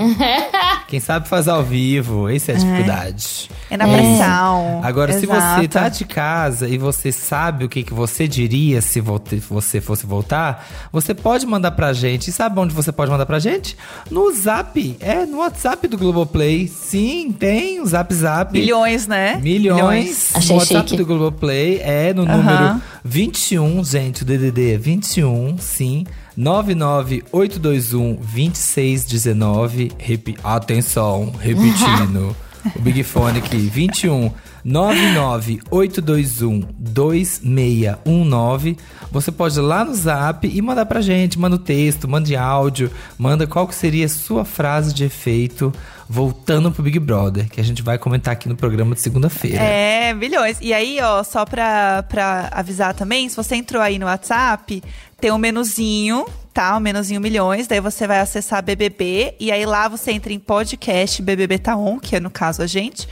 Quem 0.88 1.00
sabe 1.00 1.28
fazer 1.28 1.50
ao 1.50 1.64
vivo, 1.64 2.30
essa 2.30 2.52
é 2.52 2.56
a 2.56 2.58
dificuldade. 2.60 3.50
É 3.65 3.65
na 3.72 3.88
pressão. 3.88 4.82
Agora, 4.84 5.14
se 5.14 5.26
você 5.26 5.38
Exato. 5.38 5.68
tá 5.70 5.90
de 5.90 6.06
casa 6.06 6.68
e 6.68 6.78
você 6.78 7.12
sabe 7.12 7.66
o 7.66 7.70
que, 7.70 7.84
que 7.84 7.94
você 7.94 8.28
diria 8.28 8.82
se 8.82 9.02
você 9.02 9.82
fosse 9.82 10.06
voltar, 10.06 10.68
você 10.92 11.14
pode 11.14 11.46
mandar 11.46 11.72
pra 11.72 11.92
gente. 11.94 12.30
E 12.30 12.34
sabe 12.34 12.60
onde 12.60 12.74
você 12.74 12.92
pode 12.92 13.12
mandar 13.12 13.26
pra 13.26 13.40
gente? 13.40 13.76
No 14.10 14.32
Zap. 14.32 14.96
É, 15.00 15.26
no 15.26 15.38
WhatsApp 15.40 15.88
do 15.88 15.98
Globoplay. 15.98 16.68
Sim, 16.68 17.32
tem 17.38 17.82
o 17.82 17.86
Zap 17.86 18.14
Zap. 18.14 18.54
Milhões, 18.54 19.08
né? 19.08 19.38
Milhões. 19.42 20.32
Achei 20.36 20.56
o 20.56 20.60
WhatsApp 20.60 20.90
chique. 20.90 21.02
do 21.02 21.06
Globoplay 21.06 21.80
é 21.82 22.14
no 22.14 22.24
Aham. 22.24 22.38
número 22.38 22.82
21, 23.04 23.84
gente, 23.84 24.22
o 24.24 24.26
DDD 24.26 24.74
é 24.74 24.78
21, 24.78 25.58
sim. 25.58 26.06
99821 26.38 28.16
2619. 28.16 29.92
Repi 29.98 30.38
Atenção, 30.44 31.32
repetindo. 31.40 32.36
o 32.76 32.80
Big 32.80 33.04
Fone 33.04 33.40
aqui, 33.40 33.58
21 33.58 34.32
99821 34.64 36.64
2619. 36.78 38.78
Você 39.12 39.32
pode 39.32 39.58
ir 39.58 39.62
lá 39.62 39.86
no 39.86 39.94
Zap 39.94 40.48
e 40.48 40.62
mandar 40.62 40.86
pra 40.86 41.02
gente, 41.02 41.38
manda 41.38 41.56
o 41.56 41.60
texto, 41.60 42.08
manda 42.08 42.40
áudio, 42.40 42.90
manda 43.18 43.46
qual 43.46 43.68
que 43.68 43.76
seria 43.76 44.06
a 44.06 44.10
sua 44.10 44.44
frase 44.44 44.94
de 44.94 45.04
efeito 45.04 45.72
voltando 46.08 46.72
pro 46.72 46.84
Big 46.84 47.00
Brother, 47.00 47.50
que 47.50 47.60
a 47.60 47.64
gente 47.64 47.82
vai 47.82 47.98
comentar 47.98 48.34
aqui 48.34 48.48
no 48.48 48.56
programa 48.56 48.96
de 48.96 49.02
segunda-feira. 49.02 49.62
É, 49.62 50.14
milhões. 50.14 50.58
E 50.62 50.74
aí, 50.74 51.00
ó, 51.02 51.24
só 51.24 51.46
pra, 51.46 52.04
pra 52.04 52.50
avisar 52.52 52.94
também, 52.94 53.28
se 53.30 53.36
você 53.36 53.56
entrou 53.56 53.82
aí 53.82 54.00
no 54.00 54.06
WhatsApp, 54.06 54.84
tem 55.20 55.32
um 55.32 55.38
menuzinho, 55.38 56.26
tá? 56.56 56.78
O 56.78 56.80
menuzinho 56.80 57.20
milhões. 57.20 57.68
Daí 57.68 57.82
você 57.82 58.08
vai 58.08 58.20
acessar 58.20 58.64
BBB. 58.64 59.36
E 59.38 59.52
aí 59.52 59.66
lá 59.66 59.90
você 59.90 60.12
entra 60.12 60.32
em 60.32 60.40
podcast 60.40 61.22
BBB 61.22 61.60
Tá 61.60 61.76
On, 61.76 62.00
que 62.00 62.16
é 62.16 62.20
no 62.20 62.32
caso 62.32 62.62
a 62.62 62.68
gente. 62.68 63.08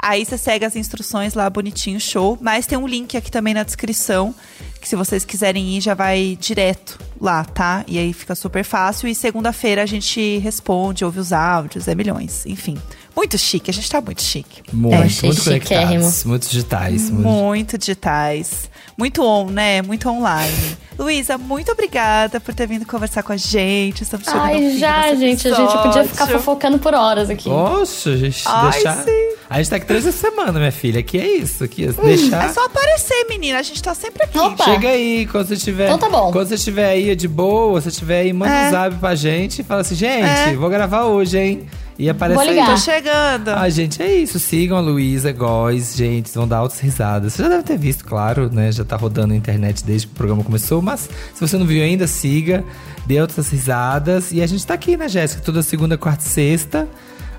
Aí 0.00 0.24
você 0.24 0.38
segue 0.38 0.64
as 0.64 0.74
instruções 0.74 1.34
lá, 1.34 1.50
bonitinho, 1.50 2.00
show. 2.00 2.38
Mas 2.40 2.66
tem 2.66 2.78
um 2.78 2.86
link 2.86 3.14
aqui 3.14 3.30
também 3.30 3.52
na 3.52 3.62
descrição, 3.62 4.34
que 4.80 4.88
se 4.88 4.96
vocês 4.96 5.22
quiserem 5.24 5.76
ir, 5.76 5.82
já 5.82 5.92
vai 5.92 6.38
direto 6.40 6.98
lá, 7.20 7.44
tá? 7.44 7.84
E 7.86 7.98
aí 7.98 8.12
fica 8.14 8.34
super 8.34 8.64
fácil. 8.64 9.06
E 9.06 9.14
segunda-feira 9.14 9.82
a 9.82 9.86
gente 9.86 10.38
responde, 10.38 11.04
ouve 11.04 11.20
os 11.20 11.30
áudios, 11.30 11.88
é 11.88 11.94
milhões. 11.94 12.46
Enfim, 12.46 12.78
muito 13.18 13.36
chique, 13.36 13.68
a 13.68 13.74
gente 13.74 13.90
tá 13.90 14.00
muito 14.00 14.22
chique. 14.22 14.62
Muito, 14.72 14.94
achei 15.02 15.28
muito 15.28 15.42
chiquérrimo. 15.42 15.88
conectados, 15.88 16.24
muito 16.24 16.48
digitais. 16.48 17.10
Muito... 17.10 17.28
Muito 17.28 17.76
digitais. 17.76 18.70
Muito 18.96 19.24
on, 19.24 19.46
né? 19.50 19.82
Muito 19.82 20.08
online. 20.08 20.76
Luísa, 20.96 21.36
muito 21.36 21.70
obrigada 21.72 22.38
por 22.38 22.54
ter 22.54 22.68
vindo 22.68 22.86
conversar 22.86 23.24
com 23.24 23.32
a 23.32 23.36
gente. 23.36 24.02
Estamos 24.02 24.24
chegando 24.24 24.42
Ai, 24.44 24.78
já, 24.78 25.14
gente. 25.16 25.48
A 25.48 25.54
gente 25.54 25.78
podia 25.82 26.04
ficar 26.04 26.26
fofocando 26.28 26.78
por 26.78 26.94
horas 26.94 27.28
aqui. 27.28 27.48
Poxa, 27.48 28.10
a 28.10 28.16
gente 28.16 28.42
Ai, 28.46 28.70
deixar. 28.72 29.04
sim. 29.04 29.10
A 29.50 29.58
gente 29.58 29.70
tá 29.70 29.76
aqui 29.76 29.86
três 29.86 30.04
vezes 30.04 30.20
por 30.20 30.30
semana, 30.30 30.52
minha 30.58 30.72
filha. 30.72 31.00
Aqui 31.00 31.18
é 31.18 31.26
isso. 31.38 31.64
Aqui, 31.64 31.86
é 31.86 31.92
deixar. 31.92 32.44
É 32.44 32.52
só 32.52 32.66
aparecer, 32.66 33.26
menina. 33.28 33.58
A 33.58 33.62
gente 33.62 33.82
tá 33.82 33.94
sempre 33.94 34.24
aqui. 34.24 34.38
Opa. 34.38 34.64
Chega 34.64 34.88
aí, 34.90 35.26
quando 35.26 35.48
você 35.48 35.54
estiver. 35.54 35.86
Então 35.86 35.98
tá 35.98 36.08
bom. 36.08 36.30
Quando 36.30 36.48
você 36.48 36.54
estiver 36.54 36.88
aí 36.88 37.16
de 37.16 37.26
boa, 37.26 37.80
você 37.80 37.88
estiver 37.88 38.20
aí, 38.20 38.32
manda 38.32 38.52
É. 38.52 38.68
um 38.68 38.70
zap 38.70 38.96
pra 38.96 39.14
gente 39.16 39.60
e 39.60 39.64
fala 39.64 39.80
assim, 39.80 39.94
gente, 39.96 40.24
É. 40.24 40.54
vou 40.54 40.68
gravar 40.70 41.04
hoje, 41.04 41.36
hein? 41.38 41.66
E 41.98 42.08
aparece 42.08 42.40
Vou 42.40 42.48
aí. 42.48 42.64
Tô 42.64 42.76
chegando. 42.76 43.48
Ah, 43.48 43.68
gente, 43.68 44.00
é 44.00 44.14
isso. 44.14 44.38
Sigam 44.38 44.78
a 44.78 44.80
Luísa 44.80 45.32
Góes, 45.32 45.96
gente. 45.96 46.32
Vão 46.32 46.46
dar 46.46 46.58
altas 46.58 46.78
risadas. 46.78 47.32
Você 47.32 47.42
já 47.42 47.48
deve 47.48 47.64
ter 47.64 47.76
visto, 47.76 48.04
claro, 48.04 48.48
né? 48.52 48.70
Já 48.70 48.84
tá 48.84 48.94
rodando 48.94 49.28
na 49.28 49.36
internet 49.36 49.84
desde 49.84 50.06
que 50.06 50.12
o 50.12 50.16
programa 50.16 50.44
começou. 50.44 50.80
Mas 50.80 51.10
se 51.34 51.40
você 51.40 51.58
não 51.58 51.66
viu 51.66 51.82
ainda, 51.82 52.06
siga. 52.06 52.64
Dê 53.04 53.20
outras 53.20 53.48
risadas. 53.48 54.30
E 54.30 54.40
a 54.40 54.46
gente 54.46 54.64
tá 54.64 54.74
aqui, 54.74 54.96
né, 54.96 55.08
Jéssica? 55.08 55.42
Toda 55.42 55.60
segunda, 55.60 55.98
quarta 55.98 56.24
e 56.24 56.28
sexta. 56.28 56.88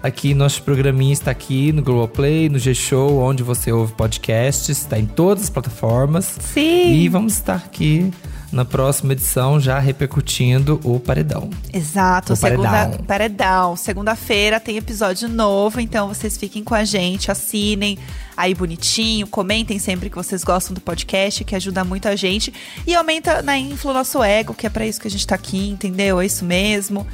Aqui, 0.04 0.34
nosso 0.34 0.62
programinha 0.64 1.14
está 1.14 1.32
aqui 1.32 1.72
no 1.72 1.82
Globoplay, 1.82 2.50
no 2.50 2.60
G-Show, 2.60 3.18
onde 3.18 3.44
você 3.44 3.72
ouve 3.72 3.94
podcasts. 3.94 4.78
Está 4.78 5.00
em 5.00 5.06
todas 5.06 5.46
as 5.46 5.50
plataformas. 5.50 6.38
Sim. 6.54 6.96
E 6.96 7.08
vamos 7.08 7.34
estar 7.34 7.56
aqui 7.56 8.12
na 8.52 8.66
próxima 8.66 9.14
edição 9.14 9.60
já 9.60 9.78
repercutindo 9.80 10.80
o 10.84 11.00
Paredão. 11.00 11.50
Exato, 11.72 12.34
O 12.34 12.36
segunda, 12.36 12.70
paredão. 12.70 13.06
paredão. 13.06 13.76
Segunda-feira 13.76 14.60
tem 14.60 14.78
episódio 14.78 15.28
novo, 15.30 15.80
então 15.80 16.08
vocês 16.08 16.38
fiquem 16.38 16.64
com 16.64 16.74
a 16.74 16.84
gente, 16.84 17.32
assinem 17.32 17.98
aí 18.36 18.54
bonitinho, 18.56 19.28
comentem 19.28 19.78
sempre 19.80 20.10
que 20.10 20.16
vocês 20.16 20.44
gostam 20.44 20.74
do 20.74 20.82
podcast, 20.82 21.44
que 21.44 21.56
ajuda 21.56 21.84
muito 21.84 22.08
a 22.08 22.16
gente 22.16 22.54
e 22.88 22.96
aumenta 22.96 23.42
na 23.42 23.58
influ 23.58 23.94
nosso 23.94 24.24
ego, 24.24 24.54
que 24.54 24.66
é 24.66 24.70
pra 24.70 24.86
isso 24.86 25.00
que 25.00 25.08
a 25.08 25.12
gente 25.12 25.28
tá 25.28 25.36
aqui, 25.36 25.70
entendeu? 25.70 26.20
É 26.22 26.26
isso 26.26 26.46
mesmo. 26.46 27.06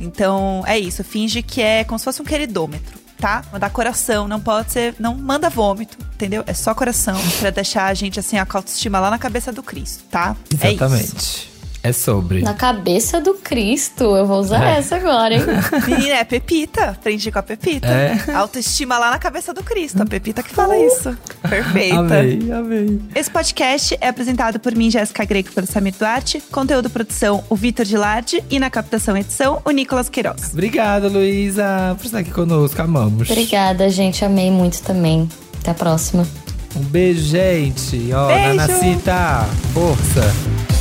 Então, 0.00 0.62
é 0.66 0.78
isso, 0.78 1.02
finge 1.04 1.42
que 1.42 1.60
é 1.62 1.84
como 1.84 1.98
se 1.98 2.04
fosse 2.04 2.20
um 2.20 2.24
queridômetro. 2.24 3.03
Tá? 3.18 3.42
Mandar 3.52 3.70
coração, 3.70 4.28
não 4.28 4.40
pode 4.40 4.72
ser. 4.72 4.94
Não 4.98 5.14
manda 5.14 5.48
vômito, 5.48 5.96
entendeu? 6.14 6.42
É 6.46 6.52
só 6.52 6.74
coração 6.74 7.16
pra 7.40 7.50
deixar 7.50 7.86
a 7.86 7.94
gente 7.94 8.20
assim, 8.20 8.36
a 8.36 8.46
autoestima 8.48 9.00
lá 9.00 9.10
na 9.10 9.18
cabeça 9.18 9.52
do 9.52 9.62
Cristo, 9.62 10.04
tá? 10.10 10.36
É 10.60 10.72
isso. 11.16 11.53
É 11.84 11.92
sobre. 11.92 12.40
Na 12.40 12.54
cabeça 12.54 13.20
do 13.20 13.34
Cristo. 13.34 14.16
Eu 14.16 14.26
vou 14.26 14.40
usar 14.40 14.64
É. 14.74 14.78
essa 14.78 14.96
agora, 14.96 15.34
hein? 15.34 15.42
Menina, 15.86 16.14
é 16.14 16.24
Pepita. 16.24 16.84
Aprendi 16.86 17.30
com 17.30 17.38
a 17.38 17.42
Pepita. 17.42 17.86
É. 17.86 18.18
Autoestima 18.34 18.98
lá 18.98 19.10
na 19.10 19.18
cabeça 19.18 19.52
do 19.52 19.62
Cristo. 19.62 20.02
A 20.02 20.06
Pepita 20.06 20.42
que 20.42 20.48
fala 20.54 20.78
isso. 20.78 21.14
Perfeita. 21.46 21.98
Amei, 21.98 22.50
amei. 22.50 23.00
Esse 23.14 23.30
podcast 23.30 23.98
é 24.00 24.08
apresentado 24.08 24.58
por 24.58 24.74
mim, 24.74 24.90
Jéssica 24.90 25.26
Greco, 25.26 25.52
pelo 25.52 25.66
Samir 25.66 25.92
Duarte. 25.98 26.42
Conteúdo 26.50 26.88
produção, 26.88 27.44
o 27.50 27.54
Vitor 27.54 27.84
Gilardi. 27.84 28.42
E 28.50 28.58
na 28.58 28.70
captação 28.70 29.14
e 29.14 29.20
edição, 29.20 29.60
o 29.62 29.70
Nicolas 29.70 30.08
Queiroz. 30.08 30.52
Obrigada, 30.54 31.06
Luísa, 31.08 31.94
por 31.98 32.06
estar 32.06 32.20
aqui 32.20 32.30
conosco. 32.30 32.80
Amamos. 32.80 33.28
Obrigada, 33.28 33.90
gente. 33.90 34.24
Amei 34.24 34.50
muito 34.50 34.80
também. 34.82 35.28
Até 35.60 35.72
a 35.72 35.74
próxima. 35.74 36.26
Um 36.74 36.80
beijo, 36.80 37.20
gente. 37.20 38.10
Ó, 38.14 38.26
Beijo. 38.28 38.54
Nanacita, 38.54 39.46
força. 39.74 40.73